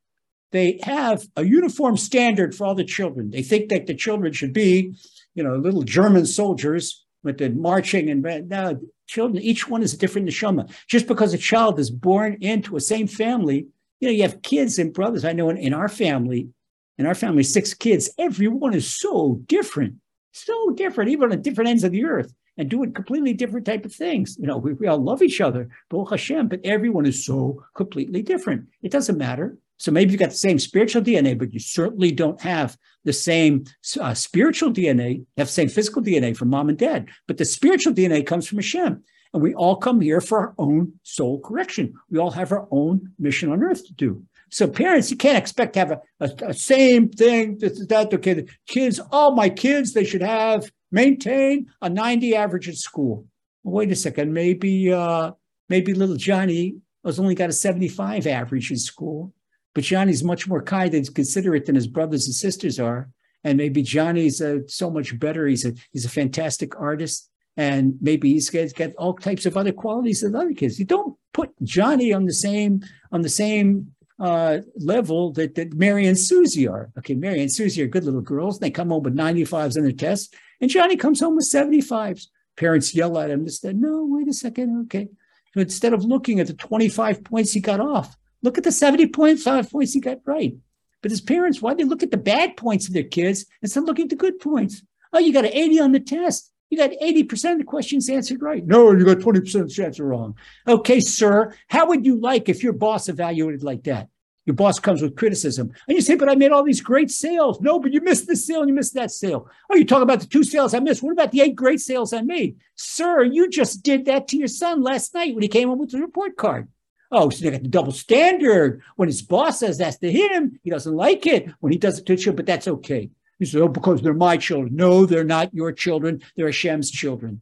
they 0.52 0.80
have 0.82 1.26
a 1.36 1.44
uniform 1.44 1.96
standard 1.96 2.54
for 2.54 2.66
all 2.66 2.74
the 2.74 2.84
children. 2.84 3.30
They 3.30 3.42
think 3.42 3.68
that 3.68 3.86
the 3.86 3.94
children 3.94 4.32
should 4.32 4.52
be, 4.52 4.94
you 5.34 5.42
know, 5.42 5.56
little 5.56 5.82
German 5.82 6.26
soldiers 6.26 7.04
with 7.22 7.38
the 7.38 7.50
marching 7.50 8.08
and 8.08 8.48
now 8.48 8.76
children, 9.06 9.42
each 9.42 9.68
one 9.68 9.82
is 9.82 9.92
a 9.92 9.98
different 9.98 10.28
neshama. 10.28 10.72
Just 10.88 11.06
because 11.06 11.34
a 11.34 11.38
child 11.38 11.78
is 11.78 11.90
born 11.90 12.38
into 12.40 12.76
a 12.76 12.80
same 12.80 13.06
family, 13.06 13.66
you 14.00 14.08
know, 14.08 14.12
you 14.12 14.22
have 14.22 14.42
kids 14.42 14.78
and 14.78 14.92
brothers. 14.92 15.24
I 15.24 15.32
know 15.32 15.50
in, 15.50 15.56
in 15.56 15.74
our 15.74 15.88
family, 15.88 16.48
in 16.96 17.06
our 17.06 17.14
family, 17.14 17.42
six 17.42 17.74
kids, 17.74 18.10
everyone 18.18 18.74
is 18.74 18.88
so 18.88 19.40
different, 19.46 19.94
so 20.32 20.70
different, 20.70 21.10
even 21.10 21.32
on 21.32 21.42
different 21.42 21.70
ends 21.70 21.84
of 21.84 21.92
the 21.92 22.04
earth 22.04 22.32
and 22.56 22.68
doing 22.68 22.92
completely 22.92 23.34
different 23.34 23.66
type 23.66 23.84
of 23.84 23.92
things. 23.92 24.36
You 24.38 24.46
know, 24.46 24.58
we, 24.58 24.72
we 24.74 24.86
all 24.86 25.02
love 25.02 25.22
each 25.22 25.40
other, 25.40 25.68
Baruch 25.88 26.10
Hashem, 26.10 26.48
but 26.48 26.60
everyone 26.64 27.06
is 27.06 27.24
so 27.24 27.64
completely 27.74 28.22
different. 28.22 28.68
It 28.82 28.92
doesn't 28.92 29.18
matter. 29.18 29.58
So 29.80 29.90
maybe 29.90 30.12
you've 30.12 30.20
got 30.20 30.28
the 30.28 30.36
same 30.36 30.58
spiritual 30.58 31.00
DNA, 31.00 31.38
but 31.38 31.54
you 31.54 31.58
certainly 31.58 32.12
don't 32.12 32.38
have 32.42 32.76
the 33.04 33.14
same 33.14 33.64
uh, 33.98 34.12
spiritual 34.12 34.70
DNA, 34.70 35.24
have 35.38 35.46
the 35.46 35.52
same 35.52 35.70
physical 35.70 36.02
DNA 36.02 36.36
from 36.36 36.50
mom 36.50 36.68
and 36.68 36.76
dad. 36.76 37.08
But 37.26 37.38
the 37.38 37.46
spiritual 37.46 37.94
DNA 37.94 38.26
comes 38.26 38.46
from 38.46 38.58
Hashem. 38.58 39.02
And 39.32 39.42
we 39.42 39.54
all 39.54 39.76
come 39.76 40.02
here 40.02 40.20
for 40.20 40.38
our 40.38 40.54
own 40.58 40.92
soul 41.02 41.40
correction. 41.40 41.94
We 42.10 42.18
all 42.18 42.30
have 42.32 42.52
our 42.52 42.68
own 42.70 43.12
mission 43.18 43.50
on 43.50 43.62
earth 43.62 43.86
to 43.86 43.94
do. 43.94 44.22
So 44.50 44.68
parents, 44.68 45.10
you 45.10 45.16
can't 45.16 45.38
expect 45.38 45.72
to 45.72 45.78
have 45.78 45.90
a, 45.92 46.00
a, 46.20 46.30
a 46.48 46.54
same 46.54 47.08
thing. 47.08 47.56
This, 47.58 47.86
that, 47.86 48.12
okay, 48.12 48.44
kids, 48.66 49.00
all 49.10 49.34
my 49.34 49.48
kids, 49.48 49.94
they 49.94 50.04
should 50.04 50.20
have 50.22 50.70
maintain 50.92 51.70
a 51.80 51.88
90 51.88 52.36
average 52.36 52.68
at 52.68 52.74
school. 52.74 53.24
Well, 53.62 53.76
wait 53.76 53.92
a 53.92 53.96
second, 53.96 54.34
maybe 54.34 54.92
uh, 54.92 55.30
maybe 55.70 55.94
little 55.94 56.16
Johnny 56.16 56.76
has 57.02 57.18
only 57.18 57.34
got 57.34 57.48
a 57.48 57.54
75 57.54 58.26
average 58.26 58.70
in 58.70 58.76
school. 58.76 59.32
But 59.74 59.84
Johnny's 59.84 60.24
much 60.24 60.48
more 60.48 60.62
kind 60.62 60.92
and 60.94 61.14
considerate 61.14 61.66
than 61.66 61.74
his 61.74 61.86
brothers 61.86 62.26
and 62.26 62.34
sisters 62.34 62.80
are. 62.80 63.10
And 63.44 63.56
maybe 63.56 63.82
Johnny's 63.82 64.42
uh, 64.42 64.58
so 64.66 64.90
much 64.90 65.18
better. 65.18 65.46
He's 65.46 65.64
a 65.64 65.72
he's 65.92 66.04
a 66.04 66.10
fantastic 66.10 66.78
artist. 66.78 67.30
and 67.56 67.94
maybe 68.00 68.32
he's 68.32 68.48
got, 68.50 68.74
got 68.74 68.94
all 68.96 69.14
types 69.14 69.44
of 69.46 69.56
other 69.56 69.72
qualities 69.72 70.20
than 70.20 70.34
other 70.34 70.54
kids. 70.54 70.78
You 70.78 70.84
don't 70.84 71.16
put 71.32 71.50
Johnny 71.62 72.12
on 72.12 72.26
the 72.26 72.32
same 72.32 72.82
on 73.12 73.22
the 73.22 73.28
same 73.28 73.92
uh, 74.20 74.58
level 74.76 75.32
that, 75.32 75.54
that 75.54 75.74
Mary 75.74 76.06
and 76.06 76.18
Susie 76.18 76.68
are. 76.68 76.90
Okay, 76.98 77.14
Mary 77.14 77.40
and 77.40 77.52
Susie 77.52 77.82
are 77.82 77.86
good 77.86 78.04
little 78.04 78.20
girls. 78.20 78.58
They 78.58 78.70
come 78.70 78.90
home 78.90 79.02
with 79.02 79.16
95s 79.16 79.76
on 79.76 79.82
their 79.82 79.92
tests, 79.92 80.32
and 80.60 80.70
Johnny 80.70 80.96
comes 80.96 81.20
home 81.20 81.36
with 81.36 81.50
75s. 81.50 82.26
Parents 82.56 82.94
yell 82.94 83.18
at 83.18 83.30
him. 83.30 83.44
They 83.44 83.50
said, 83.50 83.76
no, 83.76 84.04
wait 84.06 84.28
a 84.28 84.34
second. 84.34 84.82
Okay. 84.84 85.08
So 85.54 85.60
instead 85.60 85.94
of 85.94 86.04
looking 86.04 86.38
at 86.38 86.46
the 86.46 86.54
25 86.54 87.24
points 87.24 87.52
he 87.52 87.60
got 87.60 87.80
off, 87.80 88.16
look 88.42 88.58
at 88.58 88.64
the 88.64 88.70
70.5 88.70 89.46
uh, 89.46 89.62
points 89.62 89.92
he 89.92 90.00
got 90.00 90.18
right. 90.24 90.54
But 91.02 91.10
his 91.10 91.20
parents, 91.20 91.62
why 91.62 91.74
they 91.74 91.84
look 91.84 92.02
at 92.02 92.10
the 92.10 92.16
bad 92.16 92.56
points 92.56 92.86
of 92.86 92.94
their 92.94 93.04
kids 93.04 93.46
instead 93.62 93.80
of 93.80 93.86
looking 93.86 94.04
at 94.04 94.10
the 94.10 94.16
good 94.16 94.38
points? 94.38 94.82
Oh, 95.12 95.18
you 95.18 95.32
got 95.32 95.44
an 95.44 95.52
80 95.52 95.80
on 95.80 95.92
the 95.92 96.00
test. 96.00 96.52
You 96.68 96.78
got 96.78 96.90
80% 96.90 97.52
of 97.52 97.58
the 97.58 97.64
questions 97.64 98.08
answered 98.08 98.42
right. 98.42 98.64
No, 98.64 98.92
you 98.92 99.04
got 99.04 99.18
20% 99.18 99.60
of 99.60 99.74
the 99.74 99.84
answer 99.84 100.04
wrong. 100.04 100.36
Okay, 100.68 101.00
sir, 101.00 101.52
how 101.68 101.88
would 101.88 102.06
you 102.06 102.20
like 102.20 102.48
if 102.48 102.62
your 102.62 102.72
boss 102.72 103.08
evaluated 103.08 103.64
like 103.64 103.82
that? 103.84 104.08
Your 104.46 104.54
boss 104.54 104.78
comes 104.78 105.02
with 105.02 105.16
criticism. 105.16 105.72
And 105.86 105.96
you 105.96 106.00
say, 106.00 106.14
but 106.14 106.28
I 106.28 106.34
made 106.34 106.52
all 106.52 106.62
these 106.62 106.80
great 106.80 107.10
sales. 107.10 107.60
No, 107.60 107.78
but 107.78 107.92
you 107.92 108.00
missed 108.00 108.26
this 108.26 108.46
sale 108.46 108.60
and 108.60 108.68
you 108.68 108.74
missed 108.74 108.94
that 108.94 109.10
sale. 109.10 109.48
Oh, 109.70 109.76
you 109.76 109.84
talk 109.84 110.02
about 110.02 110.20
the 110.20 110.26
two 110.26 110.44
sales 110.44 110.72
I 110.72 110.80
missed. 110.80 111.02
What 111.02 111.12
about 111.12 111.32
the 111.32 111.40
eight 111.42 111.54
great 111.54 111.80
sales 111.80 112.12
I 112.12 112.22
made? 112.22 112.56
Sir, 112.74 113.22
you 113.22 113.48
just 113.48 113.82
did 113.82 114.06
that 114.06 114.28
to 114.28 114.36
your 114.36 114.48
son 114.48 114.82
last 114.82 115.12
night 115.14 115.34
when 115.34 115.42
he 115.42 115.48
came 115.48 115.68
home 115.68 115.78
with 115.78 115.90
the 115.90 116.00
report 116.00 116.36
card. 116.36 116.68
Oh, 117.12 117.28
so 117.30 117.44
they 117.44 117.50
got 117.50 117.62
the 117.62 117.68
double 117.68 117.92
standard. 117.92 118.82
When 118.96 119.08
his 119.08 119.22
boss 119.22 119.58
says 119.60 119.78
that's 119.78 119.98
to 119.98 120.12
him, 120.12 120.60
he 120.62 120.70
doesn't 120.70 120.94
like 120.94 121.26
it. 121.26 121.50
When 121.60 121.72
he 121.72 121.78
does 121.78 121.98
it 121.98 122.06
to 122.06 122.14
you, 122.14 122.32
but 122.32 122.46
that's 122.46 122.68
okay. 122.68 123.10
You 123.38 123.46
say, 123.46 123.58
oh, 123.58 123.68
because 123.68 124.02
they're 124.02 124.14
my 124.14 124.36
children. 124.36 124.76
No, 124.76 125.06
they're 125.06 125.24
not 125.24 125.52
your 125.54 125.72
children. 125.72 126.22
They're 126.36 126.46
Hashem's 126.46 126.90
children. 126.90 127.40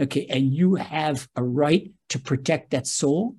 Okay. 0.00 0.26
And 0.30 0.54
you 0.54 0.76
have 0.76 1.28
a 1.34 1.42
right 1.42 1.90
to 2.10 2.18
protect 2.18 2.70
that 2.70 2.86
soul, 2.86 3.36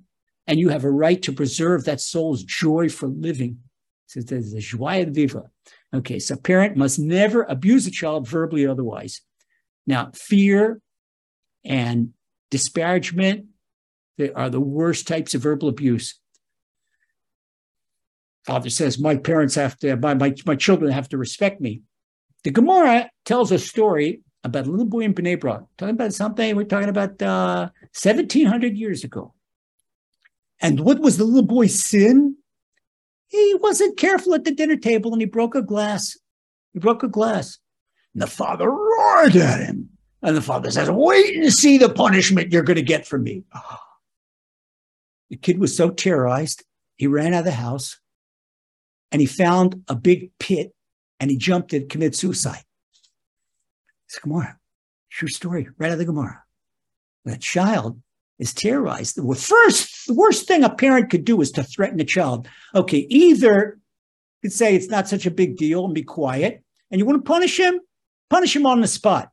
and 0.48 0.60
you 0.60 0.70
have 0.70 0.84
a 0.84 0.92
right 0.92 1.22
to 1.22 1.32
preserve 1.32 1.86
that 1.86 2.02
soul's 2.02 2.44
joy 2.44 2.90
for 2.90 3.08
living. 3.08 3.60
So 4.08 4.22
there's 4.22 4.54
a 4.54 4.60
joie 4.60 5.06
vivre. 5.06 5.52
Okay. 5.94 6.20
So 6.20 6.34
a 6.34 6.38
parent 6.38 6.76
must 6.76 7.00
never 7.00 7.44
abuse 7.44 7.88
a 7.88 7.92
child 7.92 8.28
verbally 8.28 8.66
or 8.66 8.72
otherwise. 8.72 9.22
Now, 9.88 10.12
fear 10.14 10.82
and 11.64 12.14
disparagement 12.50 13.46
they 14.20 14.32
are 14.34 14.50
the 14.50 14.60
worst 14.60 15.08
types 15.08 15.34
of 15.34 15.42
verbal 15.42 15.70
abuse. 15.70 16.20
Father 18.46 18.70
says, 18.70 19.00
My 19.00 19.16
parents 19.16 19.56
have 19.56 19.78
to, 19.80 19.96
my, 19.96 20.14
my, 20.14 20.36
my 20.46 20.56
children 20.56 20.92
have 20.92 21.08
to 21.10 21.18
respect 21.18 21.62
me. 21.62 21.82
The 22.44 22.52
Gemara 22.52 23.10
tells 23.24 23.52
a 23.52 23.58
story 23.58 24.22
about 24.44 24.68
a 24.68 24.70
little 24.70 24.86
boy 24.86 25.02
in 25.02 25.14
Bnei 25.14 25.40
Brak, 25.40 25.62
talking 25.78 25.96
about 25.96 26.14
something 26.14 26.56
we're 26.56 26.66
talking 26.66 26.90
about 26.90 27.22
uh, 27.22 27.70
1700 27.98 28.76
years 28.76 29.06
ago. 29.06 29.34
And 30.60 30.82
what 30.82 31.00
was 31.00 31.18
the 31.18 31.24
little 31.24 31.48
boy's 31.48 31.82
sin? 31.82 32.36
He 33.28 33.56
wasn't 33.62 33.98
careful 33.98 34.34
at 34.34 34.44
the 34.44 34.52
dinner 34.52 34.76
table 34.76 35.14
and 35.14 35.22
he 35.22 35.28
broke 35.28 35.56
a 35.56 35.62
glass. 35.62 36.18
He 36.74 36.80
broke 36.80 37.04
a 37.04 37.08
glass. 37.08 37.58
And 38.14 38.22
the 38.22 38.28
father 38.28 38.70
roared 38.70 39.38
at 39.38 39.62
him. 39.62 39.90
And 40.22 40.36
the 40.36 40.42
father 40.42 40.70
says, 40.72 40.90
Wait 40.92 41.38
and 41.38 41.54
see 41.54 41.78
the 41.78 41.88
punishment 41.88 42.52
you're 42.52 42.64
going 42.64 42.76
to 42.76 42.82
get 42.82 43.08
from 43.08 43.24
me. 43.24 43.44
The 45.30 45.38
kid 45.38 45.60
was 45.60 45.76
so 45.76 45.90
terrorized, 45.92 46.64
he 46.98 47.08
ran 47.08 47.34
out 47.34 47.40
of 47.40 47.46
the 47.46 47.52
house 47.52 48.00
and 49.12 49.22
he 49.22 49.28
found 49.28 49.84
a 49.88 49.96
big 49.96 50.32
pit 50.40 50.74
and 51.20 51.30
he 51.30 51.38
jumped 51.38 51.74
and 51.74 51.90
committed 51.90 52.16
suicide. 52.16 52.64
It's 54.08 54.20
Gemara. 54.20 54.58
True 55.12 55.28
story, 55.28 55.68
right 55.78 55.88
out 55.88 55.94
of 55.94 56.00
the 56.00 56.06
Gemara. 56.06 56.44
That 57.26 57.42
child 57.42 58.02
is 58.40 58.54
terrorized, 58.54 59.16
the 59.16 59.36
first, 59.36 60.08
the 60.08 60.14
worst 60.14 60.48
thing 60.48 60.64
a 60.64 60.70
parent 60.70 61.10
could 61.10 61.26
do 61.26 61.42
is 61.42 61.52
to 61.52 61.64
threaten 61.64 62.00
a 62.00 62.06
child. 62.06 62.48
Okay, 62.74 63.06
either 63.10 63.78
you 64.42 64.50
could 64.50 64.54
say 64.54 64.76
it's 64.76 64.88
not 64.88 65.10
such 65.10 65.26
a 65.26 65.32
big 65.32 65.58
deal 65.58 65.84
and 65.86 65.94
be 65.94 66.04
quiet, 66.04 66.64
and 66.90 67.00
you 67.00 67.06
want 67.06 67.24
to 67.24 67.30
punish 67.30 67.60
him, 67.60 67.80
punish 68.30 68.56
him 68.56 68.66
on 68.66 68.80
the 68.80 68.88
spot. 68.88 69.30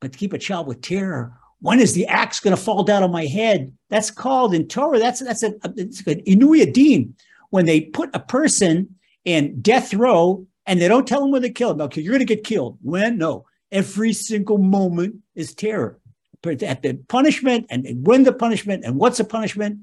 But 0.00 0.12
to 0.12 0.18
keep 0.18 0.32
a 0.32 0.38
child 0.38 0.66
with 0.66 0.82
terror, 0.82 1.39
when 1.60 1.80
is 1.80 1.92
the 1.92 2.06
axe 2.06 2.40
going 2.40 2.56
to 2.56 2.62
fall 2.62 2.82
down 2.82 3.02
on 3.02 3.12
my 3.12 3.26
head? 3.26 3.72
That's 3.88 4.10
called 4.10 4.54
in 4.54 4.66
Torah. 4.66 4.98
That's 4.98 5.20
that's 5.20 5.42
a, 5.42 5.54
it's 5.76 6.06
an 6.06 6.22
inui 6.22 6.64
hadin 6.64 7.14
when 7.50 7.66
they 7.66 7.82
put 7.82 8.10
a 8.14 8.20
person 8.20 8.96
in 9.24 9.60
death 9.60 9.92
row 9.92 10.46
and 10.66 10.80
they 10.80 10.88
don't 10.88 11.06
tell 11.06 11.20
them 11.20 11.30
when 11.30 11.42
they 11.42 11.50
kill 11.50 11.74
them. 11.74 11.84
Okay, 11.86 12.00
you're 12.00 12.12
going 12.12 12.26
to 12.26 12.34
get 12.34 12.44
killed. 12.44 12.78
When? 12.82 13.18
No. 13.18 13.46
Every 13.72 14.12
single 14.12 14.58
moment 14.58 15.16
is 15.34 15.54
terror. 15.54 15.98
But 16.42 16.62
at 16.62 16.82
the 16.82 16.94
punishment 16.94 17.66
and 17.70 18.06
when 18.06 18.24
the 18.24 18.32
punishment 18.32 18.84
and 18.84 18.96
what's 18.96 19.18
the 19.18 19.24
punishment. 19.24 19.80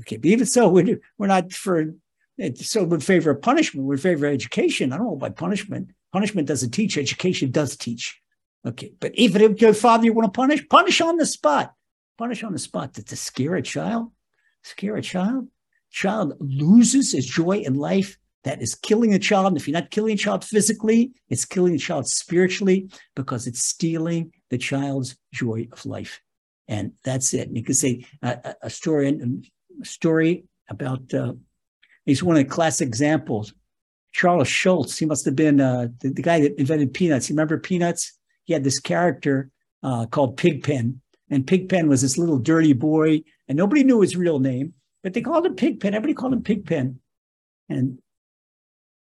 Okay, 0.00 0.16
but 0.16 0.26
even 0.26 0.44
so, 0.44 0.68
we're, 0.68 0.98
we're 1.16 1.26
not 1.26 1.52
for 1.52 1.94
so 2.56 2.84
we're 2.84 2.96
in 2.96 3.00
favor 3.00 3.30
of 3.30 3.40
punishment. 3.40 3.86
We're 3.86 3.94
in 3.94 4.00
favor 4.00 4.26
of 4.26 4.34
education. 4.34 4.92
I 4.92 4.98
don't 4.98 5.06
know 5.06 5.14
about 5.14 5.36
punishment. 5.36 5.90
Punishment 6.12 6.46
doesn't 6.46 6.72
teach. 6.72 6.98
Education 6.98 7.50
does 7.50 7.76
teach. 7.76 8.20
Okay, 8.66 8.92
but 8.98 9.12
if 9.14 9.60
your 9.60 9.74
father 9.74 10.04
you 10.04 10.12
want 10.12 10.32
to 10.32 10.36
punish, 10.36 10.68
punish 10.68 11.00
on 11.00 11.16
the 11.16 11.26
spot. 11.26 11.72
Punish 12.18 12.42
on 12.42 12.52
the 12.52 12.58
spot. 12.58 12.94
To, 12.94 13.04
to 13.04 13.16
scare 13.16 13.54
a 13.54 13.62
child, 13.62 14.10
scare 14.62 14.96
a 14.96 15.02
child. 15.02 15.48
Child 15.90 16.34
loses 16.40 17.12
his 17.12 17.26
joy 17.26 17.58
in 17.58 17.74
life 17.74 18.18
that 18.42 18.60
is 18.60 18.74
killing 18.74 19.14
a 19.14 19.18
child. 19.18 19.46
And 19.46 19.56
if 19.56 19.68
you're 19.68 19.80
not 19.80 19.90
killing 19.90 20.14
a 20.14 20.18
child 20.18 20.44
physically, 20.44 21.12
it's 21.28 21.44
killing 21.44 21.74
a 21.74 21.78
child 21.78 22.08
spiritually 22.08 22.90
because 23.14 23.46
it's 23.46 23.64
stealing 23.64 24.32
the 24.50 24.58
child's 24.58 25.16
joy 25.32 25.68
of 25.72 25.86
life. 25.86 26.20
And 26.68 26.92
that's 27.04 27.34
it. 27.34 27.48
And 27.48 27.56
you 27.56 27.62
can 27.62 27.74
say 27.74 28.04
uh, 28.22 28.36
a 28.62 28.70
story, 28.70 29.08
a 29.08 29.84
story 29.84 30.44
about. 30.68 31.12
Uh, 31.14 31.34
he's 32.04 32.22
one 32.22 32.36
of 32.36 32.42
the 32.42 32.50
classic 32.50 32.88
examples. 32.88 33.54
Charles 34.12 34.48
Schulz, 34.48 34.98
He 34.98 35.06
must 35.06 35.24
have 35.26 35.36
been 35.36 35.60
uh, 35.60 35.88
the, 36.00 36.08
the, 36.08 36.22
guy 36.22 36.40
that 36.40 36.58
invented 36.58 36.94
peanuts. 36.94 37.28
You 37.28 37.34
remember 37.34 37.58
peanuts? 37.58 38.16
He 38.46 38.52
had 38.54 38.64
this 38.64 38.80
character 38.80 39.50
uh, 39.82 40.06
called 40.06 40.36
Pigpen, 40.36 41.00
and 41.30 41.46
Pigpen 41.46 41.88
was 41.88 42.02
this 42.02 42.16
little 42.16 42.38
dirty 42.38 42.72
boy, 42.72 43.22
and 43.48 43.56
nobody 43.56 43.84
knew 43.84 44.00
his 44.00 44.16
real 44.16 44.38
name, 44.38 44.74
but 45.02 45.12
they 45.12 45.20
called 45.20 45.46
him 45.46 45.54
Pigpen. 45.54 45.94
Everybody 45.94 46.14
called 46.14 46.32
him 46.32 46.42
Pigpen. 46.42 47.00
And 47.68 47.98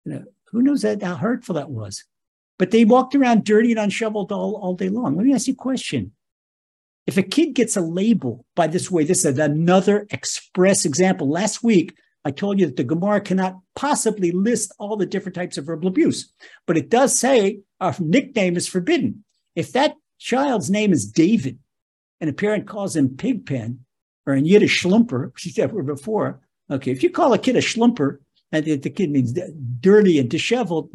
you 0.04 0.12
know, 0.12 0.24
who 0.50 0.62
knows 0.62 0.82
that, 0.82 1.02
how 1.02 1.16
hurtful 1.16 1.54
that 1.54 1.70
was? 1.70 2.04
But 2.58 2.70
they 2.70 2.84
walked 2.84 3.14
around 3.14 3.44
dirty 3.44 3.70
and 3.70 3.80
unshoveled 3.80 4.32
all, 4.32 4.56
all 4.56 4.74
day 4.74 4.90
long. 4.90 5.16
Let 5.16 5.24
me 5.24 5.34
ask 5.34 5.46
you 5.46 5.54
a 5.54 5.56
question. 5.56 6.12
If 7.06 7.16
a 7.16 7.22
kid 7.22 7.54
gets 7.54 7.76
a 7.76 7.80
label 7.80 8.44
by 8.54 8.66
this 8.66 8.90
way, 8.90 9.04
this 9.04 9.24
is 9.24 9.38
another 9.38 10.06
express 10.10 10.84
example. 10.84 11.28
Last 11.28 11.62
week, 11.62 11.94
I 12.24 12.30
told 12.30 12.60
you 12.60 12.66
that 12.66 12.76
the 12.76 12.84
Gemara 12.84 13.22
cannot 13.22 13.58
possibly 13.74 14.30
list 14.30 14.74
all 14.78 14.96
the 14.96 15.06
different 15.06 15.34
types 15.34 15.56
of 15.56 15.64
verbal 15.64 15.88
abuse, 15.88 16.30
but 16.66 16.76
it 16.76 16.90
does 16.90 17.18
say 17.18 17.60
a 17.80 17.94
nickname 17.98 18.56
is 18.56 18.68
forbidden. 18.68 19.24
If 19.60 19.72
that 19.72 19.96
child's 20.18 20.70
name 20.70 20.90
is 20.90 21.04
David 21.04 21.58
and 22.18 22.30
a 22.30 22.32
parent 22.32 22.66
calls 22.66 22.96
him 22.96 23.14
Pigpen 23.14 23.84
or 24.26 24.32
in 24.32 24.46
Yiddish 24.46 24.82
Schlumper, 24.82 25.32
you 25.44 25.50
said 25.50 25.70
before, 25.84 26.40
okay, 26.70 26.90
if 26.90 27.02
you 27.02 27.10
call 27.10 27.34
a 27.34 27.38
kid 27.38 27.56
a 27.56 27.60
Schlumper, 27.60 28.20
and 28.52 28.64
the, 28.64 28.88
kid 28.88 29.10
means 29.10 29.38
dirty 29.80 30.18
and 30.18 30.30
disheveled. 30.30 30.88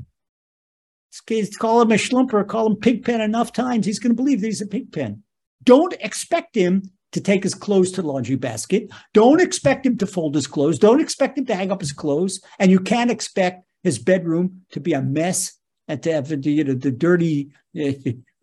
Call 1.59 1.81
him 1.81 1.91
a 1.91 1.95
schlumper, 1.95 2.45
call 2.45 2.67
him 2.67 2.75
pigpen 2.75 3.21
enough 3.21 3.53
times, 3.53 3.85
he's 3.85 3.99
going 3.99 4.11
to 4.11 4.15
believe 4.15 4.41
that 4.41 4.47
he's 4.47 4.61
a 4.61 4.67
pigpen. 4.67 5.23
Don't 5.63 5.93
expect 6.01 6.55
him 6.55 6.91
to 7.13 7.21
take 7.21 7.43
his 7.43 7.53
clothes 7.53 7.91
to 7.91 8.01
the 8.01 8.07
laundry 8.07 8.35
basket. 8.35 8.89
Don't 9.13 9.39
expect 9.39 9.85
him 9.85 9.97
to 9.99 10.07
fold 10.07 10.33
his 10.33 10.47
clothes. 10.47 10.79
Don't 10.79 10.99
expect 10.99 11.37
him 11.37 11.45
to 11.45 11.55
hang 11.55 11.71
up 11.71 11.81
his 11.81 11.93
clothes. 11.93 12.41
And 12.59 12.71
you 12.71 12.79
can't 12.79 13.11
expect 13.11 13.63
his 13.83 13.99
bedroom 13.99 14.63
to 14.71 14.81
be 14.81 14.91
a 14.91 15.01
mess 15.01 15.53
and 15.87 16.01
to 16.03 16.11
have 16.11 16.27
the, 16.27 16.37
you 16.51 16.63
know, 16.63 16.73
the 16.73 16.91
dirty 16.91 17.51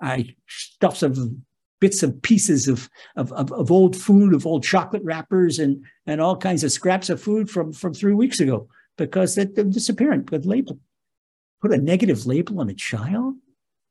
I, 0.00 0.34
stuffs 0.46 1.02
of 1.02 1.18
bits 1.80 2.02
and 2.02 2.22
pieces 2.22 2.68
of, 2.68 2.88
of, 3.16 3.32
of, 3.32 3.52
of, 3.52 3.70
old 3.70 3.96
food, 3.96 4.34
of 4.34 4.46
old 4.46 4.64
chocolate 4.64 5.02
wrappers, 5.04 5.58
and, 5.58 5.84
and 6.06 6.20
all 6.20 6.36
kinds 6.36 6.64
of 6.64 6.72
scraps 6.72 7.10
of 7.10 7.20
food 7.20 7.50
from, 7.50 7.72
from 7.72 7.92
three 7.92 8.14
weeks 8.14 8.40
ago 8.40 8.68
because 8.96 9.34
they're, 9.34 9.44
disappearing. 9.44 10.24
Put 10.24 10.46
label, 10.46 10.78
put 11.60 11.72
a 11.72 11.78
negative 11.78 12.26
label 12.26 12.60
on 12.60 12.70
a 12.70 12.74
child, 12.74 13.34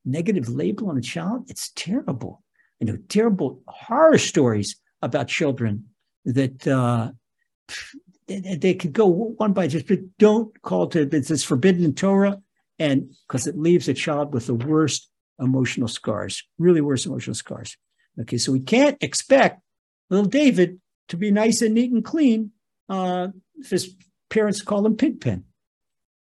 negative 0.06 0.50
label 0.50 0.90
on 0.90 0.98
a 0.98 1.02
child. 1.02 1.46
It's 1.50 1.70
terrible. 1.76 2.44
You 2.80 2.88
know, 2.88 2.98
terrible 3.10 3.62
horror 3.68 4.18
stories 4.18 4.76
about 5.02 5.28
children 5.28 5.86
that 6.26 6.68
uh, 6.68 7.12
they, 8.28 8.56
they 8.56 8.74
could 8.74 8.94
go 8.94 9.06
one 9.06 9.54
by 9.54 9.68
just, 9.68 9.88
but 9.88 10.00
don't 10.18 10.62
call 10.62 10.88
to 10.88 11.02
it, 11.02 11.14
it's 11.14 11.44
forbidden 11.44 11.84
in 11.84 11.94
Torah, 11.94 12.42
and 12.80 13.14
because 13.28 13.48
it 13.48 13.58
leaves 13.58 13.88
a 13.88 13.94
child 13.94 14.34
with 14.34 14.48
the 14.48 14.54
worst 14.54 15.10
emotional 15.40 15.88
scars, 15.88 16.44
really 16.58 16.82
worse 16.82 17.06
emotional 17.06 17.36
scars. 17.36 17.78
Okay, 18.22 18.38
so 18.38 18.52
we 18.52 18.60
can't 18.60 19.02
expect 19.02 19.62
little 20.10 20.26
David 20.26 20.80
to 21.10 21.18
be 21.18 21.32
nice 21.32 21.62
and 21.62 21.74
neat 21.74 21.92
and 21.92 22.06
clean 22.06 22.52
uh, 22.90 23.28
if 23.56 23.70
his 23.70 23.96
parents 24.30 24.62
call 24.62 24.86
him 24.86 24.96
Pigpen. 24.96 25.46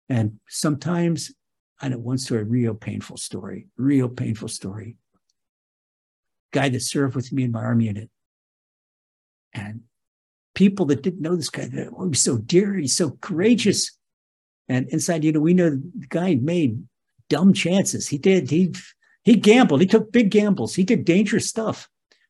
And 0.09 0.39
sometimes, 0.49 1.33
I 1.81 1.89
know 1.89 1.99
one 1.99 2.19
story, 2.19 2.45
real 2.45 2.75
painful 2.75 3.17
story, 3.17 3.69
real 3.77 4.09
painful 4.09 4.49
story. 4.49 4.97
guy 6.55 6.69
that 6.69 6.81
served 6.81 7.17
with 7.17 7.33
me 7.33 7.43
in 7.43 7.51
my 7.53 7.61
army 7.61 7.87
unit. 7.87 8.09
And 9.53 9.83
people 10.55 10.87
that 10.87 11.03
didn't 11.03 11.21
know 11.21 11.37
this 11.37 11.51
guy, 11.51 11.69
oh, 11.97 12.09
he's 12.09 12.23
so 12.23 12.39
dear, 12.39 12.75
he's 12.75 12.97
so 12.97 13.11
courageous. 13.21 13.99
And 14.69 14.89
inside, 14.89 15.25
you 15.25 15.33
know, 15.33 15.41
we 15.41 15.55
know 15.55 15.71
the 15.71 16.07
guy 16.09 16.37
made 16.37 16.83
dumb 17.29 17.53
chances. 17.53 18.09
He 18.09 18.19
did. 18.19 18.51
He 18.51 18.75
he 19.25 19.37
gambled. 19.37 19.81
He 19.81 19.87
took 19.87 20.13
big 20.13 20.31
gambles. 20.31 20.75
He 20.75 20.85
did 20.85 21.05
dangerous 21.05 21.49
stuff. 21.49 21.89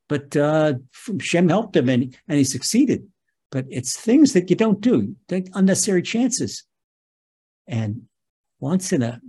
But 0.08 0.36
uh, 0.36 0.74
Shem 1.20 1.48
helped 1.48 1.76
him, 1.76 1.88
and 1.88 2.16
and 2.28 2.38
he 2.38 2.44
succeeded. 2.44 3.06
But 3.50 3.66
it's 3.70 3.96
things 3.96 4.32
that 4.32 4.50
you 4.50 4.56
don't 4.56 4.80
do, 4.80 5.14
take 5.28 5.48
unnecessary 5.54 6.02
chances. 6.02 6.64
And 7.68 8.02
once 8.58 8.92
in 8.92 9.02
a 9.02 9.20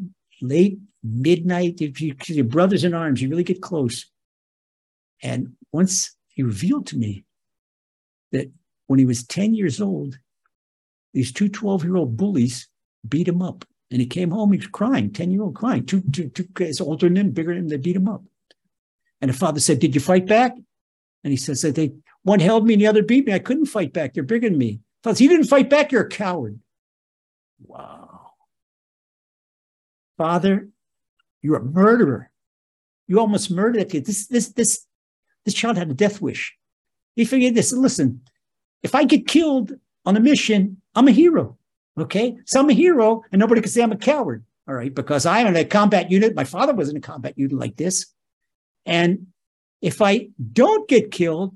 late 0.42 0.80
midnight, 1.04 1.80
if 1.80 2.02
you, 2.02 2.16
your 2.28 2.46
brother's 2.46 2.84
in 2.84 2.94
arms, 2.94 3.22
you 3.22 3.30
really 3.30 3.44
get 3.44 3.62
close. 3.62 4.10
And 5.22 5.54
once 5.72 6.16
he 6.30 6.42
revealed 6.42 6.88
to 6.88 6.98
me 6.98 7.26
that 8.32 8.52
when 8.88 9.00
he 9.00 9.06
was 9.06 9.24
10 9.24 9.54
years 9.54 9.80
old, 9.80 10.18
these 11.14 11.32
two 11.32 11.48
12 11.48 11.84
year 11.84 11.96
old 11.96 12.18
bullies 12.18 12.68
beat 13.10 13.28
him 13.28 13.42
up. 13.42 13.66
And 13.92 14.02
he 14.02 14.08
came 14.08 14.32
home, 14.32 14.52
he 14.52 14.58
was 14.58 14.68
crying, 14.68 15.12
10 15.12 15.32
year 15.32 15.44
old 15.44 15.56
crying. 15.56 15.86
Two, 15.86 16.02
two, 16.12 16.30
two 16.30 16.48
guys 16.54 16.82
older 16.82 17.08
than 17.08 17.18
him, 17.18 17.32
bigger 17.32 17.54
than 17.54 17.64
him, 17.64 17.68
they 17.70 17.78
beat 17.78 17.96
him 17.96 18.10
up. 18.10 18.24
And 19.22 19.30
the 19.30 19.38
father 19.38 19.60
said, 19.60 19.80
Did 19.80 19.96
you 19.96 20.02
fight 20.02 20.26
back? 20.26 20.54
And 21.24 21.32
he 21.32 21.38
says, 21.38 21.62
they, 21.62 21.94
One 22.24 22.40
held 22.40 22.66
me 22.66 22.74
and 22.74 22.82
the 22.82 22.88
other 22.88 23.04
beat 23.04 23.26
me. 23.26 23.34
I 23.34 23.40
couldn't 23.40 23.68
fight 23.68 23.94
back. 23.94 24.14
They're 24.14 24.24
bigger 24.24 24.50
than 24.50 24.58
me. 24.58 24.82
Father, 25.04 25.24
you 25.24 25.30
didn't 25.30 25.48
fight 25.48 25.70
back. 25.70 25.92
You're 25.92 26.06
a 26.06 26.10
coward. 26.10 26.60
Wow. 27.64 28.32
Father, 30.18 30.70
you're 31.42 31.58
a 31.58 31.64
murderer. 31.64 32.32
You 33.08 33.20
almost 33.20 33.52
murdered 33.52 33.82
that 33.82 33.90
kid. 33.90 34.06
This, 34.06 34.28
this, 34.28 34.50
this, 34.50 34.86
this 35.46 35.54
child 35.54 35.78
had 35.78 35.90
a 35.90 35.94
death 35.94 36.22
wish. 36.22 36.56
He 37.16 37.26
figured 37.26 37.56
this. 37.56 37.72
Listen, 37.72 38.22
if 38.84 38.96
I 38.96 39.04
get 39.04 39.28
killed 39.28 39.74
on 40.06 40.18
a 40.18 40.20
mission, 40.20 40.82
I'm 40.96 41.08
a 41.08 41.12
hero. 41.12 41.58
Okay. 41.98 42.38
So 42.46 42.60
I'm 42.60 42.70
a 42.70 42.74
hero 42.74 43.24
and 43.32 43.40
nobody 43.40 43.62
can 43.62 43.72
say 43.72 43.82
I'm 43.82 43.92
a 43.92 43.98
coward. 43.98 44.44
All 44.68 44.76
right. 44.76 44.94
Because 44.94 45.26
I'm 45.26 45.48
in 45.48 45.56
a 45.56 45.66
combat 45.66 46.12
unit. 46.12 46.36
My 46.36 46.44
father 46.44 46.74
was 46.74 46.90
in 46.90 46.98
a 46.98 47.02
combat 47.02 47.38
unit 47.38 47.58
like 47.58 47.78
this. 47.78 48.08
And 48.86 49.28
if 49.82 50.02
I 50.02 50.30
don't 50.54 50.88
get 50.90 51.12
killed 51.12 51.56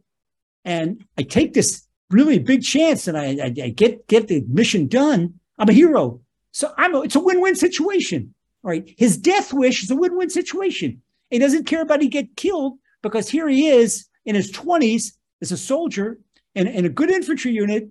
and 0.64 1.04
I 1.18 1.24
take 1.24 1.54
this 1.54 1.86
really 2.10 2.40
big 2.40 2.64
chance 2.64 3.08
and 3.08 3.18
I, 3.18 3.26
I, 3.26 3.54
I 3.64 3.70
get, 3.70 4.08
get 4.08 4.28
the 4.28 4.44
mission 4.48 4.88
done, 4.88 5.34
I'm 5.58 5.70
a 5.70 5.74
hero. 5.74 6.22
So 6.52 6.72
I'm 6.78 6.96
a, 6.96 7.02
it's 7.02 7.16
a 7.16 7.20
win-win 7.20 7.56
situation. 7.56 8.34
All 8.64 8.70
right. 8.70 8.94
His 8.98 9.18
death 9.18 9.54
wish 9.54 9.84
is 9.84 9.92
a 9.92 9.96
win-win 9.96 10.30
situation. 10.30 11.02
He 11.30 11.40
doesn't 11.40 11.66
care 11.66 11.82
about 11.82 12.02
he 12.02 12.08
get 12.08 12.36
killed 12.36 12.78
because 13.02 13.30
here 13.30 13.48
he 13.48 13.68
is 13.68 14.08
in 14.26 14.36
his 14.36 14.52
20s 14.52 15.14
as 15.42 15.52
a 15.52 15.58
soldier 15.58 16.20
in, 16.56 16.68
in 16.68 16.86
a 16.86 16.90
good 16.90 17.12
infantry 17.12 17.52
unit 17.52 17.90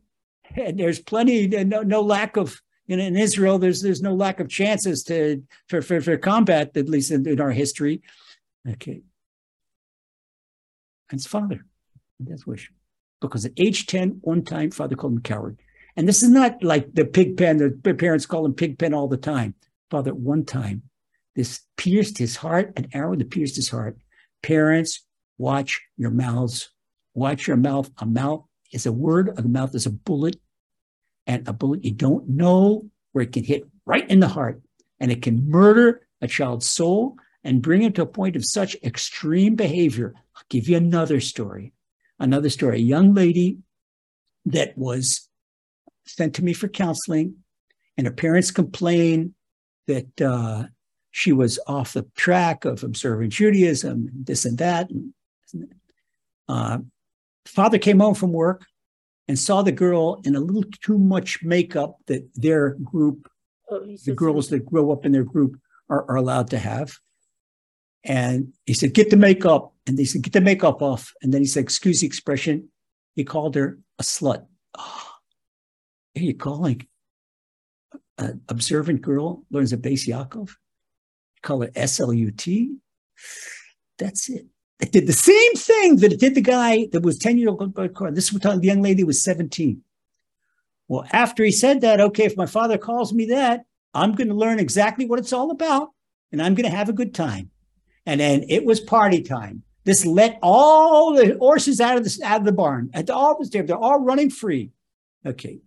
and 0.56 0.78
there's 0.78 1.00
plenty, 1.00 1.56
uh, 1.56 1.64
no, 1.64 1.82
no 1.82 2.00
lack 2.00 2.36
of 2.36 2.60
in, 2.88 3.00
in 3.00 3.16
Israel. 3.16 3.58
There's 3.58 3.82
there's 3.82 4.02
no 4.02 4.14
lack 4.14 4.40
of 4.40 4.48
chances 4.48 5.04
to 5.04 5.42
for 5.68 5.82
for, 5.82 6.00
for 6.00 6.16
combat, 6.16 6.76
at 6.76 6.88
least 6.88 7.10
in, 7.10 7.26
in 7.28 7.40
our 7.40 7.50
history. 7.50 8.02
Okay, 8.68 9.02
and 11.10 11.20
his 11.20 11.26
father, 11.26 11.64
death 12.22 12.46
wish, 12.46 12.70
because 13.20 13.44
at 13.44 13.52
age 13.56 13.86
ten, 13.86 14.18
one 14.22 14.42
time, 14.42 14.70
father 14.70 14.96
called 14.96 15.14
him 15.14 15.20
coward. 15.22 15.58
And 15.96 16.06
this 16.06 16.22
is 16.22 16.28
not 16.30 16.62
like 16.62 16.94
the 16.94 17.04
pig 17.04 17.36
pen. 17.36 17.58
The 17.58 17.94
parents 17.94 18.26
call 18.26 18.46
him 18.46 18.54
pig 18.54 18.78
pen 18.78 18.94
all 18.94 19.08
the 19.08 19.16
time. 19.16 19.54
Father, 19.90 20.14
one 20.14 20.44
time, 20.44 20.82
this 21.34 21.60
pierced 21.76 22.18
his 22.18 22.36
heart, 22.36 22.72
an 22.76 22.88
arrow 22.92 23.16
that 23.16 23.30
pierced 23.30 23.56
his 23.56 23.68
heart. 23.68 23.98
Parents, 24.42 25.04
watch 25.38 25.82
your 25.96 26.10
mouths. 26.10 26.70
Watch 27.14 27.48
your 27.48 27.56
mouth. 27.56 27.90
A 27.98 28.06
mouth 28.06 28.44
is 28.72 28.86
a 28.86 28.92
word, 28.92 29.38
a 29.38 29.42
mouth 29.42 29.74
is 29.74 29.86
a 29.86 29.90
bullet, 29.90 30.36
and 31.26 31.46
a 31.48 31.52
bullet 31.52 31.84
you 31.84 31.92
don't 31.92 32.28
know 32.28 32.88
where 33.12 33.24
it 33.24 33.32
can 33.32 33.44
hit 33.44 33.64
right 33.86 34.08
in 34.10 34.20
the 34.20 34.28
heart, 34.28 34.60
and 35.00 35.10
it 35.10 35.22
can 35.22 35.48
murder 35.48 36.06
a 36.20 36.28
child's 36.28 36.68
soul 36.68 37.16
and 37.44 37.62
bring 37.62 37.82
him 37.82 37.92
to 37.92 38.02
a 38.02 38.06
point 38.06 38.36
of 38.36 38.44
such 38.44 38.76
extreme 38.82 39.54
behavior. 39.54 40.14
I'll 40.36 40.42
give 40.48 40.68
you 40.68 40.76
another 40.76 41.20
story. 41.20 41.72
Another 42.18 42.50
story. 42.50 42.78
A 42.78 42.82
young 42.82 43.14
lady 43.14 43.58
that 44.46 44.76
was 44.76 45.28
sent 46.04 46.34
to 46.34 46.44
me 46.44 46.52
for 46.52 46.68
counseling, 46.68 47.36
and 47.96 48.06
her 48.06 48.12
parents 48.12 48.50
complained 48.50 49.34
that 49.86 50.20
uh, 50.20 50.64
she 51.10 51.32
was 51.32 51.58
off 51.66 51.92
the 51.92 52.06
track 52.16 52.64
of 52.64 52.82
observing 52.82 53.30
Judaism, 53.30 54.08
and 54.12 54.26
this 54.26 54.44
and 54.44 54.58
that. 54.58 54.90
And, 54.90 55.14
uh, 56.48 56.78
father 57.48 57.78
came 57.78 58.00
home 58.00 58.14
from 58.14 58.32
work 58.32 58.66
and 59.26 59.38
saw 59.38 59.62
the 59.62 59.72
girl 59.72 60.20
in 60.24 60.34
a 60.34 60.40
little 60.40 60.64
too 60.82 60.98
much 60.98 61.42
makeup 61.42 61.96
that 62.06 62.28
their 62.34 62.70
group, 62.82 63.30
oh, 63.70 63.96
the 64.04 64.14
girls 64.14 64.48
that 64.48 64.64
grow 64.64 64.90
up 64.90 65.04
in 65.04 65.12
their 65.12 65.24
group, 65.24 65.58
are, 65.90 66.04
are 66.10 66.16
allowed 66.16 66.50
to 66.50 66.58
have. 66.58 66.98
And 68.04 68.52
he 68.64 68.74
said, 68.74 68.94
Get 68.94 69.10
the 69.10 69.16
makeup. 69.16 69.74
And 69.86 69.98
they 69.98 70.04
said, 70.04 70.22
Get 70.22 70.32
the 70.32 70.40
makeup 70.40 70.82
off. 70.82 71.12
And 71.22 71.32
then 71.32 71.40
he 71.40 71.46
said, 71.46 71.64
Excuse 71.64 72.00
the 72.00 72.06
expression. 72.06 72.68
He 73.14 73.24
called 73.24 73.54
her 73.54 73.78
a 73.98 74.02
slut. 74.02 74.46
Oh, 74.76 75.10
are 76.16 76.20
you 76.20 76.34
calling 76.34 76.86
an 78.16 78.40
observant 78.48 79.02
girl 79.02 79.44
learns 79.50 79.72
a 79.72 79.76
Bais 79.76 80.06
Yaakov? 80.06 80.48
You 80.48 81.42
call 81.42 81.62
it 81.62 81.72
S 81.74 82.00
L 82.00 82.12
U 82.12 82.30
T? 82.30 82.76
That's 83.98 84.28
it. 84.28 84.46
It 84.80 84.92
did 84.92 85.06
the 85.06 85.12
same 85.12 85.54
thing 85.54 85.96
that 85.96 86.12
it 86.12 86.20
did 86.20 86.34
the 86.34 86.40
guy 86.40 86.86
that 86.92 87.02
was 87.02 87.18
10 87.18 87.38
years 87.38 87.50
old. 87.50 87.74
This 88.14 88.32
was 88.32 88.40
the 88.40 88.60
young 88.62 88.82
lady 88.82 89.02
was 89.02 89.22
17. 89.22 89.82
Well, 90.86 91.04
after 91.12 91.44
he 91.44 91.50
said 91.50 91.80
that, 91.80 92.00
okay, 92.00 92.24
if 92.24 92.36
my 92.36 92.46
father 92.46 92.78
calls 92.78 93.12
me 93.12 93.26
that, 93.26 93.64
I'm 93.92 94.14
going 94.14 94.28
to 94.28 94.34
learn 94.34 94.58
exactly 94.58 95.04
what 95.04 95.18
it's 95.18 95.32
all 95.32 95.50
about 95.50 95.90
and 96.32 96.40
I'm 96.40 96.54
going 96.54 96.70
to 96.70 96.76
have 96.76 96.88
a 96.88 96.94
good 96.94 97.14
time. 97.14 97.50
And 98.06 98.20
then 98.20 98.44
it 98.48 98.64
was 98.64 98.80
party 98.80 99.22
time. 99.22 99.62
This 99.84 100.06
let 100.06 100.38
all 100.42 101.14
the 101.14 101.36
horses 101.38 101.80
out 101.80 101.96
of 101.96 102.04
the, 102.04 102.20
out 102.24 102.40
of 102.40 102.46
the 102.46 102.52
barn. 102.52 102.90
And 102.92 103.08
all 103.10 103.38
this, 103.38 103.50
they're 103.50 103.76
all 103.76 104.00
running 104.00 104.30
free. 104.30 104.70
Okay. 105.26 105.60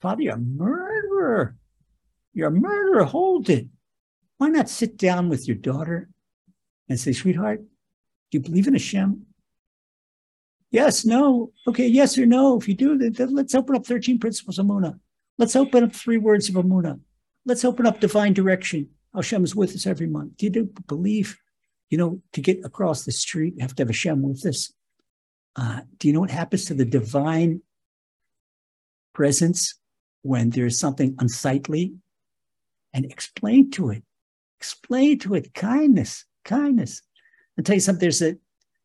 Father, 0.00 0.22
you're 0.22 0.34
a 0.34 0.38
murderer. 0.38 1.56
You're 2.32 2.48
a 2.48 2.52
murderer. 2.52 3.04
Hold 3.04 3.48
it. 3.50 3.66
Why 4.36 4.48
not 4.48 4.68
sit 4.68 4.96
down 4.96 5.28
with 5.28 5.48
your 5.48 5.56
daughter 5.56 6.08
and 6.88 7.00
say, 7.00 7.12
sweetheart, 7.12 7.62
do 8.30 8.38
you 8.38 8.40
believe 8.40 8.66
in 8.66 8.74
Hashem? 8.74 9.26
Yes, 10.70 11.04
no. 11.04 11.52
Okay, 11.66 11.86
yes 11.86 12.18
or 12.18 12.26
no. 12.26 12.58
If 12.58 12.68
you 12.68 12.74
do, 12.74 12.98
then 12.98 13.34
let's 13.34 13.54
open 13.54 13.76
up 13.76 13.86
13 13.86 14.18
principles 14.18 14.58
of 14.58 14.66
Emuna. 14.66 14.98
Let's 15.38 15.56
open 15.56 15.84
up 15.84 15.94
three 15.94 16.18
words 16.18 16.48
of 16.48 16.56
Emuna. 16.56 17.00
Let's 17.46 17.64
open 17.64 17.86
up 17.86 18.00
divine 18.00 18.34
direction. 18.34 18.90
Hashem 19.14 19.44
is 19.44 19.56
with 19.56 19.74
us 19.74 19.86
every 19.86 20.06
month. 20.06 20.36
Do 20.36 20.46
you 20.46 20.70
believe? 20.86 21.38
You 21.90 21.96
know, 21.96 22.20
to 22.34 22.42
get 22.42 22.62
across 22.64 23.04
the 23.04 23.12
street, 23.12 23.54
you 23.56 23.62
have 23.62 23.74
to 23.76 23.82
have 23.82 23.88
Hashem 23.88 24.20
with 24.20 24.44
us. 24.44 24.70
Uh, 25.56 25.80
do 25.96 26.06
you 26.06 26.12
know 26.12 26.20
what 26.20 26.30
happens 26.30 26.66
to 26.66 26.74
the 26.74 26.84
divine 26.84 27.62
presence 29.14 29.74
when 30.20 30.50
there's 30.50 30.78
something 30.78 31.16
unsightly? 31.18 31.94
And 32.92 33.06
explain 33.06 33.70
to 33.72 33.90
it. 33.90 34.02
Explain 34.58 35.18
to 35.20 35.34
it 35.34 35.54
kindness, 35.54 36.26
kindness. 36.44 37.00
I'll 37.58 37.64
tell 37.64 37.74
you 37.74 37.80
something. 37.80 38.00
There's 38.00 38.22
a 38.22 38.36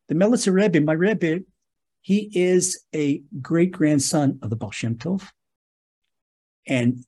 the 0.08 0.14
Melitzer 0.14 0.52
Rebbe, 0.52 0.80
my 0.80 0.92
Rebbe, 0.92 1.40
he 2.02 2.30
is 2.34 2.84
a 2.94 3.22
great 3.40 3.72
grandson 3.72 4.38
of 4.42 4.50
the 4.50 4.56
Baal 4.56 4.70
Shem 4.70 4.96
Tov. 4.96 5.26
And 6.66 7.04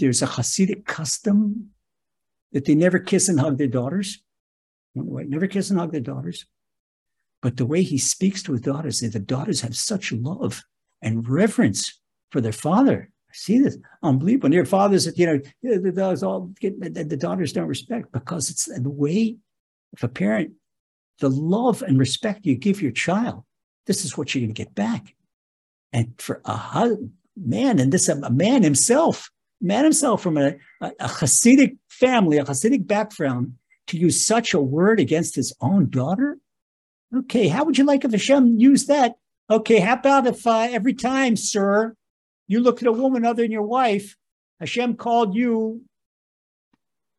there's 0.00 0.22
a 0.22 0.26
Hasidic 0.26 0.84
custom 0.84 1.70
that 2.52 2.64
they 2.64 2.74
never 2.74 2.98
kiss 2.98 3.28
and 3.28 3.38
hug 3.38 3.58
their 3.58 3.68
daughters. 3.68 4.20
Never 4.96 5.46
kiss 5.46 5.70
and 5.70 5.78
hug 5.78 5.92
their 5.92 6.00
daughters. 6.00 6.46
But 7.40 7.56
the 7.56 7.66
way 7.66 7.82
he 7.82 7.98
speaks 7.98 8.42
to 8.42 8.52
his 8.52 8.62
daughters, 8.62 9.00
the 9.00 9.20
daughters 9.20 9.60
have 9.60 9.76
such 9.76 10.10
love 10.10 10.64
and 11.00 11.28
reverence 11.28 12.00
for 12.32 12.40
their 12.40 12.52
father. 12.52 13.10
I 13.30 13.32
see 13.32 13.60
this 13.60 13.78
unbelievable. 14.02 14.46
And 14.46 14.54
their 14.54 14.64
fathers, 14.64 15.16
you 15.16 15.26
know, 15.26 15.40
the 15.62 15.92
daughters 15.92 16.24
all 16.24 16.50
get, 16.60 16.80
the 16.80 17.16
daughters 17.16 17.52
don't 17.52 17.68
respect 17.68 18.10
because 18.10 18.50
it's 18.50 18.64
the 18.64 18.90
way 18.90 19.36
if 19.92 20.02
a 20.02 20.08
parent 20.08 20.54
the 21.20 21.30
love 21.30 21.82
and 21.82 21.98
respect 21.98 22.46
you 22.46 22.56
give 22.56 22.82
your 22.82 22.92
child, 22.92 23.44
this 23.86 24.04
is 24.04 24.16
what 24.16 24.34
you're 24.34 24.40
going 24.40 24.54
to 24.54 24.64
get 24.64 24.74
back. 24.74 25.14
And 25.92 26.14
for 26.18 26.40
a 26.44 26.88
man, 27.36 27.78
and 27.78 27.92
this 27.92 28.08
a 28.08 28.30
man 28.30 28.62
himself, 28.62 29.30
man 29.60 29.84
himself 29.84 30.22
from 30.22 30.36
a, 30.36 30.56
a, 30.80 30.92
a 31.00 31.08
Hasidic 31.08 31.76
family, 31.88 32.38
a 32.38 32.44
Hasidic 32.44 32.86
background, 32.86 33.54
to 33.88 33.98
use 33.98 34.24
such 34.24 34.54
a 34.54 34.60
word 34.60 35.00
against 35.00 35.34
his 35.34 35.52
own 35.60 35.90
daughter? 35.90 36.38
Okay, 37.14 37.48
how 37.48 37.64
would 37.64 37.76
you 37.76 37.84
like 37.84 38.04
if 38.04 38.12
Hashem 38.12 38.58
used 38.58 38.88
that? 38.88 39.16
Okay, 39.50 39.80
how 39.80 39.94
about 39.94 40.26
if 40.28 40.46
uh, 40.46 40.68
every 40.70 40.94
time, 40.94 41.36
sir, 41.36 41.96
you 42.46 42.60
look 42.60 42.82
at 42.82 42.88
a 42.88 42.92
woman 42.92 43.24
other 43.24 43.42
than 43.42 43.50
your 43.50 43.62
wife, 43.62 44.16
Hashem 44.60 44.94
called 44.94 45.34
you 45.34 45.82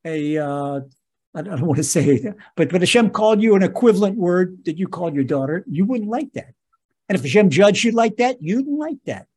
a 0.06 0.38
uh, 0.38 0.82
I 1.34 1.42
don't 1.42 1.62
want 1.62 1.78
to 1.78 1.84
say 1.84 2.34
but 2.56 2.70
but 2.70 2.82
Hashem 2.82 3.12
called 3.12 3.42
you 3.42 3.56
an 3.56 3.64
equivalent 3.64 4.18
word 4.18 4.60
that 4.66 4.78
you 4.78 4.88
called 4.88 5.16
your 5.16 5.24
daughter, 5.24 5.64
you 5.68 5.86
wouldn't 5.86 6.10
like 6.10 6.34
that. 6.34 6.54
And 7.08 7.18
if 7.18 7.24
Hashem 7.24 7.50
judged 7.50 7.84
you 7.84 7.92
like 7.92 8.18
that, 8.18 8.42
you 8.42 8.58
wouldn't 8.58 8.80
like 8.80 8.98
that. 9.06 9.28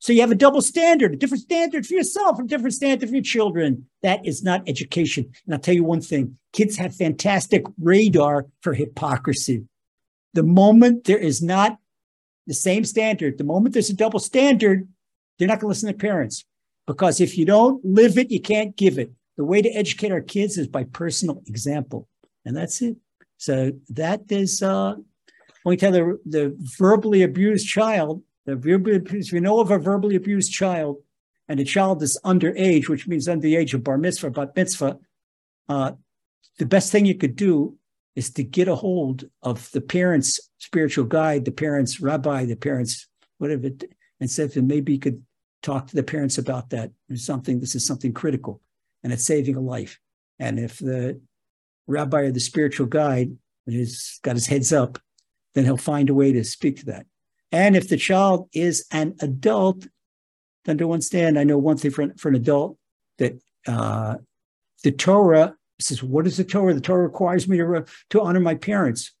So 0.00 0.12
you 0.12 0.20
have 0.20 0.30
a 0.30 0.36
double 0.36 0.62
standard, 0.62 1.12
a 1.12 1.16
different 1.16 1.42
standard 1.42 1.84
for 1.84 1.94
yourself, 1.94 2.38
a 2.38 2.44
different 2.44 2.74
standard 2.74 3.08
for 3.08 3.14
your 3.14 3.24
children. 3.24 3.86
That 4.02 4.24
is 4.24 4.44
not 4.44 4.68
education. 4.68 5.30
And 5.44 5.54
I'll 5.54 5.60
tell 5.60 5.74
you 5.74 5.84
one 5.84 6.00
thing 6.00 6.38
kids 6.52 6.76
have 6.76 6.94
fantastic 6.94 7.64
radar 7.80 8.46
for 8.60 8.74
hypocrisy. 8.74 9.64
The 10.34 10.42
moment 10.42 11.04
there 11.04 11.18
is 11.18 11.42
not 11.42 11.78
the 12.46 12.54
same 12.54 12.84
standard, 12.84 13.38
the 13.38 13.44
moment 13.44 13.72
there's 13.72 13.90
a 13.90 13.94
double 13.94 14.20
standard, 14.20 14.88
they're 15.38 15.48
not 15.48 15.60
going 15.60 15.66
to 15.66 15.68
listen 15.68 15.92
to 15.92 15.98
parents. 15.98 16.44
Because 16.86 17.20
if 17.20 17.36
you 17.36 17.44
don't 17.44 17.84
live 17.84 18.16
it, 18.16 18.30
you 18.30 18.40
can't 18.40 18.76
give 18.76 18.98
it. 18.98 19.12
The 19.38 19.44
way 19.44 19.62
to 19.62 19.70
educate 19.70 20.10
our 20.10 20.20
kids 20.20 20.58
is 20.58 20.66
by 20.66 20.84
personal 20.84 21.42
example. 21.46 22.08
And 22.44 22.56
that's 22.56 22.82
it. 22.82 22.96
So 23.36 23.70
that 23.90 24.22
is, 24.30 24.62
uh, 24.62 24.94
when 25.62 25.72
we 25.72 25.76
tell 25.76 25.92
the, 25.92 26.18
the 26.26 26.56
verbally 26.76 27.22
abused 27.22 27.68
child, 27.68 28.22
the 28.46 28.56
verbally 28.56 28.96
abused, 28.96 29.28
if 29.28 29.32
you 29.32 29.40
know 29.40 29.60
of 29.60 29.70
a 29.70 29.78
verbally 29.78 30.16
abused 30.16 30.52
child 30.52 30.96
and 31.48 31.60
the 31.60 31.64
child 31.64 32.02
is 32.02 32.18
underage, 32.24 32.88
which 32.88 33.06
means 33.06 33.28
under 33.28 33.42
the 33.42 33.54
age 33.54 33.74
of 33.74 33.84
bar 33.84 33.96
mitzvah, 33.96 34.30
bat 34.30 34.56
mitzvah, 34.56 34.98
uh, 35.68 35.92
the 36.58 36.66
best 36.66 36.90
thing 36.90 37.06
you 37.06 37.14
could 37.14 37.36
do 37.36 37.76
is 38.16 38.30
to 38.30 38.42
get 38.42 38.66
a 38.66 38.74
hold 38.74 39.24
of 39.42 39.70
the 39.70 39.80
parents' 39.80 40.40
spiritual 40.58 41.04
guide, 41.04 41.44
the 41.44 41.52
parents' 41.52 42.00
rabbi, 42.00 42.44
the 42.44 42.56
parents, 42.56 43.06
whatever, 43.38 43.70
and 44.18 44.28
say 44.28 44.48
maybe 44.56 44.94
you 44.94 44.98
could 44.98 45.22
talk 45.62 45.86
to 45.86 45.94
the 45.94 46.02
parents 46.02 46.38
about 46.38 46.70
that. 46.70 46.90
There's 47.08 47.24
something, 47.24 47.60
this 47.60 47.76
is 47.76 47.86
something 47.86 48.12
critical 48.12 48.60
and 49.02 49.12
it's 49.12 49.24
saving 49.24 49.56
a 49.56 49.60
life. 49.60 49.98
And 50.38 50.58
if 50.58 50.78
the 50.78 51.20
rabbi 51.86 52.20
or 52.22 52.32
the 52.32 52.40
spiritual 52.40 52.86
guide 52.86 53.36
has 53.70 54.18
got 54.22 54.36
his 54.36 54.46
heads 54.46 54.72
up, 54.72 54.98
then 55.54 55.64
he'll 55.64 55.76
find 55.76 56.10
a 56.10 56.14
way 56.14 56.32
to 56.32 56.44
speak 56.44 56.78
to 56.78 56.86
that. 56.86 57.06
And 57.50 57.76
if 57.76 57.88
the 57.88 57.96
child 57.96 58.48
is 58.52 58.86
an 58.92 59.16
adult, 59.20 59.86
then 60.64 60.78
to 60.78 60.92
understand, 60.92 61.38
I 61.38 61.44
know 61.44 61.58
one 61.58 61.78
thing 61.78 61.90
for, 61.90 62.12
for 62.16 62.28
an 62.28 62.34
adult 62.34 62.76
that 63.18 63.40
uh, 63.66 64.16
the 64.84 64.92
Torah 64.92 65.54
says, 65.80 66.02
what 66.02 66.26
is 66.26 66.36
the 66.36 66.44
Torah? 66.44 66.74
The 66.74 66.80
Torah 66.80 67.04
requires 67.04 67.48
me 67.48 67.56
to, 67.56 67.84
to 68.10 68.20
honor 68.20 68.40
my 68.40 68.54
parents. 68.54 69.12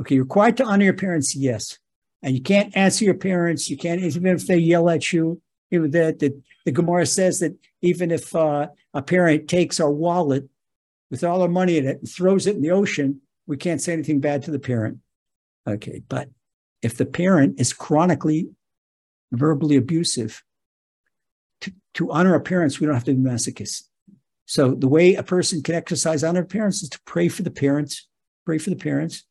Okay, 0.00 0.16
you're 0.16 0.24
required 0.24 0.56
to 0.56 0.64
honor 0.64 0.84
your 0.84 0.94
parents, 0.94 1.36
yes. 1.36 1.78
And 2.22 2.34
you 2.34 2.42
can't 2.42 2.76
answer 2.76 3.04
your 3.04 3.14
parents. 3.14 3.68
You 3.68 3.76
can't, 3.76 4.00
even 4.00 4.26
if 4.26 4.46
they 4.46 4.58
yell 4.58 4.88
at 4.88 5.12
you. 5.12 5.40
Even 5.70 5.90
that 5.92 6.18
the, 6.18 6.40
the 6.64 6.72
Gemara 6.72 7.06
says 7.06 7.40
that 7.40 7.56
even 7.80 8.10
if 8.10 8.34
uh, 8.34 8.68
a 8.94 9.02
parent 9.02 9.48
takes 9.48 9.80
our 9.80 9.90
wallet 9.90 10.48
with 11.10 11.24
all 11.24 11.42
our 11.42 11.48
money 11.48 11.76
in 11.76 11.86
it 11.86 11.98
and 11.98 12.08
throws 12.08 12.46
it 12.46 12.56
in 12.56 12.62
the 12.62 12.70
ocean, 12.70 13.20
we 13.46 13.56
can't 13.56 13.80
say 13.80 13.92
anything 13.92 14.20
bad 14.20 14.42
to 14.44 14.50
the 14.50 14.58
parent. 14.58 14.98
Okay, 15.66 16.02
but 16.08 16.28
if 16.82 16.96
the 16.96 17.06
parent 17.06 17.60
is 17.60 17.72
chronically 17.72 18.48
verbally 19.30 19.76
abusive, 19.76 20.42
to, 21.60 21.72
to 21.94 22.10
honor 22.10 22.32
our 22.32 22.40
parents, 22.40 22.80
we 22.80 22.86
don't 22.86 22.94
have 22.94 23.04
to 23.04 23.14
be 23.14 23.20
masochists. 23.20 23.84
So 24.46 24.74
the 24.74 24.88
way 24.88 25.14
a 25.14 25.22
person 25.22 25.62
can 25.62 25.74
exercise 25.74 26.24
honor 26.24 26.44
parents 26.44 26.82
is 26.82 26.88
to 26.90 27.00
pray 27.06 27.28
for 27.28 27.42
the 27.42 27.50
parents, 27.50 28.08
pray 28.44 28.58
for 28.58 28.70
the 28.70 28.76
parents, 28.76 29.24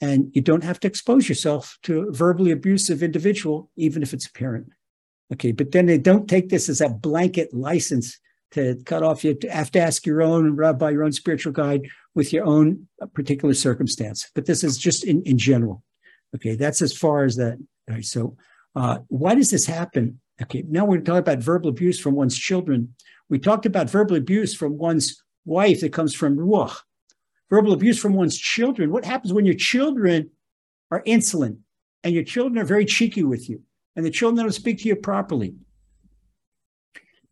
and 0.00 0.30
you 0.34 0.42
don't 0.42 0.64
have 0.64 0.80
to 0.80 0.88
expose 0.88 1.28
yourself 1.28 1.78
to 1.84 2.08
a 2.08 2.12
verbally 2.12 2.50
abusive 2.50 3.02
individual, 3.02 3.70
even 3.76 4.02
if 4.02 4.12
it's 4.12 4.26
a 4.26 4.32
parent. 4.32 4.68
Okay, 5.32 5.52
but 5.52 5.72
then 5.72 5.86
they 5.86 5.98
don't 5.98 6.28
take 6.28 6.48
this 6.48 6.68
as 6.68 6.80
a 6.80 6.88
blanket 6.88 7.52
license 7.52 8.18
to 8.52 8.76
cut 8.86 9.02
off. 9.02 9.24
You 9.24 9.36
have 9.50 9.70
to 9.72 9.80
ask 9.80 10.06
your 10.06 10.22
own 10.22 10.56
rabbi, 10.56 10.90
your 10.90 11.04
own 11.04 11.12
spiritual 11.12 11.52
guide 11.52 11.86
with 12.14 12.32
your 12.32 12.46
own 12.46 12.88
particular 13.12 13.54
circumstance. 13.54 14.30
But 14.34 14.46
this 14.46 14.64
is 14.64 14.78
just 14.78 15.04
in, 15.04 15.22
in 15.22 15.36
general. 15.36 15.82
Okay, 16.34 16.56
that's 16.56 16.80
as 16.80 16.96
far 16.96 17.24
as 17.24 17.36
that. 17.36 17.58
All 17.88 17.94
right, 17.94 18.04
so 18.04 18.36
uh, 18.74 18.98
why 19.08 19.34
does 19.34 19.50
this 19.50 19.66
happen? 19.66 20.20
Okay, 20.40 20.64
now 20.68 20.84
we're 20.84 21.00
talking 21.00 21.18
about 21.18 21.38
verbal 21.38 21.68
abuse 21.68 22.00
from 22.00 22.14
one's 22.14 22.38
children. 22.38 22.94
We 23.28 23.38
talked 23.38 23.66
about 23.66 23.90
verbal 23.90 24.16
abuse 24.16 24.54
from 24.54 24.78
one's 24.78 25.22
wife 25.44 25.80
that 25.80 25.92
comes 25.92 26.14
from 26.14 26.36
ruach. 26.36 26.76
Verbal 27.50 27.72
abuse 27.72 27.98
from 27.98 28.14
one's 28.14 28.38
children. 28.38 28.92
What 28.92 29.04
happens 29.04 29.32
when 29.32 29.46
your 29.46 29.54
children 29.54 30.30
are 30.90 31.02
insolent 31.04 31.58
and 32.04 32.14
your 32.14 32.24
children 32.24 32.58
are 32.58 32.64
very 32.64 32.84
cheeky 32.84 33.24
with 33.24 33.48
you 33.48 33.62
and 33.98 34.06
the 34.06 34.12
children 34.12 34.44
don't 34.44 34.52
speak 34.52 34.78
to 34.78 34.88
you 34.88 34.94
properly? 34.94 35.56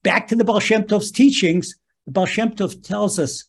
Back 0.02 0.26
to 0.26 0.34
the 0.34 0.42
Baal 0.42 0.58
Shem 0.58 0.82
Tov's 0.82 1.12
teachings, 1.12 1.72
the 2.06 2.10
Baal 2.10 2.26
Shem 2.26 2.50
Tov 2.50 2.82
tells 2.82 3.20
us 3.20 3.44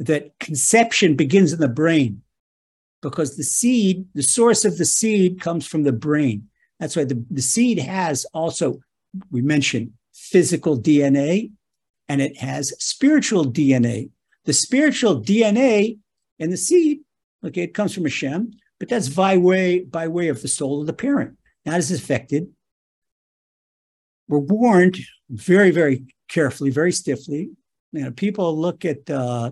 that 0.00 0.36
conception 0.40 1.14
begins 1.14 1.52
in 1.52 1.60
the 1.60 1.68
brain 1.68 2.22
because 3.02 3.36
the 3.36 3.44
seed, 3.44 4.06
the 4.14 4.22
source 4.24 4.64
of 4.64 4.78
the 4.78 4.84
seed 4.84 5.40
comes 5.40 5.64
from 5.64 5.84
the 5.84 5.92
brain. 5.92 6.48
That's 6.80 6.96
why 6.96 7.04
the, 7.04 7.24
the 7.30 7.40
seed 7.40 7.78
has 7.78 8.26
also, 8.34 8.80
we 9.30 9.42
mentioned 9.42 9.92
physical 10.12 10.76
DNA 10.76 11.52
and 12.08 12.20
it 12.20 12.36
has 12.38 12.74
spiritual 12.82 13.44
DNA. 13.44 14.10
The 14.44 14.52
spiritual 14.52 15.22
DNA 15.22 15.98
in 16.40 16.50
the 16.50 16.56
seed, 16.56 17.02
okay, 17.44 17.62
it 17.62 17.74
comes 17.74 17.94
from 17.94 18.02
Hashem, 18.02 18.54
but 18.80 18.88
that's 18.88 19.08
by 19.08 19.36
way, 19.36 19.84
by 19.84 20.08
way 20.08 20.26
of 20.26 20.42
the 20.42 20.48
soul 20.48 20.80
of 20.80 20.88
the 20.88 20.92
parent. 20.92 21.38
This 21.74 21.90
is 21.90 22.00
affected. 22.00 22.48
We're 24.28 24.38
warned 24.38 24.98
very, 25.28 25.70
very 25.70 26.04
carefully, 26.28 26.70
very 26.70 26.92
stiffly. 26.92 27.50
You 27.92 28.04
know, 28.04 28.10
people 28.12 28.58
look 28.58 28.84
at 28.84 29.08
uh, 29.10 29.50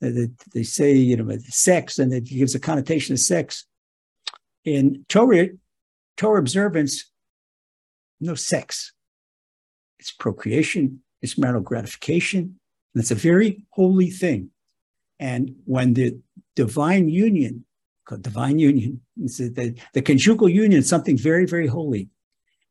they 0.00 0.62
say, 0.62 0.94
you 0.94 1.16
know, 1.16 1.36
sex, 1.48 1.98
and 1.98 2.12
it 2.12 2.24
gives 2.24 2.54
a 2.54 2.60
connotation 2.60 3.14
of 3.14 3.20
sex. 3.20 3.66
In 4.64 5.04
Torah, 5.08 5.48
Torah 6.16 6.38
observance, 6.38 7.10
no 8.20 8.34
sex. 8.34 8.92
It's 9.98 10.10
procreation, 10.10 11.00
it's 11.22 11.38
marital 11.38 11.62
gratification, 11.62 12.58
and 12.94 13.00
it's 13.02 13.10
a 13.10 13.14
very 13.14 13.64
holy 13.70 14.10
thing. 14.10 14.50
And 15.18 15.56
when 15.64 15.94
the 15.94 16.18
divine 16.56 17.08
union, 17.08 17.64
divine 18.20 18.58
union, 18.58 19.00
the, 19.16 19.74
the 19.94 20.02
conjugal 20.02 20.48
union 20.48 20.80
is 20.80 20.88
something 20.88 21.16
very, 21.16 21.46
very 21.46 21.66
holy. 21.66 22.08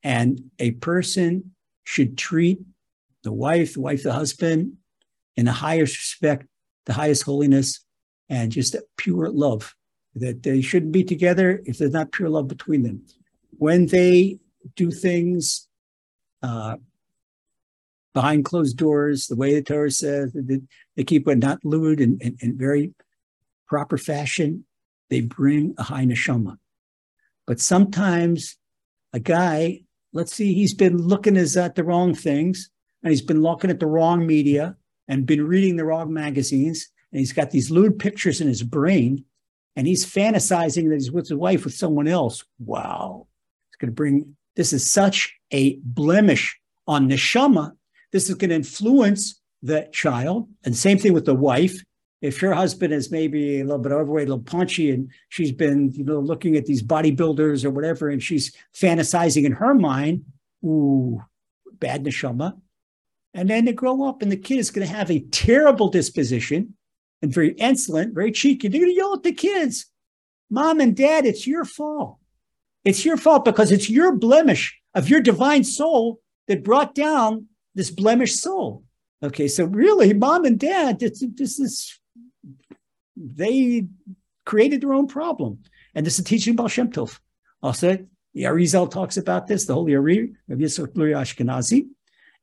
And 0.03 0.51
a 0.59 0.71
person 0.71 1.51
should 1.83 2.17
treat 2.17 2.59
the 3.23 3.31
wife, 3.31 3.73
the 3.73 3.81
wife, 3.81 4.03
the 4.03 4.13
husband 4.13 4.73
in 5.35 5.45
the 5.45 5.51
highest 5.51 5.97
respect 5.97 6.47
the 6.85 6.93
highest 6.93 7.23
holiness 7.23 7.79
and 8.29 8.51
just 8.51 8.75
pure 8.97 9.29
love. 9.29 9.73
That 10.15 10.43
they 10.43 10.61
shouldn't 10.61 10.91
be 10.91 11.03
together 11.03 11.61
if 11.65 11.77
there's 11.79 11.91
not 11.91 12.11
pure 12.11 12.29
love 12.29 12.47
between 12.47 12.83
them. 12.83 13.03
When 13.57 13.87
they 13.87 14.37
do 14.75 14.91
things 14.91 15.67
uh, 16.43 16.75
behind 18.13 18.45
closed 18.45 18.77
doors, 18.77 19.25
the 19.25 19.35
way 19.35 19.55
the 19.55 19.63
Torah 19.63 19.89
says, 19.89 20.31
they, 20.35 20.61
they 20.95 21.03
keep 21.03 21.27
it 21.27 21.39
not 21.39 21.65
lewd 21.65 21.99
and 21.99 22.21
in, 22.21 22.57
very 22.57 22.93
proper 23.67 23.97
fashion. 23.97 24.65
They 25.13 25.21
bring 25.21 25.75
a 25.77 25.83
high 25.83 26.05
neshama. 26.05 26.57
But 27.45 27.59
sometimes 27.59 28.57
a 29.13 29.19
guy, 29.19 29.81
let's 30.11 30.33
see, 30.33 30.55
he's 30.55 30.73
been 30.73 30.97
looking 30.97 31.37
at 31.37 31.75
the 31.75 31.83
wrong 31.83 32.15
things 32.15 32.71
and 33.03 33.11
he's 33.11 33.21
been 33.21 33.43
looking 33.43 33.69
at 33.69 33.79
the 33.79 33.85
wrong 33.85 34.25
media 34.25 34.75
and 35.07 35.27
been 35.27 35.45
reading 35.45 35.75
the 35.75 35.85
wrong 35.85 36.11
magazines. 36.11 36.89
And 37.11 37.19
he's 37.19 37.31
got 37.31 37.51
these 37.51 37.69
lewd 37.69 37.99
pictures 37.99 38.41
in 38.41 38.47
his 38.47 38.63
brain 38.63 39.23
and 39.75 39.85
he's 39.85 40.03
fantasizing 40.03 40.89
that 40.89 40.95
he's 40.95 41.11
with 41.11 41.29
his 41.29 41.37
wife 41.37 41.63
with 41.63 41.75
someone 41.75 42.07
else. 42.07 42.43
Wow. 42.57 43.27
It's 43.69 43.77
going 43.77 43.91
to 43.91 43.95
bring, 43.95 44.35
this 44.55 44.73
is 44.73 44.89
such 44.89 45.31
a 45.51 45.77
blemish 45.83 46.59
on 46.87 47.07
neshama. 47.07 47.73
This 48.11 48.31
is 48.31 48.35
going 48.35 48.49
to 48.49 48.55
influence 48.55 49.39
the 49.61 49.87
child. 49.93 50.49
And 50.65 50.75
same 50.75 50.97
thing 50.97 51.13
with 51.13 51.25
the 51.25 51.35
wife. 51.35 51.83
If 52.23 52.41
your 52.41 52.53
husband 52.53 52.93
is 52.93 53.11
maybe 53.11 53.59
a 53.59 53.65
little 53.65 53.79
bit 53.79 53.91
overweight, 53.91 54.29
a 54.29 54.31
little 54.31 54.45
punchy, 54.45 54.91
and 54.91 55.11
she's 55.27 55.51
been, 55.51 55.91
you 55.91 56.05
know, 56.05 56.19
looking 56.19 56.55
at 56.55 56.65
these 56.65 56.81
bodybuilders 56.81 57.65
or 57.65 57.69
whatever, 57.69 58.09
and 58.09 58.23
she's 58.23 58.55
fantasizing 58.73 59.43
in 59.43 59.51
her 59.51 59.75
mind, 59.75 60.23
ooh, 60.63 61.21
bad 61.73 62.05
neshama. 62.05 62.57
And 63.33 63.49
then 63.49 63.65
they 63.65 63.73
grow 63.73 64.07
up, 64.07 64.21
and 64.21 64.31
the 64.31 64.37
kid 64.37 64.57
is 64.57 64.71
going 64.71 64.87
to 64.87 64.93
have 64.93 65.11
a 65.11 65.19
terrible 65.31 65.89
disposition 65.89 66.75
and 67.21 67.33
very 67.33 67.51
insolent, 67.55 68.15
very 68.15 68.31
cheeky. 68.31 68.69
They're 68.69 68.79
going 68.79 68.93
to 68.93 68.95
yell 68.95 69.15
at 69.15 69.23
the 69.23 69.33
kids. 69.33 69.87
Mom 70.49 70.79
and 70.79 70.95
dad, 70.95 71.25
it's 71.25 71.45
your 71.45 71.65
fault. 71.65 72.19
It's 72.85 73.03
your 73.03 73.17
fault 73.17 73.43
because 73.43 73.69
it's 73.69 73.89
your 73.89 74.15
blemish 74.15 74.79
of 74.95 75.09
your 75.09 75.19
divine 75.19 75.65
soul 75.65 76.21
that 76.47 76.63
brought 76.63 76.95
down 76.95 77.47
this 77.75 77.91
blemished 77.91 78.39
soul. 78.39 78.85
Okay, 79.21 79.49
so 79.49 79.65
really, 79.65 80.13
mom 80.13 80.45
and 80.45 80.57
dad, 80.57 80.99
this, 80.99 81.21
this 81.35 81.59
is, 81.59 81.99
they 83.15 83.87
created 84.45 84.81
their 84.81 84.93
own 84.93 85.07
problem. 85.07 85.59
And 85.95 86.05
this 86.05 86.19
is 86.19 86.25
teaching 86.25 86.53
about 86.53 86.71
Shem 86.71 86.91
Tov. 86.91 87.19
Also, 87.61 87.97
the 88.33 88.43
Arizal 88.43 88.89
talks 88.89 89.17
about 89.17 89.47
this, 89.47 89.65
the 89.65 89.73
Holy 89.73 89.95
Ari, 89.95 90.33
Rabbi 90.47 90.63
Yisrael 90.63 90.89
Ashkenazi. 90.91 91.87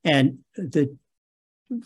And 0.04 0.38
the 0.56 0.96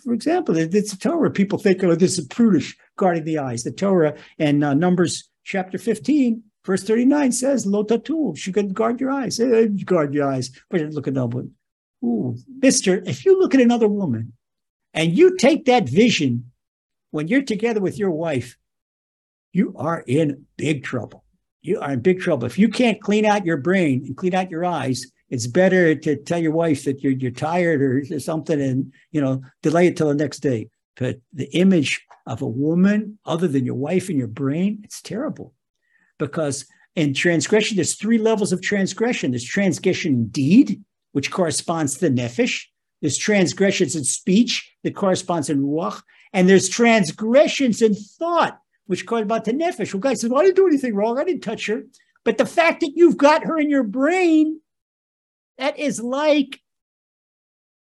for 0.03 0.15
example, 0.15 0.57
it's 0.57 0.93
a 0.93 0.99
Torah. 0.99 1.31
People 1.31 1.59
think, 1.59 1.85
oh, 1.85 1.95
this 1.95 2.19
is 2.19 2.27
prudish, 2.27 2.77
guarding 2.97 3.25
the 3.25 3.39
eyes. 3.39 3.65
The 3.65 3.73
Torah 3.73 4.17
and 4.39 4.65
uh, 4.65 4.75
Numbers 4.75 5.29
chapter 5.45 5.77
15, 5.77 6.43
verse 6.65 6.83
39 6.85 7.33
says, 7.33 7.67
Lo 7.67 7.85
tatul, 7.85 8.47
you 8.47 8.53
can 8.53 8.73
guard 8.73 9.01
your 9.01 9.11
eyes. 9.11 9.39
Eh, 9.39 9.67
guard 9.85 10.15
your 10.15 10.31
eyes. 10.31 10.51
But 10.71 10.81
look 10.81 11.07
at 11.07 11.15
that 11.15 11.27
one. 11.27 11.51
Ooh, 12.03 12.37
mister, 12.61 13.03
if 13.07 13.25
you 13.25 13.39
look 13.39 13.55
at 13.55 13.61
another 13.61 13.89
woman 13.89 14.33
and 14.93 15.17
you 15.17 15.37
take 15.37 15.67
that 15.67 15.89
vision 15.89 16.51
when 17.11 17.29
you're 17.29 17.43
together 17.43 17.81
with 17.81 17.99
your 17.99 18.11
wife, 18.11 18.57
you 19.55 19.73
are 19.77 20.05
in 20.07 20.45
big 20.57 20.83
trouble. 20.83 21.25
You 21.63 21.81
are 21.81 21.93
in 21.93 22.01
big 22.01 22.21
trouble. 22.21 22.45
If 22.45 22.59
you 22.59 22.69
can't 22.69 23.01
clean 23.01 23.25
out 23.25 23.47
your 23.47 23.57
brain 23.57 24.03
and 24.05 24.17
clean 24.17 24.35
out 24.35 24.51
your 24.51 24.65
eyes, 24.65 25.07
it's 25.31 25.47
better 25.47 25.95
to 25.95 26.17
tell 26.17 26.39
your 26.39 26.53
wife 26.53 26.85
that 26.85 27.03
you're 27.03 27.13
you're 27.13 27.31
tired 27.31 27.81
or 27.81 28.05
something 28.19 28.61
and 28.61 28.93
you 29.13 29.21
know 29.21 29.43
delay 29.63 29.87
it 29.87 29.97
till 29.97 30.09
the 30.09 30.15
next 30.15 30.41
day. 30.41 30.69
But 30.97 31.21
the 31.33 31.47
image 31.57 32.05
of 32.27 32.43
a 32.43 32.47
woman 32.47 33.19
other 33.25 33.49
than 33.49 33.65
your 33.65 33.77
wife 33.77 34.11
in 34.11 34.19
your 34.19 34.29
brain, 34.29 34.81
it's 34.85 35.01
terrible. 35.01 35.55
Because 36.19 36.67
in 36.97 37.15
transgression, 37.15 37.77
there's 37.77 37.95
three 37.95 38.19
levels 38.19 38.53
of 38.53 38.61
transgression. 38.61 39.31
There's 39.33 39.45
transgression 39.45 40.27
deed, 40.27 40.83
which 41.13 41.31
corresponds 41.31 41.95
to 41.95 42.09
the 42.09 42.23
nefesh. 42.23 42.65
There's 43.01 43.17
transgressions 43.17 43.97
in 43.97 44.05
speech 44.05 44.73
that 44.83 44.95
corresponds 44.95 45.51
in 45.51 45.63
ruach. 45.63 46.03
And 46.33 46.49
there's 46.49 46.69
transgressions 46.69 47.83
in 47.83 47.95
thought, 47.95 48.59
which 48.87 49.07
called 49.07 49.23
about 49.23 49.45
the 49.45 49.53
nefesh. 49.53 49.93
Well, 49.93 50.01
guy 50.01 50.15
says, 50.15 50.31
well, 50.31 50.41
I 50.41 50.45
didn't 50.45 50.57
do 50.57 50.67
anything 50.67 50.95
wrong. 50.95 51.19
I 51.19 51.25
didn't 51.25 51.43
touch 51.43 51.67
her. 51.67 51.83
But 52.25 52.39
the 52.39 52.47
fact 52.47 52.81
that 52.81 52.93
you've 52.95 53.17
got 53.17 53.45
her 53.45 53.59
in 53.59 53.71
your 53.71 53.83
brain, 53.83 54.61
that 55.59 55.79
is 55.79 56.01
like 56.01 56.61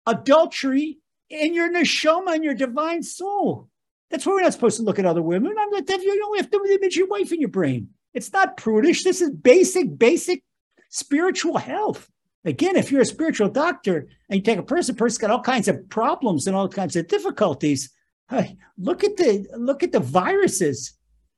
adultery 0.05 0.99
in 1.29 1.53
your 1.53 1.71
neshama, 1.71 2.35
in 2.35 2.43
your 2.43 2.53
divine 2.53 3.03
soul. 3.03 3.69
That's 4.09 4.25
why 4.25 4.33
we're 4.33 4.41
not 4.41 4.53
supposed 4.53 4.77
to 4.77 4.83
look 4.83 4.99
at 4.99 5.05
other 5.05 5.21
women. 5.21 5.55
I'm 5.59 5.69
not, 5.69 5.87
you 5.87 6.19
don't 6.19 6.37
have 6.37 6.49
to 6.51 6.65
image 6.71 6.95
your 6.95 7.07
wife 7.07 7.31
in 7.31 7.39
your 7.39 7.49
brain. 7.49 7.89
It's 8.13 8.33
not 8.33 8.57
prudish. 8.57 9.03
This 9.03 9.21
is 9.21 9.29
basic, 9.29 9.97
basic 9.97 10.43
spiritual 10.89 11.57
health. 11.57 12.09
Again, 12.45 12.75
if 12.75 12.91
you're 12.91 13.01
a 13.01 13.05
spiritual 13.05 13.49
doctor 13.49 14.07
and 14.29 14.37
you 14.37 14.41
take 14.41 14.57
a 14.57 14.63
person, 14.63 14.95
person's 14.95 15.19
got 15.19 15.29
all 15.29 15.41
kinds 15.41 15.67
of 15.67 15.89
problems 15.89 16.47
and 16.47 16.55
all 16.55 16.67
kinds 16.67 16.95
of 16.95 17.07
difficulties. 17.07 17.91
Look 18.77 19.03
at 19.03 19.17
the 19.17 19.47
look 19.57 19.83
at 19.83 19.91
the 19.91 19.99
viruses 19.99 20.93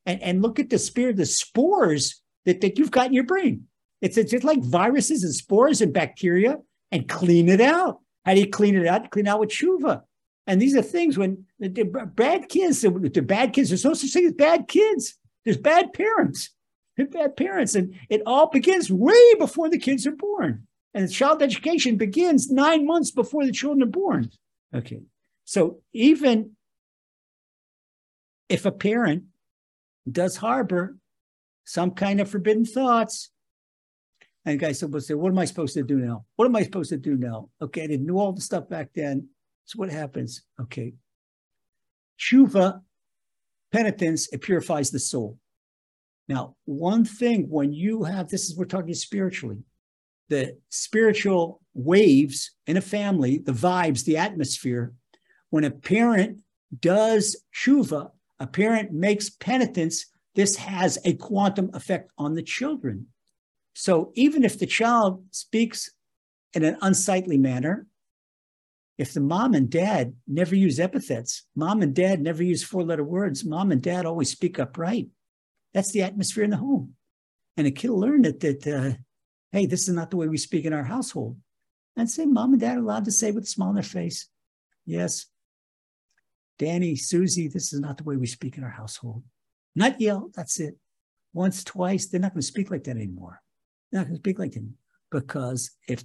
and, 0.06 0.22
and 0.22 0.42
look 0.42 0.60
at 0.60 0.70
the 0.70 0.80
spirit, 0.80 1.18
the 1.18 1.26
spores 1.26 2.22
that, 2.46 2.62
that 2.62 2.78
you've 2.78 2.92
got 2.92 3.08
in 3.08 3.14
your 3.14 3.24
brain. 3.24 3.68
It's, 4.02 4.18
it's 4.18 4.32
just 4.32 4.44
like 4.44 4.64
viruses 4.64 5.24
and 5.24 5.34
spores 5.34 5.82
and 5.82 5.94
bacteria 5.94 6.58
and 6.92 7.08
clean 7.08 7.50
it 7.50 7.62
out. 7.62 8.00
How 8.26 8.34
do 8.34 8.39
you 8.39 8.50
clean 8.50 8.76
it 8.76 8.88
out? 8.88 9.10
Clean 9.12 9.28
out 9.28 9.39
with 9.39 9.50
tshuva. 9.50 10.02
And 10.48 10.62
these 10.62 10.76
are 10.76 10.82
things 10.82 11.18
when 11.18 11.46
the, 11.60 11.84
bad 12.16 12.50
kids, 12.50 12.82
the, 12.82 12.89
the 12.89 13.22
bad 13.22 13.54
kids, 13.54 13.70
there's 13.70 13.86
no 13.86 13.94
such 13.94 14.12
thing 14.12 14.26
as 14.26 14.34
bad 14.34 14.68
kids. 14.68 15.16
There's 15.46 15.58
bad 15.58 15.94
parents. 15.94 16.50
They're 16.98 17.08
bad 17.08 17.38
parents. 17.38 17.76
And 17.76 17.96
it 18.10 18.22
all 18.26 18.50
begins 18.50 18.92
way 18.92 19.36
before 19.36 19.70
the 19.70 19.80
kids 19.80 20.06
are 20.08 20.12
born. 20.12 20.68
And 20.94 21.12
child 21.12 21.42
education 21.42 21.96
begins 21.96 22.50
nine 22.50 22.86
months 22.86 23.12
before 23.12 23.46
the 23.46 23.52
children 23.52 23.84
are 23.84 23.92
born. 23.92 24.30
Okay. 24.74 25.02
So 25.46 25.80
even 25.94 26.56
if 28.52 28.66
a 28.66 28.72
parent 28.72 29.24
does 30.10 30.36
harbor 30.36 30.97
some 31.64 31.91
kind 31.91 32.20
of 32.20 32.30
forbidden 32.30 32.66
thoughts, 32.66 33.32
and 34.45 34.60
guys 34.60 34.84
will 34.84 34.99
say, 34.99 35.14
What 35.14 35.32
am 35.32 35.39
I 35.39 35.45
supposed 35.45 35.74
to 35.76 35.84
do 35.84 35.97
now? 35.97 36.26
What 36.36 36.45
am 36.45 36.56
I 36.56 36.64
supposed 36.64 36.89
to 36.89 36.97
do 36.97 37.16
now? 37.16 37.49
Okay, 37.62 37.84
I 37.84 37.88
didn't 37.88 38.08
know 38.08 38.18
all 38.18 38.34
the 38.34 38.41
stuff 38.41 38.68
back 38.68 38.89
then. 38.93 39.30
So 39.66 39.78
what 39.78 39.89
happens? 39.89 40.43
Okay. 40.60 40.93
Tshuva, 42.20 42.82
penitence, 43.72 44.28
it 44.34 44.41
purifies 44.41 44.91
the 44.91 44.99
soul. 44.99 45.38
Now, 46.28 46.56
one 46.66 47.06
thing 47.06 47.49
when 47.49 47.72
you 47.72 48.04
have 48.04 48.30
this 48.30 48.49
is 48.49 48.58
we're 48.58 48.66
talking 48.66 48.93
spiritually, 48.93 49.60
the 50.30 50.58
spiritual 50.70 51.62
waves 51.74 52.52
in 52.68 52.78
a 52.78 52.82
family, 52.82 53.38
the 53.38 53.52
vibes, 53.52 54.04
the 54.04 54.18
atmosphere, 54.18 54.93
when 55.49 55.64
a 55.64 55.72
parent 55.72 56.41
does 56.80 57.43
tshuva, 57.54 58.12
a 58.42 58.48
parent 58.48 58.92
makes 58.92 59.30
penitence, 59.30 60.08
this 60.34 60.56
has 60.56 60.98
a 61.06 61.14
quantum 61.14 61.70
effect 61.76 62.12
on 62.18 62.34
the 62.34 62.42
children. 62.42 63.06
So 63.76 64.12
even 64.16 64.44
if 64.44 64.58
the 64.58 64.66
child 64.66 65.24
speaks 65.30 65.92
in 66.54 66.64
an 66.64 66.76
unsightly 66.82 67.38
manner, 67.38 67.86
if 68.98 69.14
the 69.14 69.20
mom 69.20 69.54
and 69.54 69.70
dad 69.70 70.16
never 70.28 70.56
use 70.56 70.80
epithets, 70.80 71.44
mom 71.56 71.84
and 71.84 71.94
dad 71.94 72.20
never 72.20 72.42
use 72.42 72.64
four 72.64 72.84
letter 72.84 73.04
words, 73.04 73.46
mom 73.46 73.72
and 73.72 73.82
dad 73.82 74.08
always 74.08 74.32
speak 74.32 74.58
upright. 74.58 75.10
That's 75.76 75.92
the 75.92 76.02
atmosphere 76.02 76.44
in 76.44 76.50
the 76.50 76.58
home. 76.58 76.96
And 77.58 77.68
a 77.68 77.72
kid 77.72 77.92
will 77.92 78.00
learn 78.00 78.24
that, 78.24 78.39
that 78.39 78.68
uh, 78.68 78.98
hey, 79.52 79.68
this 79.68 79.88
is 79.88 79.94
not 79.94 80.10
the 80.10 80.18
way 80.18 80.28
we 80.28 80.38
speak 80.38 80.66
in 80.66 80.74
our 80.74 80.84
household. 80.84 81.38
And 81.96 82.10
say, 82.10 82.26
mom 82.26 82.54
and 82.54 82.62
dad 82.62 82.78
are 82.78 82.82
allowed 82.82 83.06
to 83.06 83.12
say 83.12 83.32
with 83.32 83.44
a 83.44 83.48
smile 83.48 83.70
on 83.70 83.76
their 83.76 83.84
face, 83.84 84.28
yes, 84.86 85.28
Danny, 86.62 86.95
Susie, 86.95 87.47
this 87.47 87.74
is 87.74 87.80
not 87.80 87.97
the 87.97 88.03
way 88.03 88.18
we 88.18 88.28
speak 88.28 88.55
in 88.55 88.64
our 88.64 88.70
household. 88.70 89.24
Not 89.76 89.99
yell, 89.99 90.30
that's 90.36 90.59
it. 90.59 90.78
Once, 91.34 91.64
twice, 91.64 92.05
they're 92.05 92.22
not 92.22 92.34
going 92.34 92.41
to 92.41 92.45
speak 92.45 92.70
like 92.70 92.84
that 92.84 92.97
anymore. 92.97 93.41
They're 93.91 94.01
not 94.01 94.05
going 94.05 94.18
to 94.18 94.22
speak 94.22 94.38
like 94.38 94.51
that 94.51 94.70
because 95.09 95.72
if 95.88 96.03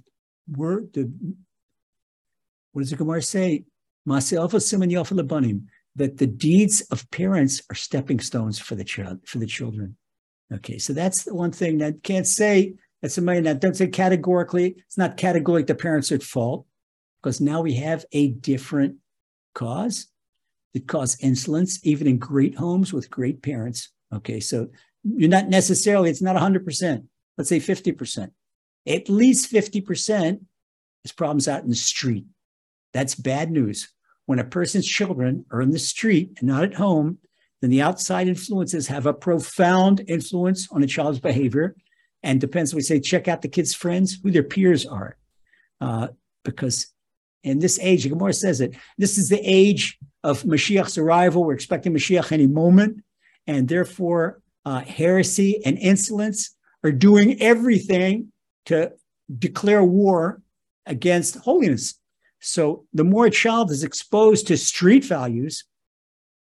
we're 0.51 0.81
the, 0.93 1.11
what 2.71 2.81
does 2.81 2.89
the 2.89 2.95
Gemara 2.95 3.21
say? 3.21 3.65
That 4.07 6.15
the 6.17 6.27
deeds 6.27 6.81
of 6.89 7.11
parents 7.11 7.61
are 7.69 7.75
stepping 7.75 8.19
stones 8.19 8.57
for 8.57 8.73
the 8.73 8.83
child, 8.83 9.19
for 9.27 9.37
the 9.37 9.45
children. 9.45 9.95
Okay, 10.51 10.79
so 10.79 10.91
that's 10.91 11.23
the 11.23 11.35
one 11.35 11.51
thing 11.51 11.77
that 11.77 12.01
can't 12.01 12.25
say 12.25 12.73
that 13.03 13.11
somebody 13.11 13.41
that 13.41 13.61
doesn't 13.61 13.75
say 13.75 13.89
categorically, 13.89 14.77
it's 14.87 14.97
not 14.97 15.17
categorically 15.17 15.65
the 15.65 15.75
parents 15.75 16.11
are 16.11 16.15
at 16.15 16.23
fault, 16.23 16.65
because 17.21 17.39
now 17.39 17.61
we 17.61 17.75
have 17.75 18.05
a 18.11 18.29
different 18.29 18.95
cause 19.53 20.07
that 20.77 20.87
cause 20.87 21.17
insolence, 21.19 21.79
even 21.83 22.07
in 22.07 22.17
great 22.17 22.55
homes 22.55 22.93
with 22.93 23.09
great 23.09 23.41
parents. 23.41 23.89
Okay, 24.13 24.39
so 24.39 24.67
you're 25.03 25.29
not 25.29 25.49
necessarily, 25.49 26.09
it's 26.09 26.21
not 26.21 26.35
100%, 26.35 27.05
let's 27.37 27.49
say 27.49 27.59
50%. 27.59 28.31
At 28.87 29.09
least 29.09 29.51
50% 29.51 30.39
is 31.03 31.11
problems 31.11 31.47
out 31.47 31.63
in 31.63 31.69
the 31.69 31.75
street. 31.75 32.25
That's 32.93 33.15
bad 33.15 33.51
news. 33.51 33.91
When 34.25 34.39
a 34.39 34.43
person's 34.43 34.87
children 34.87 35.45
are 35.51 35.61
in 35.61 35.71
the 35.71 35.79
street 35.79 36.37
and 36.39 36.47
not 36.47 36.63
at 36.63 36.73
home, 36.73 37.19
then 37.61 37.69
the 37.69 37.81
outside 37.81 38.27
influences 38.27 38.87
have 38.87 39.05
a 39.05 39.13
profound 39.13 40.03
influence 40.07 40.67
on 40.71 40.83
a 40.83 40.87
child's 40.87 41.19
behavior. 41.19 41.75
And 42.23 42.41
depends, 42.41 42.73
we 42.73 42.81
say, 42.81 42.99
check 42.99 43.27
out 43.27 43.41
the 43.41 43.47
kids' 43.47 43.73
friends, 43.73 44.17
who 44.21 44.31
their 44.31 44.43
peers 44.43 44.85
are. 44.85 45.17
Uh, 45.79 46.09
because 46.43 46.87
in 47.47 47.59
this 47.59 47.79
age, 47.79 48.07
Gemara 48.07 48.33
says 48.33 48.61
it, 48.61 48.75
this 48.97 49.17
is 49.17 49.29
the 49.29 49.41
age 49.43 49.97
of 50.23 50.43
Mashiach's 50.43 50.97
arrival. 50.97 51.43
We're 51.43 51.53
expecting 51.53 51.93
Mashiach 51.93 52.31
any 52.31 52.47
moment. 52.47 53.03
And 53.45 53.67
therefore, 53.67 54.41
uh, 54.65 54.81
heresy 54.81 55.61
and 55.65 55.77
insolence 55.77 56.55
are 56.83 56.91
doing 56.91 57.41
everything 57.41 58.31
to 58.65 58.91
declare 59.37 59.83
war 59.83 60.41
against 60.85 61.37
holiness. 61.37 61.95
So 62.39 62.85
the 62.93 63.03
more 63.03 63.25
a 63.25 63.31
child 63.31 63.71
is 63.71 63.83
exposed 63.83 64.47
to 64.47 64.57
street 64.57 65.05
values, 65.05 65.63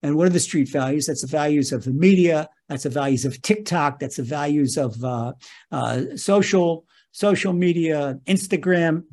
and 0.01 0.15
what 0.15 0.27
are 0.27 0.31
the 0.31 0.39
street 0.39 0.69
values? 0.69 1.07
That's 1.07 1.21
the 1.21 1.27
values 1.27 1.71
of 1.71 1.83
the 1.83 1.91
media. 1.91 2.47
That's 2.69 2.83
the 2.83 2.89
values 2.89 3.25
of 3.25 3.41
TikTok. 3.41 3.99
That's 3.99 4.17
the 4.17 4.23
values 4.23 4.77
of 4.77 5.03
uh, 5.03 5.33
uh, 5.71 6.01
social 6.15 6.85
social 7.11 7.53
media, 7.53 8.19
Instagram. 8.27 9.03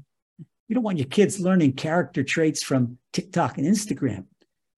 You 0.68 0.74
don't 0.74 0.84
want 0.84 0.98
your 0.98 1.06
kids 1.08 1.40
learning 1.40 1.74
character 1.74 2.22
traits 2.22 2.62
from 2.62 2.98
TikTok 3.12 3.58
and 3.58 3.66
Instagram. 3.66 4.26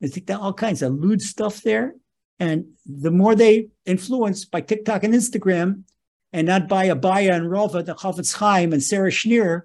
Think 0.02 0.26
that 0.26 0.40
all 0.40 0.52
kinds 0.52 0.82
of 0.82 0.92
lewd 0.92 1.22
stuff 1.22 1.62
there. 1.62 1.94
And 2.38 2.66
the 2.84 3.10
more 3.10 3.34
they 3.34 3.68
influenced 3.86 4.50
by 4.50 4.60
TikTok 4.60 5.04
and 5.04 5.14
Instagram, 5.14 5.84
and 6.32 6.48
not 6.48 6.68
by 6.68 6.88
Abaye 6.88 7.32
and 7.32 7.48
Rava, 7.48 7.82
the 7.82 7.94
Chofetz 7.94 8.34
Chaim 8.34 8.72
and 8.72 8.82
Sarah 8.82 9.10
Schenirer, 9.10 9.62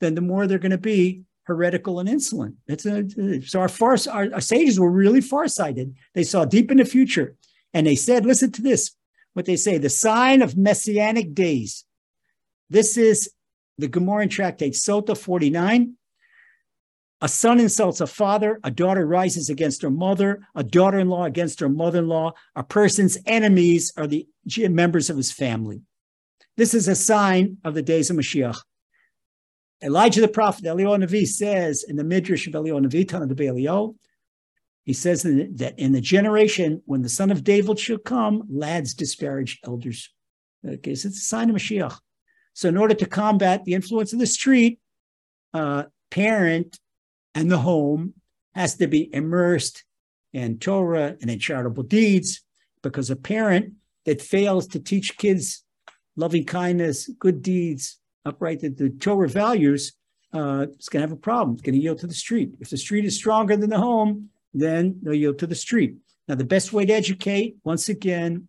then 0.00 0.14
the 0.14 0.20
more 0.20 0.46
they're 0.46 0.58
going 0.58 0.70
to 0.70 0.78
be 0.78 1.22
heretical 1.42 1.98
and 1.98 2.08
insolent. 2.08 2.54
It's 2.68 2.86
a, 2.86 3.00
uh, 3.00 3.44
so 3.44 3.60
our, 3.60 3.68
far, 3.68 3.96
our, 4.10 4.32
our 4.32 4.40
sages 4.40 4.78
were 4.78 4.90
really 4.90 5.20
farsighted. 5.20 5.94
They 6.14 6.22
saw 6.22 6.44
deep 6.44 6.70
in 6.70 6.76
the 6.76 6.84
future. 6.84 7.36
And 7.74 7.86
they 7.86 7.96
said, 7.96 8.24
listen 8.24 8.52
to 8.52 8.62
this, 8.62 8.92
what 9.32 9.44
they 9.44 9.56
say, 9.56 9.76
the 9.76 9.90
sign 9.90 10.40
of 10.40 10.56
messianic 10.56 11.34
days. 11.34 11.84
This 12.70 12.96
is 12.96 13.30
the 13.78 13.88
Gemara 13.88 14.26
tractate 14.26 14.74
Sota 14.74 15.16
49. 15.16 15.94
A 17.20 17.28
son 17.28 17.58
insults 17.58 18.00
a 18.00 18.06
father, 18.06 18.60
a 18.64 18.70
daughter 18.70 19.06
rises 19.06 19.48
against 19.48 19.82
her 19.82 19.90
mother, 19.90 20.46
a 20.54 20.62
daughter 20.62 20.98
in 20.98 21.08
law 21.08 21.24
against 21.24 21.60
her 21.60 21.68
mother 21.68 22.00
in 22.00 22.08
law. 22.08 22.32
A 22.54 22.62
person's 22.62 23.16
enemies 23.24 23.92
are 23.96 24.06
the 24.06 24.26
members 24.68 25.08
of 25.08 25.16
his 25.16 25.32
family. 25.32 25.80
This 26.56 26.74
is 26.74 26.86
a 26.86 26.94
sign 26.94 27.58
of 27.64 27.74
the 27.74 27.82
days 27.82 28.10
of 28.10 28.16
Mashiach. 28.16 28.60
Elijah 29.82 30.20
the 30.20 30.28
prophet, 30.28 30.64
Eliyahu 30.64 31.04
Navi 31.04 31.26
says 31.26 31.84
in 31.86 31.96
the 31.96 32.04
Midrash 32.04 32.46
of 32.46 32.52
Eliyahu 32.52 32.86
Navi, 32.86 33.04
Tanah 33.06 33.28
de 33.28 33.34
Eliyahu, 33.34 33.94
he 34.84 34.92
says 34.92 35.22
that 35.22 35.74
in 35.78 35.92
the 35.92 36.00
generation 36.00 36.82
when 36.84 37.02
the 37.02 37.08
son 37.08 37.30
of 37.30 37.42
David 37.42 37.78
shall 37.78 37.98
come, 37.98 38.42
lads 38.50 38.92
disparage 38.92 39.60
elders. 39.64 40.10
Okay, 40.66 40.94
so 40.94 41.08
it's 41.08 41.18
a 41.18 41.22
sign 41.22 41.48
of 41.48 41.56
Mashiach. 41.56 41.98
So 42.54 42.68
in 42.68 42.76
order 42.76 42.94
to 42.94 43.06
combat 43.06 43.64
the 43.64 43.74
influence 43.74 44.12
of 44.12 44.18
the 44.18 44.26
street, 44.26 44.80
uh, 45.52 45.84
parent 46.10 46.78
and 47.34 47.50
the 47.50 47.58
home 47.58 48.14
has 48.54 48.76
to 48.76 48.86
be 48.86 49.12
immersed 49.12 49.84
in 50.32 50.58
Torah 50.58 51.16
and 51.20 51.30
in 51.30 51.38
charitable 51.38 51.82
deeds 51.82 52.42
because 52.82 53.10
a 53.10 53.16
parent 53.16 53.74
that 54.04 54.22
fails 54.22 54.66
to 54.68 54.80
teach 54.80 55.16
kids 55.16 55.64
loving 56.16 56.44
kindness, 56.44 57.10
good 57.18 57.42
deeds, 57.42 57.98
upright 58.24 58.60
the, 58.60 58.68
the 58.68 58.90
Torah 58.90 59.28
values, 59.28 59.92
uh, 60.32 60.66
is 60.78 60.88
going 60.88 61.02
to 61.02 61.08
have 61.08 61.16
a 61.16 61.20
problem. 61.20 61.54
It's 61.54 61.62
going 61.62 61.74
to 61.74 61.80
yield 61.80 61.98
to 62.00 62.06
the 62.06 62.14
street. 62.14 62.54
If 62.60 62.70
the 62.70 62.76
street 62.76 63.04
is 63.04 63.16
stronger 63.16 63.56
than 63.56 63.70
the 63.70 63.78
home, 63.78 64.30
then 64.52 64.98
they'll 65.02 65.14
yield 65.14 65.38
to 65.40 65.46
the 65.46 65.54
street. 65.54 65.96
Now, 66.28 66.34
the 66.36 66.44
best 66.44 66.72
way 66.72 66.86
to 66.86 66.92
educate, 66.92 67.56
once 67.64 67.88
again, 67.88 68.48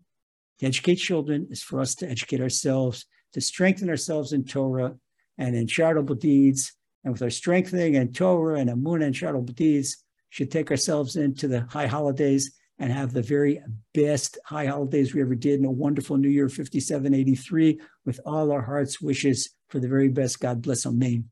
to 0.60 0.66
educate 0.66 0.96
children 0.96 1.48
is 1.50 1.62
for 1.62 1.80
us 1.80 1.96
to 1.96 2.10
educate 2.10 2.42
ourselves, 2.42 3.06
to 3.36 3.42
strengthen 3.42 3.90
ourselves 3.90 4.32
in 4.32 4.46
Torah 4.46 4.96
and 5.38 5.58
in 5.58 5.68
charitable 5.68 6.16
deeds. 6.16 6.72
And 7.04 7.12
with 7.12 7.22
our 7.22 7.30
strengthening 7.30 7.96
in 7.96 8.14
Torah 8.14 8.60
and 8.60 8.70
Emuna 8.70 9.04
and 9.04 9.14
charitable 9.14 9.54
deeds, 9.54 10.06
should 10.30 10.50
take 10.50 10.72
ourselves 10.72 11.18
into 11.18 11.50
the 11.50 11.62
high 11.70 11.86
holidays 11.86 12.54
and 12.80 12.94
have 12.94 13.12
the 13.12 13.22
very 13.22 13.62
best 13.94 14.38
high 14.46 14.66
holidays 14.66 15.14
we 15.14 15.22
ever 15.22 15.36
did 15.36 15.60
in 15.60 15.66
a 15.66 15.72
wonderful 15.72 16.16
New 16.16 16.30
Year 16.30 16.48
5783 16.48 17.78
with 18.06 18.22
all 18.26 18.54
our 18.54 18.62
hearts' 18.62 19.02
wishes 19.02 19.50
for 19.68 19.80
the 19.80 19.88
very 19.88 20.08
best. 20.08 20.40
God 20.40 20.62
bless. 20.62 20.86
Amen. 20.86 21.30